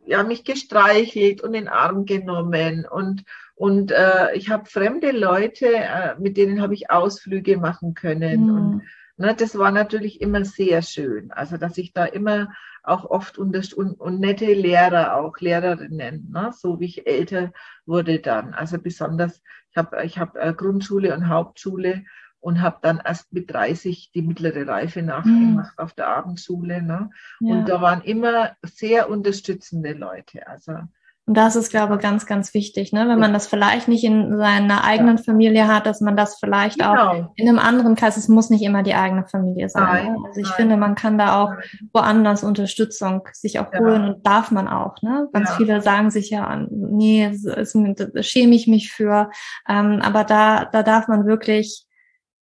ja 0.06 0.22
mich 0.22 0.44
gestreichelt 0.44 1.40
und 1.40 1.54
in 1.54 1.64
den 1.64 1.68
Arm 1.68 2.04
genommen 2.04 2.84
und 2.84 3.24
und 3.60 3.92
äh, 3.92 4.34
ich 4.36 4.48
habe 4.48 4.64
fremde 4.64 5.10
Leute, 5.10 5.66
äh, 5.66 6.18
mit 6.18 6.38
denen 6.38 6.62
habe 6.62 6.72
ich 6.72 6.90
Ausflüge 6.90 7.58
machen 7.58 7.92
können. 7.92 8.44
Mhm. 8.44 8.54
Und 8.54 8.82
ne, 9.18 9.34
das 9.34 9.58
war 9.58 9.70
natürlich 9.70 10.22
immer 10.22 10.46
sehr 10.46 10.80
schön. 10.80 11.30
Also, 11.30 11.58
dass 11.58 11.76
ich 11.76 11.92
da 11.92 12.06
immer 12.06 12.54
auch 12.82 13.04
oft 13.04 13.36
und, 13.36 13.54
und 13.74 14.18
nette 14.18 14.46
Lehrer, 14.46 15.14
auch 15.14 15.38
Lehrerinnen, 15.40 16.30
ne, 16.30 16.52
so 16.56 16.80
wie 16.80 16.86
ich 16.86 17.06
älter 17.06 17.52
wurde 17.84 18.20
dann. 18.20 18.54
Also 18.54 18.78
besonders, 18.78 19.42
ich 19.70 19.76
habe 19.76 20.04
ich 20.04 20.18
hab, 20.18 20.36
äh, 20.36 20.54
Grundschule 20.56 21.14
und 21.14 21.28
Hauptschule 21.28 22.04
und 22.38 22.62
habe 22.62 22.78
dann 22.80 23.02
erst 23.04 23.30
mit 23.30 23.52
30 23.52 24.10
die 24.14 24.22
mittlere 24.22 24.66
Reife 24.66 25.02
nachgemacht 25.02 25.76
mhm. 25.76 25.84
auf 25.84 25.92
der 25.92 26.08
Abendschule. 26.08 26.80
Ne? 26.80 27.10
Ja. 27.40 27.56
Und 27.56 27.68
da 27.68 27.82
waren 27.82 28.00
immer 28.00 28.56
sehr 28.62 29.10
unterstützende 29.10 29.92
Leute. 29.92 30.48
Also 30.48 30.78
und 31.26 31.36
das 31.36 31.54
ist, 31.54 31.70
glaube 31.70 31.94
ich, 31.94 32.00
ganz, 32.00 32.26
ganz 32.26 32.54
wichtig, 32.54 32.92
ne? 32.92 33.06
wenn 33.06 33.20
man 33.20 33.32
das 33.32 33.46
vielleicht 33.46 33.86
nicht 33.86 34.02
in 34.02 34.36
seiner 34.36 34.82
eigenen 34.82 35.18
ja. 35.18 35.22
Familie 35.22 35.68
hat, 35.68 35.86
dass 35.86 36.00
man 36.00 36.16
das 36.16 36.38
vielleicht 36.40 36.80
genau. 36.80 36.94
auch 36.94 37.32
in 37.36 37.48
einem 37.48 37.60
anderen 37.60 37.94
Kreis, 37.94 38.16
es 38.16 38.26
muss 38.26 38.50
nicht 38.50 38.62
immer 38.62 38.82
die 38.82 38.94
eigene 38.94 39.24
Familie 39.26 39.68
sein. 39.68 39.84
Nein, 39.84 40.12
ne? 40.12 40.18
Also 40.26 40.40
ich 40.40 40.48
nein. 40.48 40.56
finde, 40.56 40.76
man 40.76 40.96
kann 40.96 41.18
da 41.18 41.40
auch 41.40 41.52
woanders 41.92 42.42
Unterstützung 42.42 43.22
sich 43.32 43.60
auch 43.60 43.72
holen 43.72 44.02
ja. 44.02 44.08
und 44.08 44.26
darf 44.26 44.50
man 44.50 44.66
auch. 44.66 45.00
Ne? 45.02 45.28
Ganz 45.32 45.50
ja. 45.50 45.56
viele 45.56 45.80
sagen 45.82 46.10
sich 46.10 46.30
ja, 46.30 46.66
nee, 46.68 47.26
es, 47.26 47.44
es, 47.44 47.76
es 47.76 48.26
schäme 48.26 48.56
ich 48.56 48.66
mich 48.66 48.90
für. 48.90 49.30
Ähm, 49.68 50.00
aber 50.02 50.24
da, 50.24 50.64
da 50.64 50.82
darf 50.82 51.06
man 51.06 51.26
wirklich 51.26 51.86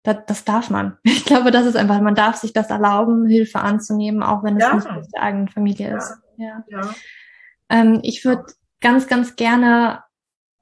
das, 0.03 0.17
das 0.27 0.45
darf 0.45 0.69
man. 0.69 0.97
Ich 1.03 1.25
glaube, 1.25 1.49
das 1.49 1.65
ist 1.65 1.75
einfach, 1.75 1.99
man 2.01 2.13
darf 2.13 2.35
sich 2.35 2.53
das 2.53 2.69
erlauben, 2.69 3.25
Hilfe 3.25 3.61
anzunehmen, 3.61 4.21
auch 4.21 4.43
wenn 4.43 4.57
es 4.57 4.63
ja. 4.63 4.75
nicht 4.75 4.87
aus 4.87 5.09
der 5.09 5.23
eigenen 5.23 5.47
Familie 5.47 5.97
ist. 5.97 6.13
Ja. 6.37 6.63
ja. 6.69 6.81
Ähm, 7.69 7.99
ich 8.03 8.23
würde 8.23 8.45
ganz, 8.85 9.07
ganz 9.07 9.35
gerne 9.35 10.03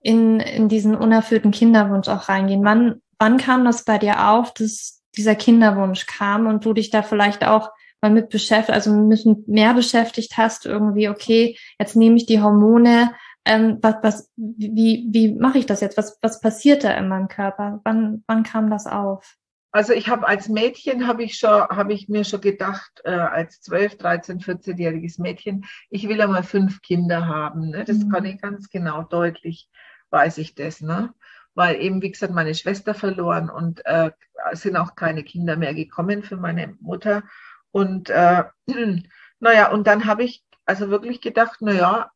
in, 0.02 0.40
in 0.40 0.70
diesen 0.70 0.96
unerfüllten 0.96 1.52
Kinderwunsch 1.52 2.08
auch 2.08 2.30
reingehen. 2.30 2.64
Wann, 2.64 3.02
wann 3.20 3.38
kam 3.38 3.66
das 3.66 3.84
bei 3.84 3.98
dir 3.98 4.30
auf, 4.30 4.54
dass 4.54 5.02
dieser 5.18 5.36
Kinderwunsch 5.36 6.06
kam 6.06 6.48
und 6.48 6.64
du 6.64 6.72
dich 6.72 6.90
da 6.90 7.04
vielleicht 7.04 7.46
auch 7.46 7.70
mal 8.02 8.12
mit 8.12 8.30
beschäftigt, 8.30 8.74
also 8.74 8.94
mit 8.94 9.26
mehr 9.50 9.74
beschäftigt 9.74 10.38
hast, 10.38 10.66
irgendwie, 10.66 11.10
okay, 11.10 11.58
jetzt 11.78 11.98
nehme 11.98 12.16
ich 12.16 12.26
die 12.26 12.42
Hormone, 12.42 13.12
ähm, 13.44 13.80
was, 13.82 13.96
was, 14.02 14.32
wie, 14.38 15.06
wie 15.12 15.34
mache 15.34 15.58
ich 15.58 15.66
das 15.66 15.82
jetzt? 15.82 15.98
Was, 15.98 16.18
was 16.22 16.40
passiert 16.40 16.86
da 16.86 16.92
in 16.92 17.10
meinem 17.10 17.28
Körper? 17.28 17.82
Wann, 17.84 18.24
wann 18.26 18.44
kam 18.44 18.70
das 18.70 18.88
auf? 18.88 19.36
Also 19.74 19.92
ich 19.92 20.08
habe 20.08 20.28
als 20.28 20.50
Mädchen 20.50 21.08
habe 21.08 21.24
ich 21.24 21.38
schon 21.38 21.50
habe 21.50 21.94
ich 21.94 22.08
mir 22.08 22.24
schon 22.24 22.42
gedacht 22.42 23.02
äh, 23.06 23.10
als 23.10 23.60
12, 23.62 23.98
13, 23.98 24.40
14-jähriges 24.40 25.20
Mädchen, 25.20 25.66
ich 25.90 26.08
will 26.08 26.22
einmal 26.22 26.44
fünf 26.44 26.82
Kinder 26.84 27.28
haben. 27.28 27.72
Ne? 27.72 27.84
Das 27.84 27.98
mhm. 27.98 28.12
kann 28.12 28.26
ich 28.26 28.40
ganz 28.40 28.70
genau 28.70 29.02
deutlich 29.02 29.70
weiß 30.12 30.38
ich 30.38 30.54
das, 30.54 30.80
ne? 30.80 31.14
Weil 31.56 31.82
eben 31.82 32.02
wie 32.02 32.12
gesagt 32.12 32.34
meine 32.34 32.54
Schwester 32.54 32.94
verloren 32.94 33.50
und 33.50 33.84
äh, 33.86 34.12
sind 34.52 34.78
auch 34.78 34.96
keine 34.96 35.24
Kinder 35.24 35.58
mehr 35.58 35.74
gekommen 35.74 36.22
für 36.22 36.38
meine 36.38 36.78
Mutter 36.80 37.24
und 37.72 38.12
äh, 38.12 38.44
naja 39.40 39.72
und 39.72 39.88
dann 39.88 40.06
habe 40.06 40.24
ich 40.24 40.44
also 40.66 40.90
wirklich 40.90 41.20
gedacht, 41.20 41.62
naja, 41.62 42.12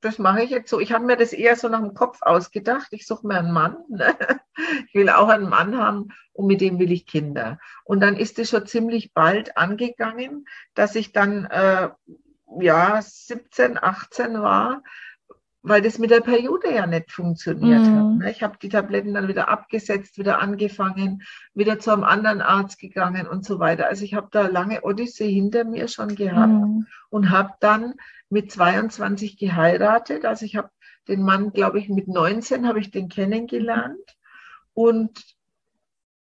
das 0.00 0.18
mache 0.18 0.42
ich 0.42 0.50
jetzt 0.50 0.70
so. 0.70 0.80
Ich 0.80 0.92
habe 0.92 1.04
mir 1.04 1.16
das 1.16 1.32
eher 1.32 1.56
so 1.56 1.68
nach 1.68 1.80
dem 1.80 1.94
Kopf 1.94 2.22
ausgedacht. 2.22 2.88
Ich 2.92 3.06
suche 3.06 3.26
mir 3.26 3.38
einen 3.38 3.52
Mann. 3.52 3.76
Ne? 3.88 4.14
Ich 4.88 4.94
will 4.94 5.08
auch 5.08 5.28
einen 5.28 5.48
Mann 5.48 5.76
haben 5.78 6.08
und 6.32 6.46
mit 6.46 6.60
dem 6.60 6.78
will 6.78 6.90
ich 6.90 7.06
Kinder. 7.06 7.58
Und 7.84 8.00
dann 8.00 8.16
ist 8.16 8.38
es 8.38 8.50
schon 8.50 8.66
ziemlich 8.66 9.12
bald 9.12 9.56
angegangen, 9.56 10.46
dass 10.74 10.96
ich 10.96 11.12
dann 11.12 11.44
äh, 11.46 11.90
ja 12.60 13.00
17, 13.00 13.78
18 13.80 14.40
war, 14.40 14.82
weil 15.62 15.82
das 15.82 15.98
mit 15.98 16.10
der 16.10 16.20
Periode 16.20 16.72
ja 16.72 16.86
nicht 16.86 17.10
funktioniert 17.10 17.82
mhm. 17.82 17.96
hat. 17.96 18.18
Ne? 18.18 18.30
Ich 18.30 18.42
habe 18.42 18.58
die 18.60 18.68
Tabletten 18.68 19.14
dann 19.14 19.28
wieder 19.28 19.48
abgesetzt, 19.48 20.18
wieder 20.18 20.40
angefangen, 20.40 21.22
wieder 21.54 21.78
zu 21.78 21.92
einem 21.92 22.04
anderen 22.04 22.40
Arzt 22.40 22.78
gegangen 22.78 23.26
und 23.26 23.44
so 23.44 23.58
weiter. 23.58 23.88
Also 23.88 24.04
ich 24.04 24.14
habe 24.14 24.28
da 24.30 24.46
lange 24.46 24.82
Odyssee 24.82 25.30
hinter 25.30 25.64
mir 25.64 25.88
schon 25.88 26.14
gehabt 26.14 26.52
mhm. 26.52 26.86
und 27.10 27.30
habe 27.30 27.54
dann 27.60 27.94
mit 28.30 28.52
22 28.52 29.36
geheiratet. 29.36 30.24
Also 30.24 30.44
ich 30.44 30.56
habe 30.56 30.70
den 31.08 31.22
Mann, 31.22 31.52
glaube 31.52 31.78
ich, 31.78 31.88
mit 31.88 32.06
19 32.06 32.66
habe 32.66 32.80
ich 32.80 32.90
den 32.90 33.08
kennengelernt. 33.08 34.16
Und 34.74 35.37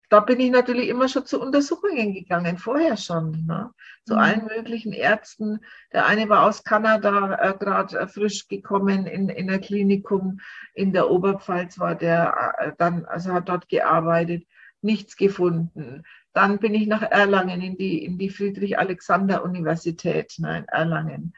da 0.10 0.22
bin 0.22 0.39
ich 0.39 0.50
natürlich 0.50 0.89
immer 0.89 1.08
schon 1.08 1.26
zu 1.26 1.39
Untersuchungen 1.39 2.13
gegangen, 2.13 2.58
vorher 2.58 2.98
schon, 2.98 3.45
ne? 3.45 3.72
zu 4.06 4.15
mhm. 4.15 4.19
allen 4.19 4.45
möglichen 4.45 4.91
Ärzten. 4.91 5.60
Der 5.93 6.08
eine 6.08 6.28
war 6.30 6.45
aus 6.45 6.63
Kanada 6.63 7.36
äh, 7.36 7.54
gerade 7.58 8.00
äh, 8.00 8.08
frisch 8.08 8.48
gekommen 8.48 9.06
in, 9.06 9.30
in 9.30 9.48
der 9.48 9.60
Klinikum 9.60 10.39
in 10.74 10.93
der 10.93 11.12
Oberpfalz, 11.12 11.78
war 11.78 11.95
der 11.95 12.56
äh, 12.58 12.72
dann, 12.78 13.06
also 13.06 13.34
hat 13.34 13.50
dort 13.50 13.69
gearbeitet, 13.69 14.48
nichts 14.82 15.15
gefunden. 15.15 16.04
Dann 16.34 16.58
bin 16.58 16.74
ich 16.74 16.88
nach 16.88 17.04
Erlangen 17.04 17.62
in 17.62 17.78
die, 17.78 18.04
in 18.04 18.17
die 18.17 18.30
Friedrich-Alexander-Universität, 18.30 20.36
nein, 20.39 20.65
Erlangen. 20.67 21.34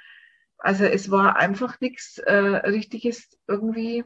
Also 0.57 0.86
es 0.86 1.12
war 1.12 1.36
einfach 1.36 1.81
nichts 1.81 2.19
äh, 2.19 2.36
Richtiges 2.36 3.38
irgendwie 3.47 4.05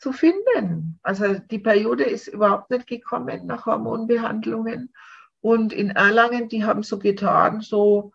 zu 0.00 0.12
finden. 0.12 0.98
Also 1.02 1.34
die 1.34 1.58
Periode 1.58 2.04
ist 2.04 2.26
überhaupt 2.26 2.70
nicht 2.70 2.86
gekommen 2.86 3.46
nach 3.46 3.66
Hormonbehandlungen. 3.66 4.92
Und 5.40 5.72
in 5.72 5.90
Erlangen, 5.90 6.48
die 6.48 6.64
haben 6.64 6.82
so 6.82 6.98
getan, 6.98 7.60
so, 7.60 8.12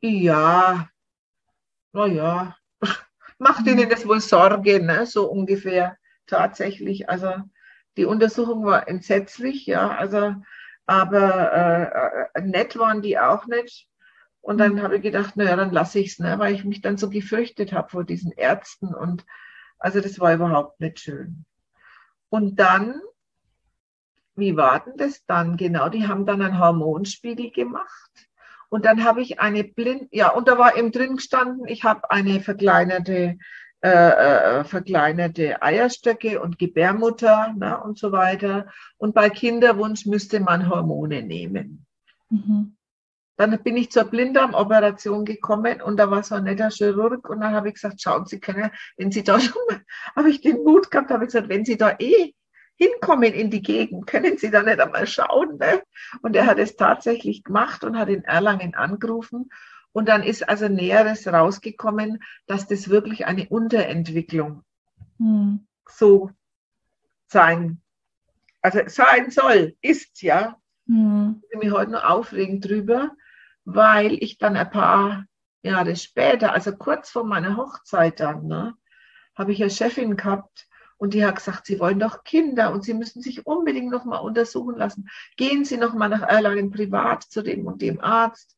ja, 0.00 0.88
naja, 1.92 2.56
macht 3.38 3.66
ihnen 3.66 3.86
mhm. 3.86 3.90
das 3.90 4.06
wohl 4.06 4.20
Sorge, 4.20 4.82
ne? 4.82 5.06
so 5.06 5.30
ungefähr 5.30 5.96
tatsächlich. 6.26 7.08
Also 7.08 7.32
die 7.96 8.04
Untersuchung 8.04 8.64
war 8.64 8.88
entsetzlich, 8.88 9.66
ja, 9.66 9.88
also, 9.88 10.34
aber 10.86 11.52
äh, 12.34 12.38
äh 12.38 12.42
nett 12.42 12.78
waren 12.78 13.02
die 13.02 13.18
auch 13.18 13.46
nicht. 13.46 13.88
Und 14.40 14.58
dann 14.58 14.74
mhm. 14.74 14.82
habe 14.82 14.96
ich 14.96 15.02
gedacht, 15.02 15.36
naja, 15.36 15.56
dann 15.56 15.72
lasse 15.72 15.98
ich 15.98 16.12
es, 16.12 16.18
ne? 16.20 16.38
weil 16.38 16.54
ich 16.54 16.64
mich 16.64 16.80
dann 16.80 16.96
so 16.96 17.10
gefürchtet 17.10 17.72
habe 17.72 17.90
vor 17.90 18.04
diesen 18.04 18.32
Ärzten. 18.32 18.94
Und 18.94 19.26
also 19.78 20.00
das 20.00 20.18
war 20.20 20.34
überhaupt 20.34 20.80
nicht 20.80 21.00
schön. 21.00 21.44
Und 22.28 22.58
dann, 22.58 23.00
wie 24.36 24.56
war 24.56 24.80
denn 24.80 24.96
das 24.96 25.24
dann 25.26 25.56
genau? 25.56 25.88
Die 25.88 26.06
haben 26.06 26.26
dann 26.26 26.42
einen 26.42 26.58
Hormonspiegel 26.58 27.50
gemacht. 27.50 28.28
Und 28.68 28.84
dann 28.84 29.04
habe 29.04 29.22
ich 29.22 29.40
eine 29.40 29.64
blind, 29.64 30.08
ja, 30.10 30.30
und 30.30 30.46
da 30.46 30.58
war 30.58 30.76
eben 30.76 30.92
drin 30.92 31.16
gestanden, 31.16 31.66
ich 31.66 31.84
habe 31.84 32.10
eine 32.10 32.40
verkleinerte, 32.40 33.38
äh, 33.80 33.88
äh, 33.88 34.64
verkleinerte 34.64 35.62
Eierstöcke 35.62 36.40
und 36.40 36.58
Gebärmutter 36.58 37.54
ne, 37.56 37.80
und 37.80 37.98
so 37.98 38.12
weiter. 38.12 38.66
Und 38.98 39.14
bei 39.14 39.30
Kinderwunsch 39.30 40.04
müsste 40.04 40.40
man 40.40 40.68
Hormone 40.68 41.22
nehmen. 41.22 41.86
Mhm. 42.28 42.76
Dann 43.38 43.62
bin 43.62 43.76
ich 43.76 43.92
zur 43.92 44.04
Blinddarmoperation 44.04 45.24
gekommen 45.24 45.80
und 45.80 45.96
da 45.96 46.10
war 46.10 46.24
so 46.24 46.34
ein 46.34 46.44
netter 46.44 46.70
Chirurg 46.70 47.30
und 47.30 47.40
dann 47.40 47.54
habe 47.54 47.68
ich 47.68 47.74
gesagt, 47.74 48.02
schauen 48.02 48.26
Sie 48.26 48.40
können, 48.40 48.70
wenn 48.96 49.12
Sie 49.12 49.22
da 49.22 49.38
schon 49.38 49.62
mal, 49.68 49.80
habe 50.16 50.28
ich 50.28 50.40
den 50.40 50.64
Mut 50.64 50.90
gehabt, 50.90 51.10
habe 51.10 51.24
ich 51.24 51.28
gesagt, 51.28 51.48
wenn 51.48 51.64
Sie 51.64 51.76
da 51.76 51.94
eh 52.00 52.34
hinkommen 52.74 53.32
in 53.32 53.50
die 53.50 53.62
Gegend, 53.62 54.08
können 54.08 54.38
Sie 54.38 54.50
da 54.50 54.64
nicht 54.64 54.80
einmal 54.80 55.06
schauen. 55.06 55.56
Ne? 55.56 55.82
Und 56.20 56.34
er 56.34 56.46
hat 56.46 56.58
es 56.58 56.74
tatsächlich 56.74 57.44
gemacht 57.44 57.84
und 57.84 57.96
hat 57.96 58.08
in 58.08 58.24
Erlangen 58.24 58.74
angerufen. 58.74 59.50
Und 59.92 60.08
dann 60.08 60.24
ist 60.24 60.48
also 60.48 60.68
Näheres 60.68 61.26
rausgekommen, 61.26 62.22
dass 62.46 62.66
das 62.66 62.88
wirklich 62.88 63.26
eine 63.26 63.48
Unterentwicklung 63.48 64.64
hm. 65.18 65.64
so 65.88 66.30
sein, 67.28 67.80
also 68.62 68.80
sein 68.88 69.30
soll, 69.30 69.76
ist 69.80 70.22
ja. 70.22 70.56
Hm. 70.86 71.40
Ich 71.44 71.50
bin 71.50 71.58
mich 71.60 71.70
heute 71.70 71.92
noch 71.92 72.04
aufregend 72.04 72.68
drüber, 72.68 73.12
weil 73.70 74.14
ich 74.22 74.38
dann 74.38 74.56
ein 74.56 74.70
paar 74.70 75.26
Jahre 75.62 75.94
später, 75.94 76.54
also 76.54 76.74
kurz 76.74 77.10
vor 77.10 77.24
meiner 77.24 77.58
Hochzeit 77.58 78.18
dann, 78.18 78.46
ne, 78.46 78.74
habe 79.34 79.52
ich 79.52 79.60
eine 79.60 79.70
Chefin 79.70 80.16
gehabt 80.16 80.66
und 80.96 81.12
die 81.12 81.24
hat 81.24 81.36
gesagt, 81.36 81.66
Sie 81.66 81.78
wollen 81.78 82.00
doch 82.00 82.24
Kinder 82.24 82.72
und 82.72 82.82
Sie 82.82 82.94
müssen 82.94 83.20
sich 83.20 83.46
unbedingt 83.46 83.90
noch 83.90 84.06
mal 84.06 84.18
untersuchen 84.18 84.76
lassen. 84.76 85.10
Gehen 85.36 85.66
Sie 85.66 85.76
noch 85.76 85.92
mal 85.92 86.08
nach 86.08 86.22
Erlangen 86.22 86.70
privat 86.70 87.24
zu 87.24 87.42
dem 87.42 87.66
und 87.66 87.82
dem 87.82 88.00
Arzt. 88.00 88.56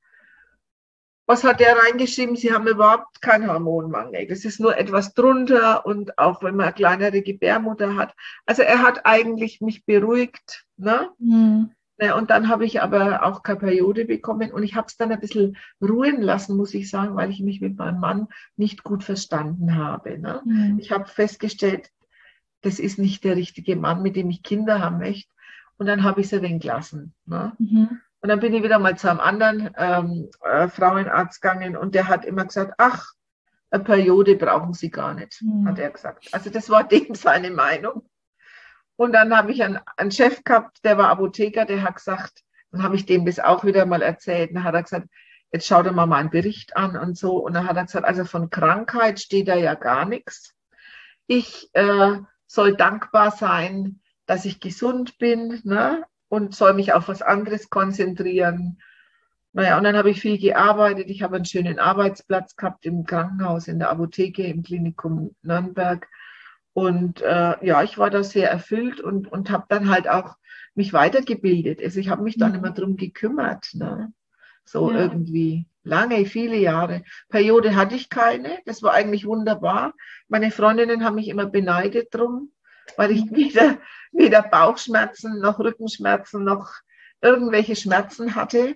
Was 1.27 1.42
hat 1.42 1.59
der 1.59 1.77
reingeschrieben? 1.77 2.37
Sie 2.37 2.53
haben 2.53 2.68
überhaupt 2.68 3.20
keinen 3.20 3.49
Hormonmangel. 3.49 4.29
Das 4.29 4.44
ist 4.44 4.61
nur 4.61 4.77
etwas 4.77 5.14
drunter 5.14 5.87
und 5.87 6.18
auch 6.18 6.42
wenn 6.44 6.55
man 6.55 6.66
eine 6.66 6.75
kleinere 6.75 7.23
Gebärmutter 7.23 7.96
hat. 7.96 8.14
Also 8.46 8.62
er 8.62 8.81
hat 8.83 9.07
eigentlich 9.07 9.61
mich 9.61 9.85
beruhigt. 9.85 10.66
Ne? 10.77 11.11
Mhm. 11.18 11.73
Ja, 12.01 12.17
und 12.17 12.31
dann 12.31 12.49
habe 12.49 12.65
ich 12.65 12.81
aber 12.81 13.25
auch 13.25 13.43
keine 13.43 13.59
Periode 13.59 14.07
bekommen 14.07 14.53
und 14.53 14.63
ich 14.63 14.75
habe 14.75 14.87
es 14.87 14.97
dann 14.97 15.13
ein 15.13 15.21
bisschen 15.21 15.59
ruhen 15.83 16.23
lassen, 16.23 16.57
muss 16.57 16.73
ich 16.73 16.89
sagen, 16.89 17.15
weil 17.15 17.31
ich 17.31 17.41
mich 17.41 17.61
mit 17.61 17.77
meinem 17.77 18.01
Mann 18.01 18.29
nicht 18.57 18.83
gut 18.85 19.05
verstanden 19.05 19.77
habe. 19.77 20.19
Ne? 20.19 20.41
Mhm. 20.47 20.79
Ich 20.79 20.93
habe 20.93 21.05
festgestellt, 21.05 21.91
das 22.63 22.79
ist 22.79 22.99
nicht 22.99 23.23
der 23.25 23.37
richtige 23.37 23.77
Mann, 23.77 24.03
mit 24.03 24.17
dem 24.17 24.31
ich 24.31 24.43
Kinder 24.43 24.81
haben 24.81 24.99
möchte. 24.99 25.31
Und 25.77 25.87
dann 25.87 26.03
habe 26.03 26.21
ich 26.21 26.27
es 26.27 26.33
ein 26.33 26.43
wenig 26.43 26.63
gelassen. 26.63 27.15
Ne? 27.27 27.53
Mhm. 27.59 28.01
Und 28.23 28.29
dann 28.29 28.41
bin 28.41 28.55
ich 28.55 28.63
wieder 28.63 28.79
mal 28.79 28.97
zu 28.97 29.11
einem 29.11 29.21
anderen 29.21 29.71
ähm, 29.77 30.31
äh, 30.43 30.69
Frauenarzt 30.69 31.41
gegangen 31.43 31.77
und 31.77 31.95
der 31.95 32.09
hat 32.09 32.25
immer 32.25 32.45
gesagt, 32.45 32.75
ach, 32.79 33.13
eine 33.71 33.85
Periode 33.85 34.37
brauchen 34.37 34.73
Sie 34.73 34.91
gar 34.91 35.15
nicht, 35.15 35.43
mhm. 35.43 35.69
hat 35.69 35.79
er 35.79 35.91
gesagt. 35.91 36.29
Also 36.33 36.51
das 36.51 36.71
war 36.71 36.85
dem 36.89 37.15
seine 37.15 37.51
Meinung. 37.51 38.03
Und 39.01 39.13
dann 39.13 39.35
habe 39.35 39.51
ich 39.51 39.63
einen, 39.65 39.79
einen 39.97 40.11
Chef 40.11 40.45
gehabt, 40.45 40.85
der 40.85 40.99
war 40.99 41.09
Apotheker, 41.09 41.65
der 41.65 41.83
hat 41.85 41.95
gesagt, 41.95 42.43
dann 42.71 42.83
habe 42.83 42.97
ich 42.97 43.07
dem 43.07 43.25
das 43.25 43.39
auch 43.39 43.65
wieder 43.65 43.87
mal 43.87 44.03
erzählt. 44.03 44.55
Dann 44.55 44.63
hat 44.63 44.75
er 44.75 44.83
gesagt, 44.83 45.09
jetzt 45.51 45.67
schau 45.67 45.83
dir 45.83 45.93
mal 45.93 46.05
meinen 46.05 46.29
Bericht 46.29 46.77
an 46.77 46.99
und 46.99 47.17
so. 47.17 47.39
Und 47.39 47.55
dann 47.55 47.67
hat 47.67 47.79
er 47.79 47.87
gesagt, 47.87 48.05
also 48.05 48.27
von 48.27 48.51
Krankheit 48.51 49.19
steht 49.19 49.49
da 49.49 49.55
ja 49.55 49.73
gar 49.73 50.05
nichts. 50.05 50.55
Ich 51.27 51.71
äh, 51.73 52.19
soll 52.45 52.77
dankbar 52.77 53.31
sein, 53.31 54.03
dass 54.27 54.45
ich 54.45 54.61
gesund 54.61 55.17
bin 55.17 55.63
ne? 55.65 56.05
und 56.29 56.55
soll 56.55 56.75
mich 56.75 56.93
auf 56.93 57.09
was 57.09 57.23
anderes 57.23 57.71
konzentrieren. 57.71 58.83
Naja, 59.55 59.79
und 59.79 59.85
dann 59.85 59.97
habe 59.97 60.11
ich 60.11 60.21
viel 60.21 60.37
gearbeitet. 60.37 61.09
Ich 61.09 61.23
habe 61.23 61.37
einen 61.37 61.47
schönen 61.47 61.79
Arbeitsplatz 61.79 62.55
gehabt 62.55 62.85
im 62.85 63.05
Krankenhaus, 63.05 63.67
in 63.67 63.79
der 63.79 63.89
Apotheke, 63.89 64.43
im 64.43 64.63
Klinikum 64.63 65.35
Nürnberg. 65.41 66.07
Und 66.81 67.21
äh, 67.21 67.62
ja, 67.62 67.83
ich 67.83 67.99
war 67.99 68.09
da 68.09 68.25
sehr 68.25 68.51
erfüllt 68.51 69.03
und, 69.03 69.31
und 69.31 69.51
habe 69.51 69.66
dann 69.69 69.90
halt 69.90 70.09
auch 70.09 70.37
mich 70.75 70.95
weitergebildet. 70.95 71.83
Also 71.83 72.01
ich 72.01 72.09
habe 72.09 72.23
mich 72.23 72.38
dann 72.38 72.53
mhm. 72.53 72.59
immer 72.59 72.71
drum 72.71 72.97
gekümmert. 72.97 73.69
Ne? 73.75 74.14
So 74.64 74.90
ja. 74.90 75.01
irgendwie 75.01 75.66
lange, 75.83 76.25
viele 76.25 76.57
Jahre. 76.57 77.03
Periode 77.29 77.77
hatte 77.77 77.97
ich 77.97 78.09
keine. 78.09 78.61
Das 78.64 78.83
war 78.83 78.95
eigentlich 78.95 79.27
wunderbar. 79.27 79.93
Meine 80.29 80.51
Freundinnen 80.51 81.05
haben 81.05 81.16
mich 81.16 81.29
immer 81.29 81.45
beneidet 81.45 82.14
drum, 82.14 82.51
weil 82.97 83.11
ich 83.11 83.27
mhm. 83.27 83.37
weder, 83.37 83.79
weder 84.12 84.40
Bauchschmerzen 84.40 85.38
noch 85.38 85.59
Rückenschmerzen 85.59 86.43
noch 86.45 86.73
irgendwelche 87.21 87.77
Schmerzen 87.77 88.35
hatte. 88.37 88.75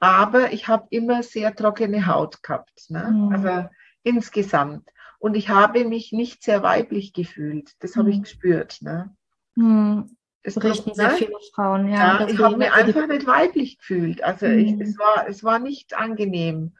Aber 0.00 0.52
ich 0.52 0.66
habe 0.66 0.88
immer 0.90 1.22
sehr 1.22 1.54
trockene 1.54 2.08
Haut 2.08 2.42
gehabt. 2.42 2.90
Ne? 2.90 3.12
Mhm. 3.12 3.32
Also 3.32 3.68
insgesamt. 4.02 4.90
Und 5.24 5.36
ich 5.36 5.48
habe 5.48 5.86
mich 5.86 6.12
nicht 6.12 6.42
sehr 6.42 6.62
weiblich 6.62 7.14
gefühlt. 7.14 7.82
Das 7.82 7.96
habe 7.96 8.10
ich 8.10 8.16
hm. 8.16 8.22
gespürt. 8.24 8.82
Ne? 8.82 9.16
Hm. 9.54 10.18
Das 10.42 10.56
berichten 10.56 10.92
sehr 10.92 11.12
ne? 11.12 11.14
viele 11.14 11.32
Frauen, 11.54 11.88
ja. 11.88 12.20
ja 12.20 12.28
ich 12.28 12.38
habe 12.38 12.58
mich 12.58 12.70
einfach 12.70 13.06
nicht 13.06 13.26
weiblich 13.26 13.78
gefühlt. 13.78 14.22
Also 14.22 14.44
hm. 14.44 14.58
ich, 14.58 14.80
es, 14.82 14.98
war, 14.98 15.26
es 15.26 15.42
war 15.42 15.60
nicht 15.60 15.96
angenehm. 15.96 16.76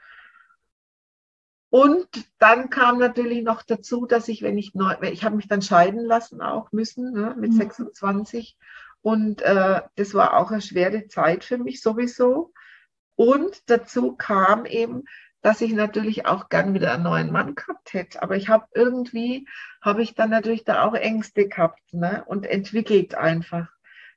Und 1.70 2.06
dann 2.38 2.68
kam 2.68 2.98
natürlich 2.98 3.42
noch 3.42 3.62
dazu, 3.62 4.04
dass 4.04 4.28
ich, 4.28 4.42
wenn 4.42 4.58
ich 4.58 4.74
neu, 4.74 4.94
ich 5.00 5.24
habe 5.24 5.36
mich 5.36 5.48
dann 5.48 5.62
scheiden 5.62 6.04
lassen 6.04 6.42
auch 6.42 6.70
müssen, 6.70 7.12
ne, 7.12 7.34
mit 7.38 7.52
mhm. 7.52 7.56
26. 7.56 8.58
Und 9.00 9.40
äh, 9.40 9.80
das 9.96 10.12
war 10.12 10.36
auch 10.36 10.50
eine 10.50 10.60
schwere 10.60 11.08
Zeit 11.08 11.44
für 11.44 11.56
mich 11.56 11.80
sowieso. 11.80 12.52
Und 13.16 13.70
dazu 13.70 14.14
kam 14.16 14.66
eben, 14.66 15.04
dass 15.44 15.60
ich 15.60 15.74
natürlich 15.74 16.24
auch 16.24 16.48
gern 16.48 16.72
wieder 16.72 16.94
einen 16.94 17.02
neuen 17.02 17.30
Mann 17.30 17.54
gehabt 17.54 17.92
hätte. 17.92 18.22
Aber 18.22 18.34
ich 18.34 18.48
habe 18.48 18.64
irgendwie, 18.72 19.46
habe 19.82 20.02
ich 20.02 20.14
dann 20.14 20.30
natürlich 20.30 20.64
da 20.64 20.84
auch 20.84 20.94
Ängste 20.94 21.48
gehabt 21.48 21.82
ne? 21.92 22.24
und 22.26 22.46
entwickelt 22.46 23.14
einfach. 23.14 23.68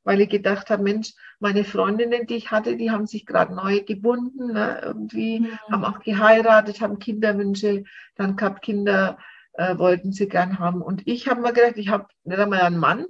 Weil 0.06 0.22
ich 0.22 0.30
gedacht 0.30 0.70
habe, 0.70 0.84
Mensch, 0.84 1.12
meine 1.40 1.66
Freundinnen, 1.66 2.28
die 2.28 2.36
ich 2.36 2.50
hatte, 2.52 2.78
die 2.78 2.92
haben 2.92 3.08
sich 3.08 3.26
gerade 3.26 3.54
neu 3.54 3.82
gebunden, 3.82 4.54
ne? 4.54 4.80
irgendwie, 4.82 5.42
mhm. 5.42 5.60
haben 5.70 5.84
auch 5.84 6.00
geheiratet, 6.00 6.80
haben 6.80 6.98
Kinderwünsche, 6.98 7.84
dann 8.16 8.38
gehabt 8.38 8.62
Kinder, 8.62 9.18
äh, 9.52 9.78
wollten 9.78 10.14
sie 10.14 10.30
gern 10.30 10.60
haben. 10.60 10.82
Und 10.82 11.06
ich 11.08 11.28
habe 11.28 11.42
mir 11.42 11.52
gedacht, 11.52 11.76
ich 11.76 11.90
habe 11.90 12.08
nicht 12.24 12.40
einmal 12.40 12.62
einen 12.62 12.78
Mann. 12.78 13.06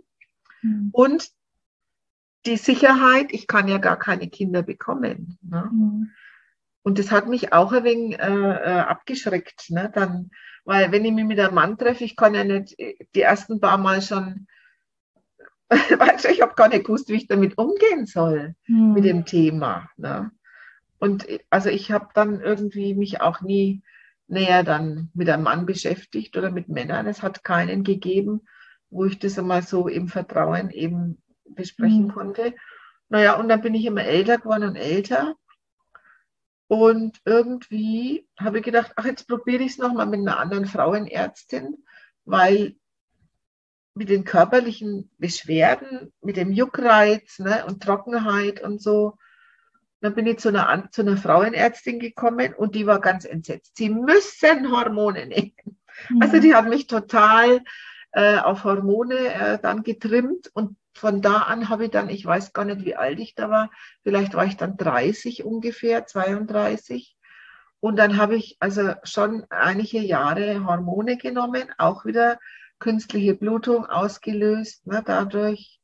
Mhm. 0.63 0.89
Und 0.91 1.29
die 2.47 2.57
Sicherheit, 2.57 3.27
ich 3.29 3.45
kann 3.45 3.67
ja 3.67 3.77
gar 3.77 3.99
keine 3.99 4.27
Kinder 4.27 4.63
bekommen. 4.63 5.37
Ne? 5.43 5.69
Mhm. 5.71 6.11
Und 6.87 6.99
das 6.99 7.11
hat 7.11 7.27
mich 7.27 7.51
auch 7.51 7.73
ein 7.73 7.83
wenig 7.83 8.17
äh, 8.17 8.31
äh, 8.31 8.79
abgeschreckt. 8.79 9.71
Ne? 9.71 9.91
Dann, 9.93 10.31
weil 10.63 10.89
wenn 10.93 11.03
ich 11.03 11.11
mich 11.11 11.25
mit 11.25 11.37
einem 11.37 11.55
Mann 11.55 11.77
treffe, 11.77 12.05
ich 12.05 12.15
kann 12.15 12.33
ja 12.33 12.45
nicht 12.45 12.77
die 12.79 13.21
ersten 13.21 13.59
paar 13.59 13.77
Mal 13.77 14.01
schon, 14.01 14.47
weißt 15.67 16.23
du, 16.23 16.29
ich 16.29 16.41
habe 16.41 16.55
gar 16.55 16.69
nicht 16.69 16.85
gewusst, 16.85 17.09
wie 17.09 17.15
ich 17.15 17.27
damit 17.27 17.57
umgehen 17.57 18.05
soll 18.05 18.55
hm. 18.67 18.93
mit 18.93 19.03
dem 19.03 19.25
Thema. 19.25 19.89
Ne? 19.97 20.31
Und 20.97 21.27
also 21.49 21.67
ich 21.67 21.91
habe 21.91 22.07
dann 22.13 22.39
irgendwie 22.39 22.95
mich 22.95 23.19
auch 23.19 23.41
nie 23.41 23.81
näher 24.29 24.63
dann 24.63 25.11
mit 25.13 25.29
einem 25.29 25.43
Mann 25.43 25.65
beschäftigt 25.65 26.37
oder 26.37 26.51
mit 26.51 26.69
Männern. 26.69 27.05
Es 27.05 27.21
hat 27.21 27.43
keinen 27.43 27.83
gegeben, 27.83 28.47
wo 28.89 29.03
ich 29.03 29.19
das 29.19 29.37
einmal 29.37 29.61
so 29.61 29.89
im 29.89 30.07
Vertrauen 30.07 30.69
eben 30.69 31.21
besprechen 31.43 32.05
hm. 32.05 32.13
konnte. 32.13 32.55
Naja, 33.09 33.35
und 33.35 33.49
dann 33.49 33.59
bin 33.59 33.73
ich 33.73 33.83
immer 33.83 34.05
älter 34.05 34.37
geworden 34.37 34.69
und 34.69 34.77
älter. 34.77 35.35
Und 36.67 37.19
irgendwie 37.23 38.27
habe 38.37 38.59
ich 38.59 38.65
gedacht, 38.65 38.91
ach, 38.95 39.05
jetzt 39.05 39.27
probiere 39.27 39.63
ich 39.63 39.71
es 39.73 39.77
nochmal 39.77 40.05
mit 40.05 40.19
einer 40.19 40.39
anderen 40.39 40.65
Frauenärztin, 40.65 41.85
weil 42.25 42.75
mit 43.93 44.09
den 44.09 44.25
körperlichen 44.25 45.09
Beschwerden, 45.17 46.13
mit 46.21 46.37
dem 46.37 46.51
Juckreiz 46.51 47.39
ne, 47.39 47.65
und 47.65 47.81
Trockenheit 47.81 48.61
und 48.61 48.81
so, 48.81 49.17
dann 50.01 50.13
bin 50.13 50.27
ich 50.27 50.37
zu 50.37 50.49
einer, 50.49 50.89
zu 50.91 51.01
einer 51.01 51.17
Frauenärztin 51.17 51.99
gekommen 51.99 52.53
und 52.53 52.75
die 52.75 52.85
war 52.85 53.01
ganz 53.01 53.25
entsetzt. 53.25 53.77
Sie 53.77 53.89
müssen 53.89 54.71
Hormone 54.71 55.25
nehmen. 55.25 55.53
Mhm. 56.09 56.21
Also 56.21 56.39
die 56.39 56.53
hat 56.53 56.69
mich 56.69 56.87
total 56.87 57.61
äh, 58.11 58.37
auf 58.37 58.63
Hormone 58.63 59.15
äh, 59.15 59.59
dann 59.59 59.83
getrimmt 59.83 60.49
und 60.53 60.77
von 60.93 61.21
da 61.21 61.37
an 61.43 61.69
habe 61.69 61.85
ich 61.85 61.91
dann, 61.91 62.09
ich 62.09 62.25
weiß 62.25 62.53
gar 62.53 62.65
nicht, 62.65 62.83
wie 62.83 62.95
alt 62.95 63.19
ich 63.19 63.35
da 63.35 63.49
war, 63.49 63.69
vielleicht 64.03 64.33
war 64.33 64.45
ich 64.45 64.57
dann 64.57 64.77
30 64.77 65.45
ungefähr, 65.45 66.05
32. 66.05 67.15
Und 67.79 67.97
dann 67.97 68.17
habe 68.17 68.35
ich 68.35 68.57
also 68.59 68.93
schon 69.03 69.45
einige 69.49 69.99
Jahre 69.99 70.65
Hormone 70.65 71.17
genommen, 71.17 71.69
auch 71.77 72.05
wieder 72.05 72.39
künstliche 72.79 73.35
Blutung 73.35 73.85
ausgelöst, 73.85 74.87
ne, 74.87 75.03
dadurch, 75.05 75.79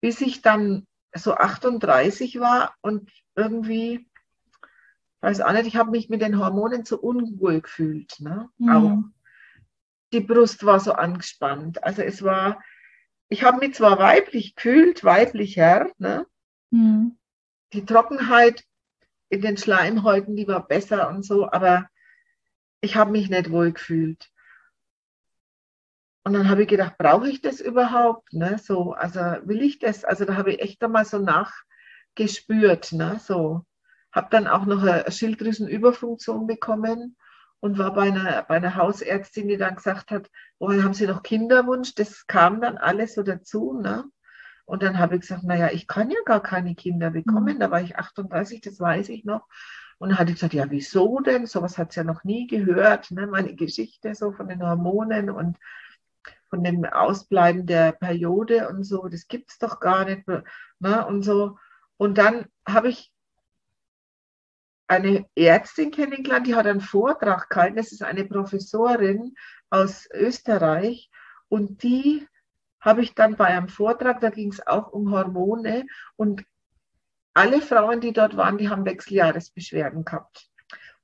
bis 0.00 0.20
ich 0.20 0.42
dann 0.42 0.86
so 1.14 1.34
38 1.34 2.40
war 2.40 2.74
und 2.80 3.10
irgendwie, 3.34 4.08
weiß 5.20 5.40
auch 5.40 5.52
nicht, 5.52 5.66
ich 5.66 5.76
habe 5.76 5.90
mich 5.90 6.08
mit 6.08 6.22
den 6.22 6.38
Hormonen 6.38 6.84
so 6.84 6.98
unwohl 6.98 7.60
gefühlt. 7.60 8.20
Ne? 8.20 8.48
Mhm. 8.58 8.68
Auch 8.70 9.15
die 10.12 10.20
Brust 10.20 10.64
war 10.64 10.80
so 10.80 10.92
angespannt. 10.92 11.82
Also 11.82 12.02
es 12.02 12.22
war, 12.22 12.62
ich 13.28 13.42
habe 13.42 13.58
mich 13.58 13.74
zwar 13.74 13.98
weiblich 13.98 14.54
gefühlt, 14.54 15.04
weiblicher, 15.04 15.90
ne? 15.98 16.26
Mhm. 16.70 17.18
Die 17.72 17.84
Trockenheit 17.84 18.64
in 19.28 19.40
den 19.42 19.56
Schleimhäuten, 19.56 20.36
die 20.36 20.46
war 20.46 20.66
besser 20.66 21.08
und 21.08 21.24
so, 21.24 21.50
aber 21.50 21.88
ich 22.80 22.96
habe 22.96 23.10
mich 23.10 23.28
nicht 23.28 23.50
wohl 23.50 23.72
gefühlt. 23.72 24.30
Und 26.22 26.32
dann 26.32 26.48
habe 26.48 26.62
ich 26.62 26.68
gedacht, 26.68 26.98
brauche 26.98 27.28
ich 27.28 27.40
das 27.40 27.60
überhaupt? 27.60 28.32
Ne? 28.32 28.58
So, 28.58 28.92
also 28.92 29.20
will 29.44 29.62
ich 29.62 29.78
das? 29.78 30.04
Also 30.04 30.24
da 30.24 30.36
habe 30.36 30.52
ich 30.52 30.60
echt 30.60 30.82
einmal 30.82 31.04
so 31.04 31.18
nachgespürt. 31.18 32.92
Ne? 32.92 33.20
So, 33.20 33.64
habe 34.12 34.28
dann 34.30 34.48
auch 34.48 34.66
noch 34.66 34.82
eine 34.82 35.10
Schilddrüsenüberfunktion 35.10 36.46
bekommen 36.46 37.16
und 37.66 37.78
war 37.78 37.92
bei 37.92 38.02
einer, 38.02 38.42
bei 38.44 38.56
einer 38.56 38.76
Hausärztin, 38.76 39.48
die 39.48 39.56
dann 39.56 39.74
gesagt 39.74 40.10
hat, 40.10 40.30
oh, 40.58 40.72
haben 40.72 40.94
Sie 40.94 41.06
noch 41.06 41.22
Kinderwunsch? 41.22 41.94
Das 41.94 42.26
kam 42.26 42.60
dann 42.60 42.78
alles 42.78 43.14
so 43.14 43.22
dazu. 43.22 43.78
Ne? 43.80 44.04
Und 44.64 44.82
dann 44.82 44.98
habe 44.98 45.16
ich 45.16 45.22
gesagt, 45.22 45.42
naja, 45.42 45.70
ich 45.72 45.86
kann 45.86 46.10
ja 46.10 46.18
gar 46.24 46.42
keine 46.42 46.74
Kinder 46.74 47.10
bekommen. 47.10 47.56
Mhm. 47.56 47.60
Da 47.60 47.70
war 47.70 47.82
ich 47.82 47.96
38, 47.96 48.60
das 48.60 48.78
weiß 48.78 49.08
ich 49.10 49.24
noch. 49.24 49.46
Und 49.98 50.10
dann 50.10 50.18
hat 50.18 50.28
ich 50.28 50.36
gesagt, 50.36 50.54
ja, 50.54 50.70
wieso 50.70 51.20
denn? 51.20 51.46
Sowas 51.46 51.76
hat 51.76 51.90
es 51.90 51.96
ja 51.96 52.04
noch 52.04 52.22
nie 52.22 52.46
gehört. 52.46 53.10
Ne? 53.10 53.26
Meine 53.26 53.54
Geschichte 53.54 54.14
so 54.14 54.32
von 54.32 54.48
den 54.48 54.62
Hormonen 54.62 55.28
und 55.30 55.58
von 56.48 56.62
dem 56.62 56.84
Ausbleiben 56.84 57.66
der 57.66 57.92
Periode 57.92 58.68
und 58.68 58.84
so, 58.84 59.08
das 59.08 59.26
gibt 59.26 59.50
es 59.50 59.58
doch 59.58 59.80
gar 59.80 60.04
nicht. 60.04 60.28
Ne? 60.78 61.06
Und 61.06 61.22
so. 61.22 61.58
Und 61.96 62.18
dann 62.18 62.46
habe 62.68 62.88
ich 62.88 63.12
eine 64.88 65.26
Ärztin 65.34 65.90
kennengelernt, 65.90 66.46
die 66.46 66.54
hat 66.54 66.66
einen 66.66 66.80
Vortrag 66.80 67.48
gehalten. 67.50 67.76
Das 67.76 67.92
ist 67.92 68.02
eine 68.02 68.24
Professorin 68.24 69.34
aus 69.70 70.08
Österreich 70.12 71.10
und 71.48 71.82
die 71.82 72.26
habe 72.80 73.02
ich 73.02 73.14
dann 73.14 73.36
bei 73.36 73.46
einem 73.46 73.68
Vortrag, 73.68 74.20
da 74.20 74.30
ging 74.30 74.52
es 74.52 74.64
auch 74.64 74.92
um 74.92 75.10
Hormone 75.10 75.86
und 76.14 76.44
alle 77.34 77.60
Frauen, 77.60 78.00
die 78.00 78.12
dort 78.12 78.36
waren, 78.36 78.58
die 78.58 78.68
haben 78.68 78.86
Wechseljahresbeschwerden 78.86 80.04
gehabt. 80.04 80.48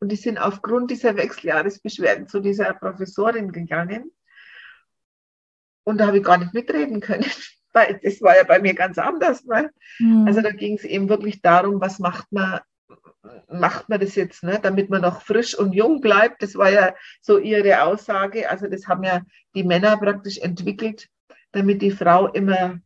Und 0.00 0.10
die 0.10 0.16
sind 0.16 0.38
aufgrund 0.38 0.90
dieser 0.90 1.16
Wechseljahresbeschwerden 1.16 2.28
zu 2.28 2.40
dieser 2.40 2.72
Professorin 2.72 3.52
gegangen. 3.52 4.10
Und 5.84 5.98
da 5.98 6.06
habe 6.06 6.18
ich 6.18 6.24
gar 6.24 6.38
nicht 6.38 6.54
mitreden 6.54 7.00
können, 7.00 7.26
weil 7.72 8.00
das 8.02 8.22
war 8.22 8.36
ja 8.36 8.44
bei 8.44 8.60
mir 8.60 8.74
ganz 8.74 8.96
anders. 8.98 9.44
Ne? 9.44 9.70
Mhm. 9.98 10.26
Also 10.26 10.40
da 10.40 10.52
ging 10.52 10.76
es 10.76 10.84
eben 10.84 11.08
wirklich 11.08 11.42
darum, 11.42 11.80
was 11.80 11.98
macht 11.98 12.32
man, 12.32 12.60
macht 13.50 13.88
man 13.88 14.00
das 14.00 14.14
jetzt, 14.14 14.42
ne? 14.42 14.58
damit 14.62 14.90
man 14.90 15.02
noch 15.02 15.22
frisch 15.22 15.56
und 15.58 15.72
jung 15.72 16.00
bleibt. 16.00 16.42
Das 16.42 16.54
war 16.56 16.70
ja 16.70 16.94
so 17.20 17.38
ihre 17.38 17.82
Aussage. 17.82 18.48
Also 18.50 18.66
das 18.68 18.86
haben 18.86 19.04
ja 19.04 19.22
die 19.54 19.64
Männer 19.64 19.96
praktisch 19.96 20.38
entwickelt, 20.38 21.08
damit 21.52 21.82
die 21.82 21.90
Frau 21.90 22.28
immer 22.28 22.78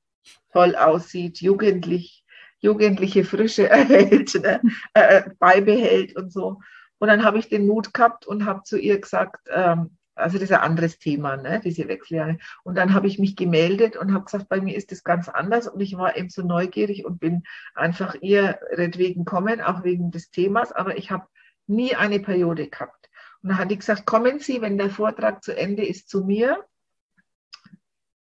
toll 0.52 0.74
aussieht, 0.74 1.40
jugendlich, 1.40 2.24
jugendliche 2.58 3.24
Frische 3.24 3.68
erhält, 3.70 4.34
ne? 4.34 4.60
äh, 4.94 5.22
beibehält 5.38 6.16
und 6.16 6.32
so. 6.32 6.60
Und 6.98 7.08
dann 7.08 7.24
habe 7.24 7.38
ich 7.38 7.48
den 7.48 7.66
Mut 7.66 7.92
gehabt 7.92 8.26
und 8.26 8.46
habe 8.46 8.62
zu 8.62 8.78
ihr 8.78 9.00
gesagt, 9.00 9.48
ähm, 9.54 9.95
also 10.16 10.38
das 10.38 10.50
ist 10.50 10.52
ein 10.52 10.62
anderes 10.62 10.98
Thema, 10.98 11.36
ne, 11.36 11.60
diese 11.62 11.88
Wechseljahre. 11.88 12.38
Und 12.64 12.76
dann 12.76 12.94
habe 12.94 13.06
ich 13.06 13.18
mich 13.18 13.36
gemeldet 13.36 13.96
und 13.96 14.14
habe 14.14 14.24
gesagt, 14.24 14.48
bei 14.48 14.60
mir 14.60 14.74
ist 14.74 14.90
das 14.90 15.04
ganz 15.04 15.28
anders. 15.28 15.68
Und 15.68 15.80
ich 15.80 15.96
war 15.96 16.16
eben 16.16 16.30
so 16.30 16.42
neugierig 16.42 17.04
und 17.04 17.20
bin 17.20 17.44
einfach 17.74 18.14
ihretwegen 18.20 19.26
kommen, 19.26 19.60
auch 19.60 19.84
wegen 19.84 20.10
des 20.10 20.30
Themas. 20.30 20.72
Aber 20.72 20.96
ich 20.96 21.10
habe 21.10 21.26
nie 21.66 21.94
eine 21.94 22.18
Periode 22.18 22.68
gehabt. 22.68 23.10
Und 23.42 23.50
dann 23.50 23.58
hat 23.58 23.70
die 23.70 23.78
gesagt, 23.78 24.06
kommen 24.06 24.40
Sie, 24.40 24.62
wenn 24.62 24.78
der 24.78 24.90
Vortrag 24.90 25.44
zu 25.44 25.54
Ende 25.54 25.84
ist, 25.84 26.08
zu 26.08 26.24
mir. 26.24 26.64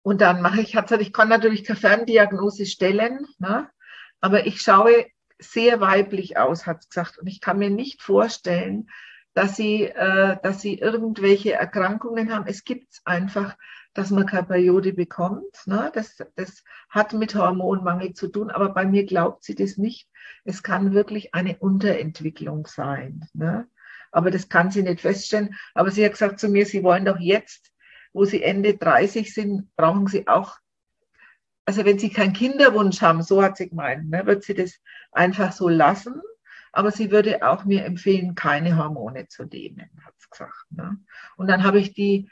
Und 0.02 0.22
dann 0.22 0.42
mache 0.42 0.62
ich, 0.62 0.76
hat 0.76 0.88
gesagt, 0.88 1.04
ich 1.04 1.14
kann 1.14 1.30
natürlich 1.30 1.64
keine 1.64 1.80
Ferndiagnose 1.80 2.66
stellen, 2.66 3.28
ne? 3.38 3.70
aber 4.22 4.48
ich 4.48 4.62
schaue 4.62 5.06
sehr 5.40 5.82
weiblich 5.82 6.38
aus, 6.38 6.66
hat 6.66 6.84
sie 6.84 6.90
gesagt. 6.90 7.18
Und 7.20 7.28
ich 7.28 7.42
kann 7.42 7.60
mir 7.60 7.70
nicht 7.70 8.02
vorstellen, 8.02 8.90
dass 9.36 9.58
sie, 9.58 9.84
äh, 9.84 10.38
dass 10.42 10.62
sie 10.62 10.80
irgendwelche 10.80 11.54
Erkrankungen 11.54 12.34
haben. 12.34 12.48
Es 12.48 12.64
gibt 12.64 13.02
einfach, 13.04 13.56
dass 13.94 14.10
man 14.10 14.26
keine 14.26 14.48
Periode 14.48 14.94
bekommt. 14.94 15.56
Ne? 15.66 15.92
Das, 15.94 16.18
das 16.36 16.64
hat 16.90 17.14
mit 17.14 17.36
Hormonmangel 17.36 18.14
zu 18.14 18.30
tun, 18.30 18.50
aber 18.50 18.70
bei 18.70 18.86
mir 18.86 19.06
glaubt 19.06 19.44
sie 19.44 19.54
das 19.54 19.78
nicht. 19.78 20.10
Es 20.46 20.64
kann 20.64 20.94
wirklich 20.94 21.36
eine 21.36 21.58
Unterentwicklung 21.58 22.66
sein. 22.66 23.28
Ne? 23.34 23.68
Aber 24.12 24.32
das 24.32 24.48
kann 24.48 24.72
sie 24.72 24.84
nicht 24.84 25.02
feststellen. 25.02 25.56
Aber 25.74 25.92
sie 25.92 26.06
hat 26.06 26.14
gesagt 26.14 26.40
zu 26.40 26.48
mir, 26.48 26.66
sie 26.66 26.84
wollen 26.84 27.04
doch 27.04 27.20
jetzt, 27.20 27.74
wo 28.14 28.24
sie 28.24 28.42
Ende 28.42 28.76
30 28.76 29.34
sind, 29.34 29.76
brauchen 29.76 30.08
sie 30.08 30.28
auch 30.28 30.58
also 31.68 31.84
wenn 31.84 31.98
sie 31.98 32.12
keinen 32.12 32.34
Kinderwunsch 32.34 33.02
haben, 33.02 33.24
so 33.24 33.42
hat 33.42 33.58
sie 33.58 33.70
gemeint, 33.70 34.08
ne, 34.10 34.24
wird 34.28 34.44
sie 34.44 34.54
das 34.54 34.80
einfach 35.12 35.52
so 35.52 35.68
lassen. 35.68 36.22
Aber 36.76 36.92
sie 36.92 37.10
würde 37.10 37.42
auch 37.42 37.64
mir 37.64 37.86
empfehlen, 37.86 38.36
keine 38.36 38.76
Hormone 38.76 39.30
zu 39.30 39.46
nehmen, 39.46 39.90
hat 40.06 40.14
sie 40.18 40.30
gesagt. 40.30 40.66
Ne. 40.72 40.98
Und 41.38 41.48
dann 41.48 41.64
habe 41.64 41.80
ich 41.80 41.94
die 41.94 42.30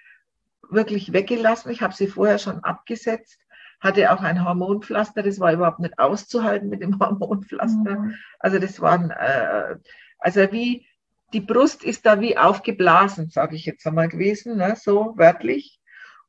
wirklich 0.69 1.13
weggelassen. 1.13 1.71
Ich 1.71 1.82
habe 1.82 1.93
sie 1.93 2.08
vorher 2.08 2.38
schon 2.39 2.62
abgesetzt, 2.62 3.39
hatte 3.79 4.12
auch 4.12 4.21
ein 4.21 4.43
Hormonpflaster. 4.43 5.23
Das 5.23 5.39
war 5.39 5.53
überhaupt 5.53 5.79
nicht 5.79 5.97
auszuhalten 5.97 6.67
mit 6.67 6.82
dem 6.82 6.99
Hormonpflaster. 6.99 7.99
Mhm. 7.99 8.15
Also 8.38 8.60
das 8.60 8.82
waren, 8.82 9.12
äh, 9.12 9.77
also 10.19 10.51
wie, 10.51 10.88
die 11.32 11.39
Brust 11.39 11.82
ist 11.82 12.06
da 12.06 12.19
wie 12.19 12.38
aufgeblasen, 12.38 13.29
sage 13.29 13.56
ich 13.56 13.65
jetzt 13.65 13.88
einmal 13.88 14.10
gewesen, 14.10 14.58
ne, 14.58 14.75
so 14.75 15.13
wörtlich. 15.15 15.79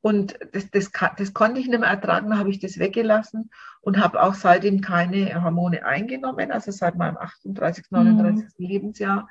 Und 0.04 0.38
das, 0.52 0.70
das, 0.70 0.90
das 1.16 1.32
konnte 1.32 1.60
ich 1.60 1.66
nicht 1.66 1.80
mehr 1.80 1.88
ertragen, 1.88 2.28
da 2.28 2.36
habe 2.36 2.50
ich 2.50 2.58
das 2.58 2.78
weggelassen 2.78 3.48
und 3.80 3.98
habe 3.98 4.22
auch 4.22 4.34
seitdem 4.34 4.82
keine 4.82 5.42
Hormone 5.42 5.86
eingenommen, 5.86 6.52
also 6.52 6.72
seit 6.72 6.96
meinem 6.96 7.16
38., 7.16 7.86
39. 7.88 8.44
Mhm. 8.44 8.66
Lebensjahr. 8.66 9.30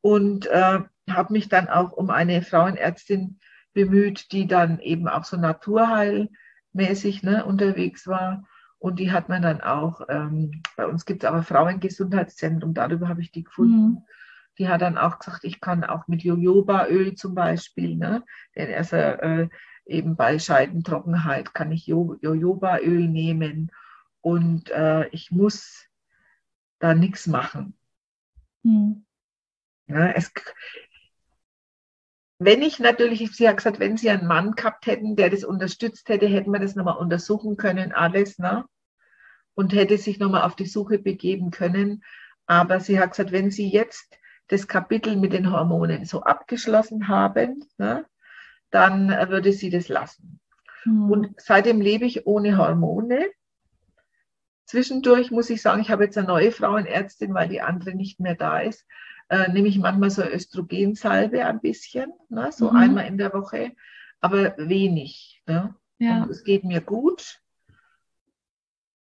Und 0.00 0.46
äh, 0.46 0.78
habe 1.10 1.32
mich 1.32 1.48
dann 1.48 1.68
auch 1.68 1.90
um 1.90 2.10
eine 2.10 2.40
Frauenärztin 2.42 3.40
bemüht, 3.72 4.30
die 4.30 4.46
dann 4.46 4.78
eben 4.78 5.08
auch 5.08 5.24
so 5.24 5.36
naturheilmäßig 5.36 7.24
ne, 7.24 7.44
unterwegs 7.44 8.06
war. 8.06 8.44
Und 8.78 9.00
die 9.00 9.10
hat 9.10 9.28
man 9.28 9.42
dann 9.42 9.60
auch, 9.60 10.02
ähm, 10.08 10.62
bei 10.76 10.86
uns 10.86 11.04
gibt 11.04 11.24
es 11.24 11.28
aber 11.28 11.42
Frauengesundheitszentrum, 11.42 12.74
darüber 12.74 13.08
habe 13.08 13.22
ich 13.22 13.32
die 13.32 13.42
gefunden. 13.42 13.86
Mhm. 13.86 14.02
Die 14.58 14.68
hat 14.68 14.82
dann 14.82 14.98
auch 14.98 15.18
gesagt, 15.18 15.42
ich 15.42 15.60
kann 15.60 15.82
auch 15.82 16.06
mit 16.06 16.22
Jojobaöl 16.22 17.16
zum 17.16 17.34
Beispiel, 17.34 17.96
ne, 17.96 18.22
denn 18.54 18.72
also, 18.72 18.94
äh, 18.94 19.48
eben 19.86 20.16
bei 20.16 20.38
Scheidentrockenheit 20.38 21.54
kann 21.54 21.72
ich 21.72 21.86
Jojobaöl 21.86 23.08
nehmen 23.08 23.70
und 24.20 24.70
äh, 24.70 25.08
ich 25.08 25.30
muss 25.30 25.86
da 26.78 26.94
nichts 26.94 27.26
machen. 27.26 27.76
Hm. 28.64 29.04
Ja, 29.86 30.10
es, 30.10 30.32
wenn 32.38 32.62
ich 32.62 32.78
natürlich, 32.78 33.30
sie 33.36 33.48
hat 33.48 33.58
gesagt, 33.58 33.78
wenn 33.78 33.96
sie 33.96 34.10
einen 34.10 34.26
Mann 34.26 34.52
gehabt 34.52 34.86
hätten, 34.86 35.16
der 35.16 35.30
das 35.30 35.44
unterstützt 35.44 36.08
hätte, 36.08 36.26
hätten 36.26 36.50
wir 36.50 36.60
das 36.60 36.74
nochmal 36.74 36.96
untersuchen 36.96 37.56
können, 37.56 37.92
alles, 37.92 38.38
ne? 38.38 38.64
Und 39.54 39.74
hätte 39.74 39.98
sich 39.98 40.18
nochmal 40.18 40.42
auf 40.42 40.56
die 40.56 40.66
Suche 40.66 40.98
begeben 40.98 41.50
können. 41.50 42.02
Aber 42.46 42.80
sie 42.80 42.98
hat 42.98 43.10
gesagt, 43.10 43.32
wenn 43.32 43.50
sie 43.50 43.68
jetzt 43.68 44.18
das 44.48 44.66
Kapitel 44.66 45.16
mit 45.16 45.32
den 45.32 45.52
Hormonen 45.52 46.04
so 46.04 46.22
abgeschlossen 46.22 47.06
haben, 47.06 47.64
ne, 47.78 48.06
dann 48.72 49.08
würde 49.28 49.52
sie 49.52 49.70
das 49.70 49.88
lassen. 49.88 50.40
Mhm. 50.84 51.10
Und 51.10 51.34
seitdem 51.36 51.80
lebe 51.80 52.04
ich 52.04 52.26
ohne 52.26 52.58
Hormone. 52.58 53.30
Zwischendurch 54.64 55.30
muss 55.30 55.50
ich 55.50 55.62
sagen, 55.62 55.82
ich 55.82 55.90
habe 55.90 56.04
jetzt 56.04 56.18
eine 56.18 56.26
neue 56.26 56.50
Frauenärztin, 56.50 57.34
weil 57.34 57.48
die 57.48 57.60
andere 57.60 57.94
nicht 57.94 58.18
mehr 58.18 58.34
da 58.34 58.58
ist. 58.58 58.86
Äh, 59.28 59.52
nehme 59.52 59.68
ich 59.68 59.78
manchmal 59.78 60.10
so 60.10 60.22
Östrogensalbe 60.22 61.44
ein 61.44 61.60
bisschen, 61.60 62.12
ne, 62.28 62.50
so 62.52 62.70
mhm. 62.70 62.76
einmal 62.76 63.06
in 63.06 63.18
der 63.18 63.32
Woche, 63.32 63.72
aber 64.20 64.56
wenig. 64.58 65.42
Ne? 65.46 65.74
Ja. 65.98 66.22
Und 66.22 66.30
es 66.30 66.42
geht 66.44 66.64
mir 66.64 66.80
gut. 66.80 67.40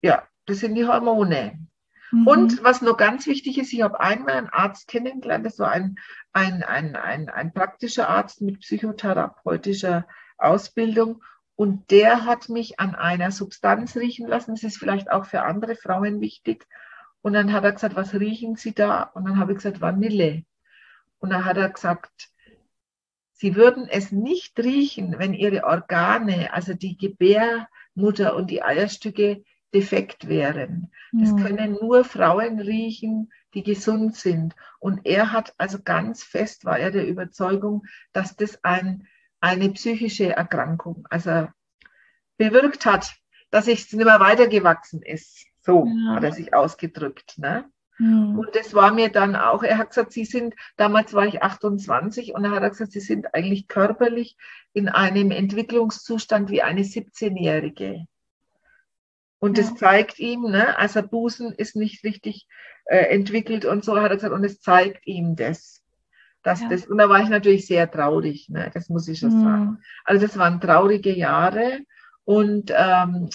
Ja, 0.01 0.27
das 0.45 0.59
sind 0.59 0.75
die 0.75 0.85
Hormone. 0.85 1.67
Mhm. 2.11 2.27
Und 2.27 2.63
was 2.63 2.81
noch 2.81 2.97
ganz 2.97 3.25
wichtig 3.27 3.57
ist, 3.57 3.73
ich 3.73 3.81
habe 3.81 3.99
einmal 3.99 4.35
einen 4.35 4.49
Arzt 4.49 4.87
kennengelernt, 4.87 5.45
das 5.45 5.59
war 5.59 5.71
ein, 5.71 5.97
ein, 6.33 6.63
ein, 6.63 6.95
ein, 6.95 7.29
ein 7.29 7.53
praktischer 7.53 8.09
Arzt 8.09 8.41
mit 8.41 8.59
psychotherapeutischer 8.59 10.07
Ausbildung. 10.37 11.23
Und 11.55 11.91
der 11.91 12.25
hat 12.25 12.49
mich 12.49 12.79
an 12.79 12.95
einer 12.95 13.31
Substanz 13.31 13.95
riechen 13.95 14.27
lassen. 14.27 14.55
Das 14.55 14.63
ist 14.63 14.77
vielleicht 14.77 15.11
auch 15.11 15.25
für 15.25 15.43
andere 15.43 15.75
Frauen 15.75 16.19
wichtig. 16.19 16.65
Und 17.21 17.33
dann 17.33 17.53
hat 17.53 17.63
er 17.63 17.73
gesagt, 17.73 17.95
was 17.95 18.13
riechen 18.13 18.55
Sie 18.55 18.73
da? 18.73 19.03
Und 19.03 19.25
dann 19.25 19.37
habe 19.37 19.51
ich 19.51 19.57
gesagt, 19.57 19.79
Vanille. 19.79 20.43
Und 21.19 21.29
dann 21.31 21.45
hat 21.45 21.57
er 21.57 21.69
gesagt, 21.69 22.31
Sie 23.33 23.55
würden 23.55 23.87
es 23.87 24.11
nicht 24.11 24.59
riechen, 24.59 25.17
wenn 25.17 25.33
Ihre 25.33 25.63
Organe, 25.63 26.53
also 26.53 26.73
die 26.73 26.97
Gebärmutter 26.97 28.35
und 28.35 28.49
die 28.49 28.63
Eierstücke, 28.63 29.43
defekt 29.73 30.27
wären. 30.27 30.91
Das 31.11 31.31
mhm. 31.31 31.43
können 31.43 31.71
nur 31.73 32.03
Frauen 32.03 32.59
riechen, 32.59 33.31
die 33.53 33.63
gesund 33.63 34.15
sind. 34.15 34.55
Und 34.79 35.01
er 35.05 35.31
hat 35.31 35.53
also 35.57 35.79
ganz 35.83 36.23
fest, 36.23 36.65
war 36.65 36.79
er 36.79 36.91
der 36.91 37.07
Überzeugung, 37.07 37.85
dass 38.13 38.35
das 38.35 38.63
ein, 38.63 39.07
eine 39.39 39.69
psychische 39.71 40.35
Erkrankung, 40.35 41.07
also 41.09 41.47
bewirkt 42.37 42.85
hat, 42.85 43.13
dass 43.49 43.67
es 43.67 43.91
nicht 43.91 44.05
mehr 44.05 44.19
weitergewachsen 44.19 45.01
ist. 45.01 45.45
So 45.61 45.85
ja. 45.85 46.15
hat 46.15 46.23
er 46.23 46.31
sich 46.31 46.53
ausgedrückt. 46.53 47.37
Ne? 47.37 47.65
Mhm. 47.97 48.39
Und 48.39 48.55
das 48.55 48.73
war 48.73 48.91
mir 48.93 49.09
dann 49.09 49.35
auch, 49.35 49.63
er 49.63 49.77
hat 49.77 49.89
gesagt, 49.89 50.11
Sie 50.11 50.25
sind, 50.25 50.55
damals 50.75 51.13
war 51.13 51.25
ich 51.27 51.43
28 51.43 52.33
und 52.33 52.43
er 52.43 52.51
hat 52.51 52.71
gesagt, 52.71 52.93
Sie 52.93 52.99
sind 52.99 53.33
eigentlich 53.35 53.67
körperlich 53.67 54.37
in 54.73 54.89
einem 54.89 55.31
Entwicklungszustand 55.31 56.49
wie 56.49 56.61
eine 56.63 56.81
17-Jährige. 56.81 58.05
Und 59.41 59.57
ja. 59.57 59.63
das 59.63 59.75
zeigt 59.75 60.19
ihm, 60.19 60.43
ne, 60.43 60.77
also 60.77 61.01
Busen 61.01 61.51
ist 61.51 61.75
nicht 61.75 62.03
richtig 62.03 62.47
äh, 62.85 63.07
entwickelt 63.07 63.65
und 63.65 63.83
so 63.83 63.99
hat 63.99 64.11
er 64.11 64.15
gesagt, 64.15 64.33
und 64.33 64.43
es 64.43 64.61
zeigt 64.61 65.07
ihm 65.07 65.35
das. 65.35 65.81
Dass 66.43 66.61
ja. 66.61 66.69
das, 66.69 66.85
und 66.85 66.99
da 66.99 67.09
war 67.09 67.21
ich 67.21 67.29
natürlich 67.29 67.65
sehr 67.65 67.89
traurig, 67.89 68.49
ne, 68.49 68.69
das 68.71 68.87
muss 68.87 69.07
ich 69.07 69.17
schon 69.17 69.39
mhm. 69.39 69.43
sagen. 69.43 69.77
Also 70.05 70.27
das 70.27 70.37
waren 70.37 70.61
traurige 70.61 71.11
Jahre 71.11 71.79
und 72.23 72.71
ähm, 72.75 73.29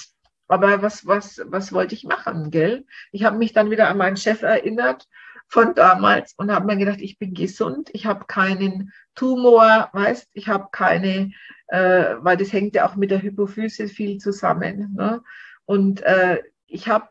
aber 0.47 0.81
was, 0.81 1.05
was, 1.09 1.43
was 1.47 1.73
wollte 1.73 1.97
ich 1.97 2.05
machen, 2.05 2.53
gell? 2.53 2.87
Ich 3.11 3.25
habe 3.25 3.37
mich 3.37 3.53
dann 3.53 3.73
wieder 3.73 3.89
an 3.89 3.99
meinen 3.99 4.17
Chef 4.17 4.43
erinnert 4.43 5.09
von 5.49 5.75
damals 5.75 6.35
und 6.37 6.53
habe 6.53 6.67
mir 6.67 6.77
gedacht, 6.77 7.01
ich 7.01 7.19
bin 7.19 7.35
gesund, 7.35 7.91
ich 7.93 8.07
habe 8.07 8.27
keinen 8.27 8.93
Tumor, 9.17 9.91
weißt, 9.93 10.31
ich 10.35 10.47
habe 10.47 10.69
keine, 10.71 11.33
äh, 11.67 12.15
weil 12.21 12.37
das 12.37 12.53
hängt 12.53 12.77
ja 12.77 12.89
auch 12.89 12.95
mit 12.95 13.11
der 13.11 13.23
Hypophyse 13.23 13.89
viel 13.89 14.19
zusammen. 14.19 14.95
Ne? 14.95 15.21
Und 15.67 16.03
äh, 16.03 16.43
ich 16.67 16.89
habe, 16.89 17.09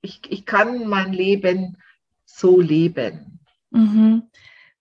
ich, 0.00 0.20
ich 0.28 0.46
kann 0.46 0.86
mein 0.86 1.12
Leben 1.12 1.78
so 2.24 2.60
leben. 2.60 3.40
Mhm. 3.70 4.24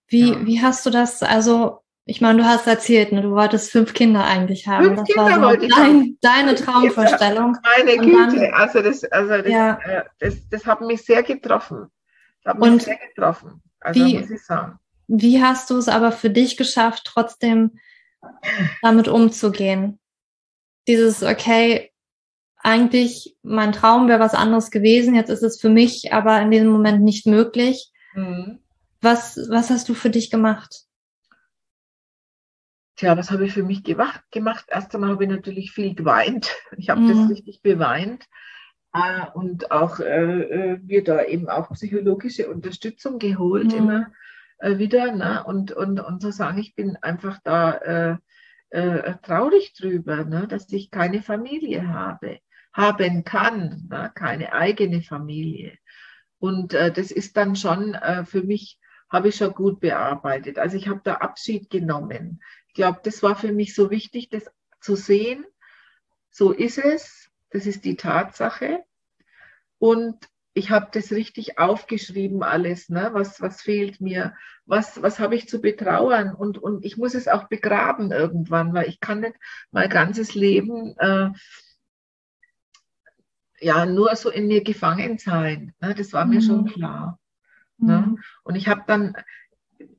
Wie, 0.08 0.32
ja. 0.32 0.46
wie 0.46 0.62
hast 0.62 0.86
du 0.86 0.90
das, 0.90 1.24
also 1.24 1.80
ich 2.06 2.20
meine, 2.20 2.40
du 2.40 2.46
hast 2.46 2.68
erzählt, 2.68 3.14
ne, 3.14 3.22
du 3.22 3.32
wolltest 3.32 3.72
fünf 3.72 3.94
Kinder 3.94 4.26
eigentlich 4.26 4.68
haben. 4.68 4.84
Fünf 4.84 5.00
das 5.00 5.08
Kinder 5.08 5.24
war 5.24 5.36
so 5.36 5.42
wollte 5.42 5.68
dein, 5.70 6.18
deine 6.22 6.56
Traumvorstellung. 6.56 7.58
Meine 7.64 7.98
Güte, 7.98 8.40
dann- 8.42 8.54
also 8.54 8.82
das, 8.82 9.06
also 9.06 9.38
das, 9.42 9.48
Ja. 9.48 9.80
äh, 9.86 10.04
das, 10.20 10.48
das 10.50 10.66
hat 10.66 10.82
mich 10.82 11.02
sehr 11.04 11.24
getroffen. 11.24 11.88
Das 12.44 12.54
hat 12.54 12.60
mich 12.60 12.70
Und 12.72 12.82
sehr 12.84 12.98
getroffen. 12.98 13.62
Also 13.80 14.04
wie- 14.06 14.20
muss 14.20 14.30
ich 14.30 14.44
sagen. 14.44 14.80
Wie 15.08 15.42
hast 15.42 15.70
du 15.70 15.78
es 15.78 15.88
aber 15.88 16.12
für 16.12 16.30
dich 16.30 16.58
geschafft, 16.58 17.04
trotzdem 17.06 17.80
damit 18.82 19.08
umzugehen? 19.08 20.00
Dieses, 20.88 21.24
okay, 21.24 21.93
eigentlich 22.64 23.36
mein 23.44 23.74
Traum 23.74 24.08
wäre 24.08 24.20
was 24.20 24.34
anderes 24.34 24.72
gewesen, 24.72 25.16
jetzt 25.16 25.30
ist 25.30 25.44
es 25.44 25.60
für 25.60 25.70
mich 25.70 26.14
aber 26.14 26.42
in 26.42 26.50
diesem 26.50 26.70
Moment 26.70 27.04
nicht 27.04 27.28
möglich. 27.28 27.92
Mhm. 28.16 28.60
Was, 29.02 29.38
was 29.50 29.70
hast 29.70 29.90
du 29.90 29.94
für 29.94 30.10
dich 30.10 30.32
gemacht? 30.32 30.86
Tja, 32.96 33.18
was 33.18 33.32
habe 33.32 33.46
ich 33.46 33.54
für 33.54 33.64
mich 33.64 33.84
gemacht? 33.84 34.22
gemacht? 34.32 34.66
Erst 34.70 34.94
einmal 34.94 35.10
habe 35.12 35.24
ich 35.24 35.30
natürlich 35.30 35.72
viel 35.72 35.94
geweint. 35.96 36.52
Ich 36.78 36.90
habe 36.90 37.02
Mhm. 37.02 37.08
das 37.08 37.30
richtig 37.30 37.62
beweint. 37.62 38.26
Äh, 38.94 39.26
und 39.34 39.72
auch 39.72 40.00
äh, 40.00 40.42
äh, 40.44 40.78
mir 40.78 41.04
da 41.04 41.24
eben 41.24 41.50
auch 41.50 41.70
psychologische 41.72 42.50
Unterstützung 42.50 43.20
geholt, 43.20 43.74
Mhm. 43.74 43.78
immer 43.78 44.08
äh, 44.60 44.78
wieder. 44.78 45.12
Ne? 45.12 45.44
Und, 45.44 45.72
und, 45.72 46.00
und 46.00 46.22
so 46.22 46.32
sagen, 46.32 46.60
ich 46.60 46.76
bin 46.76 46.96
einfach 47.02 47.40
da 47.44 47.74
äh, 47.74 48.18
äh, 48.70 49.16
traurig 49.24 49.74
drüber, 49.74 50.24
ne? 50.24 50.48
dass 50.48 50.72
ich 50.72 50.92
keine 50.92 51.22
Familie 51.24 51.88
habe, 51.90 52.40
haben 52.74 53.24
kann, 53.24 53.88
ne? 53.90 54.12
keine 54.14 54.54
eigene 54.54 55.02
Familie. 55.02 55.78
Und 56.40 56.74
äh, 56.74 56.92
das 56.92 57.12
ist 57.12 57.38
dann 57.38 57.56
schon 57.56 57.94
äh, 57.94 58.26
für 58.26 58.44
mich, 58.44 58.80
habe 59.10 59.30
ich 59.30 59.36
schon 59.36 59.54
gut 59.54 59.80
bearbeitet. 59.80 60.58
Also 60.58 60.76
ich 60.76 60.88
habe 60.88 61.02
da 61.04 61.16
Abschied 61.16 61.70
genommen. 61.70 62.42
Ich 62.68 62.74
glaube, 62.74 63.00
das 63.04 63.22
war 63.22 63.36
für 63.36 63.52
mich 63.52 63.76
so 63.76 63.92
wichtig, 63.92 64.30
das 64.30 64.52
zu 64.82 64.96
sehen. 64.96 65.46
So 66.32 66.52
ist 66.52 66.80
es. 66.80 67.30
Das 67.52 67.68
ist 67.68 67.86
die 67.86 67.96
Tatsache. 67.96 68.84
Und 69.78 70.18
ich 70.56 70.72
habe 70.72 70.90
das 70.92 71.12
richtig 71.12 71.60
aufgeschrieben 71.60 72.44
alles. 72.44 72.90
Ne? 72.90 73.10
Was, 73.14 73.42
was 73.42 73.62
fehlt 73.62 74.02
mir? 74.02 74.36
Was, 74.66 75.02
was 75.02 75.20
habe 75.20 75.36
ich 75.36 75.48
zu 75.48 75.62
betrauern? 75.62 76.34
Und, 76.34 76.58
und 76.58 76.84
ich 76.84 76.98
muss 76.98 77.14
es 77.14 77.28
auch 77.28 77.48
begraben 77.50 78.12
irgendwann, 78.12 78.74
weil 78.74 78.88
ich 78.88 79.00
kann 79.00 79.22
nicht 79.22 79.36
mein 79.72 79.90
ganzes 79.90 80.36
Leben 80.36 80.96
äh, 80.98 81.30
ja 83.64 83.86
nur 83.86 84.16
so 84.16 84.30
in 84.30 84.48
mir 84.48 84.64
gefangen 84.64 85.18
sein. 85.18 85.74
Ne? 85.82 85.96
Das 85.96 86.14
war 86.14 86.26
mir 86.26 86.42
Mhm. 86.42 86.46
schon 86.46 86.66
klar. 86.66 87.20
Ne? 87.78 88.16
Und 88.44 88.56
ich 88.56 88.68
habe 88.68 88.84
dann, 88.88 89.16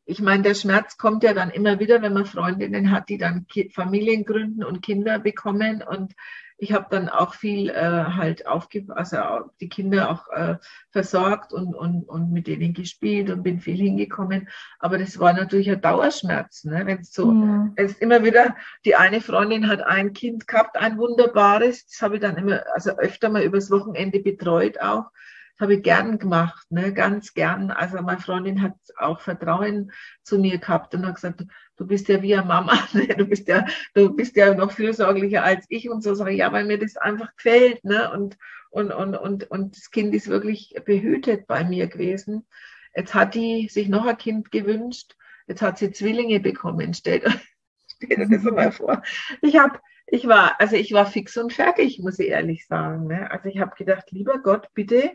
ich 0.07 0.21
meine, 0.21 0.43
der 0.43 0.55
Schmerz 0.55 0.97
kommt 0.97 1.23
ja 1.23 1.35
dann 1.35 1.51
immer 1.51 1.81
wieder, 1.81 2.01
wenn 2.03 2.15
man 2.15 2.25
Freundinnen 2.27 2.91
hat, 2.91 3.09
die 3.09 3.19
dann 3.19 3.47
Familien 3.73 4.25
gründen 4.25 4.65
und 4.65 4.83
Kinder 4.83 5.19
bekommen. 5.19 5.83
Und 5.83 6.15
ich 6.57 6.73
habe 6.73 6.87
dann 6.91 7.09
auch 7.09 7.35
viel 7.35 7.69
äh, 7.69 7.75
halt 7.75 8.47
aufge 8.47 8.87
also 8.89 9.19
auch 9.19 9.51
die 9.61 9.69
Kinder 9.69 10.11
auch 10.11 10.29
äh, 10.29 10.57
versorgt 10.91 11.53
und, 11.53 11.75
und, 11.75 12.09
und 12.09 12.33
mit 12.33 12.47
denen 12.47 12.75
gespielt 12.75 13.31
und 13.31 13.43
bin 13.43 13.61
viel 13.61 13.77
hingekommen. 13.77 14.49
Aber 14.79 14.99
das 14.99 15.19
war 15.19 15.33
natürlich 15.33 15.71
ein 15.71 15.81
Dauerschmerz, 15.81 16.65
ne? 16.65 16.87
wenn 16.87 17.01
es 17.01 17.13
so 17.13 17.33
Mhm. 17.33 17.73
es 17.77 17.93
ist 17.93 18.03
immer 18.03 18.23
wieder, 18.23 18.55
die 18.85 18.95
eine 18.95 19.21
Freundin 19.21 19.69
hat 19.69 19.83
ein 19.83 20.13
Kind 20.13 20.47
gehabt, 20.47 20.77
ein 20.77 20.99
wunderbares, 20.99 21.87
das 21.87 22.03
habe 22.03 22.17
ich 22.17 22.21
dann 22.21 22.37
immer, 22.37 22.63
also 22.75 22.93
öfter 22.99 23.29
mal 23.29 23.43
übers 23.43 23.71
Wochenende 23.71 24.21
betreut 24.21 24.81
auch. 24.81 25.11
Das 25.57 25.67
habe 25.67 25.75
ich 25.75 25.83
gern 25.83 26.19
gemacht, 26.19 26.67
ne, 26.71 26.93
ganz 26.93 27.33
gern. 27.33 27.71
Also 27.71 28.03
meine 28.03 28.21
Freundin 28.21 28.61
hat 28.61 28.75
auch 28.97 29.21
Vertrauen 29.21 29.93
zu 30.23 30.39
mir 30.39 30.59
gehabt 30.59 30.95
und 30.95 31.07
hat 31.07 31.15
gesagt, 31.15 31.45
du 31.77 31.87
bist 31.87 32.09
ja 32.09 32.23
wie 32.23 32.35
eine 32.35 32.45
Mama, 32.45 32.77
ne? 32.93 33.07
du 33.07 33.25
bist 33.25 33.47
ja, 33.47 33.65
du 33.95 34.15
bist 34.15 34.37
ja 34.37 34.55
noch 34.55 34.73
fürsorglicher 34.73 35.45
als 35.45 35.65
ich 35.69 35.89
und 35.89 36.03
so 36.03 36.15
sage 36.15 36.33
ich, 36.33 36.39
ja, 36.39 36.53
weil 36.53 36.65
mir 36.65 36.79
das 36.79 36.97
einfach 36.97 37.35
gefällt, 37.37 37.85
ne, 37.85 38.11
und, 38.11 38.37
und, 38.71 38.91
und, 38.91 39.17
und, 39.17 39.51
und 39.51 39.77
das 39.77 39.91
Kind 39.91 40.15
ist 40.15 40.27
wirklich 40.29 40.75
behütet 40.85 41.47
bei 41.47 41.63
mir 41.63 41.87
gewesen. 41.87 42.45
Jetzt 42.97 43.15
hat 43.15 43.35
die 43.35 43.69
sich 43.69 43.89
noch 43.89 44.07
ein 44.07 44.19
Kind 44.19 44.51
gewünscht. 44.51 45.17
Jetzt 45.47 45.63
hat 45.63 45.79
sie 45.79 45.93
Zwillinge 45.93 46.41
bekommen. 46.41 46.95
Stellt, 46.95 47.25
stellt 47.87 48.21
euch 48.21 48.31
das 48.31 48.43
mal 48.43 48.73
vor. 48.73 49.03
Ich 49.43 49.57
habe, 49.57 49.79
ich 50.07 50.27
war, 50.27 50.61
also 50.61 50.77
ich 50.77 50.93
war 50.93 51.07
fix 51.07 51.37
und 51.37 51.53
fertig, 51.53 51.99
muss 52.01 52.19
ich 52.19 52.29
ehrlich 52.29 52.67
sagen. 52.67 53.07
Ne? 53.07 53.31
Also 53.31 53.49
ich 53.49 53.59
habe 53.59 53.75
gedacht, 53.77 54.11
lieber 54.11 54.39
Gott, 54.39 54.69
bitte, 54.75 55.13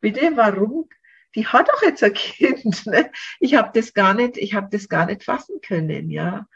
bitte, 0.00 0.36
warum? 0.36 0.88
Die 1.34 1.46
hat 1.46 1.68
doch 1.68 1.82
jetzt 1.82 2.02
ein 2.02 2.14
Kind. 2.14 2.86
Ne? 2.86 3.10
Ich 3.40 3.54
habe 3.54 3.70
das 3.74 3.92
gar 3.94 4.14
nicht, 4.14 4.36
ich 4.36 4.54
habe 4.54 4.68
das 4.70 4.88
gar 4.88 5.06
nicht 5.06 5.24
fassen 5.24 5.60
können, 5.60 6.10
ja. 6.10 6.46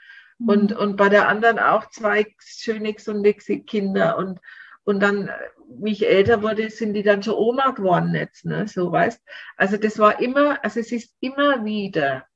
Und, 0.46 0.72
und 0.72 0.96
bei 0.96 1.08
der 1.10 1.28
anderen 1.28 1.58
auch 1.58 1.90
zwei 1.90 2.26
schöne, 2.38 2.94
gesunde 2.94 3.34
Kinder. 3.34 4.16
Und, 4.16 4.40
und 4.84 5.00
dann, 5.00 5.28
äh, 5.28 5.32
wie 5.68 5.92
ich 5.92 6.08
älter 6.08 6.42
wurde, 6.42 6.70
sind 6.70 6.94
die 6.94 7.02
dann 7.02 7.22
schon 7.22 7.34
Oma 7.34 7.70
geworden 7.72 8.14
jetzt, 8.14 8.46
ne? 8.46 8.66
So 8.66 8.90
weißt. 8.90 9.22
Also 9.56 9.76
das 9.76 9.98
war 9.98 10.20
immer, 10.20 10.62
also 10.64 10.80
es 10.80 10.92
ist 10.92 11.14
immer 11.20 11.64
wieder, 11.64 12.26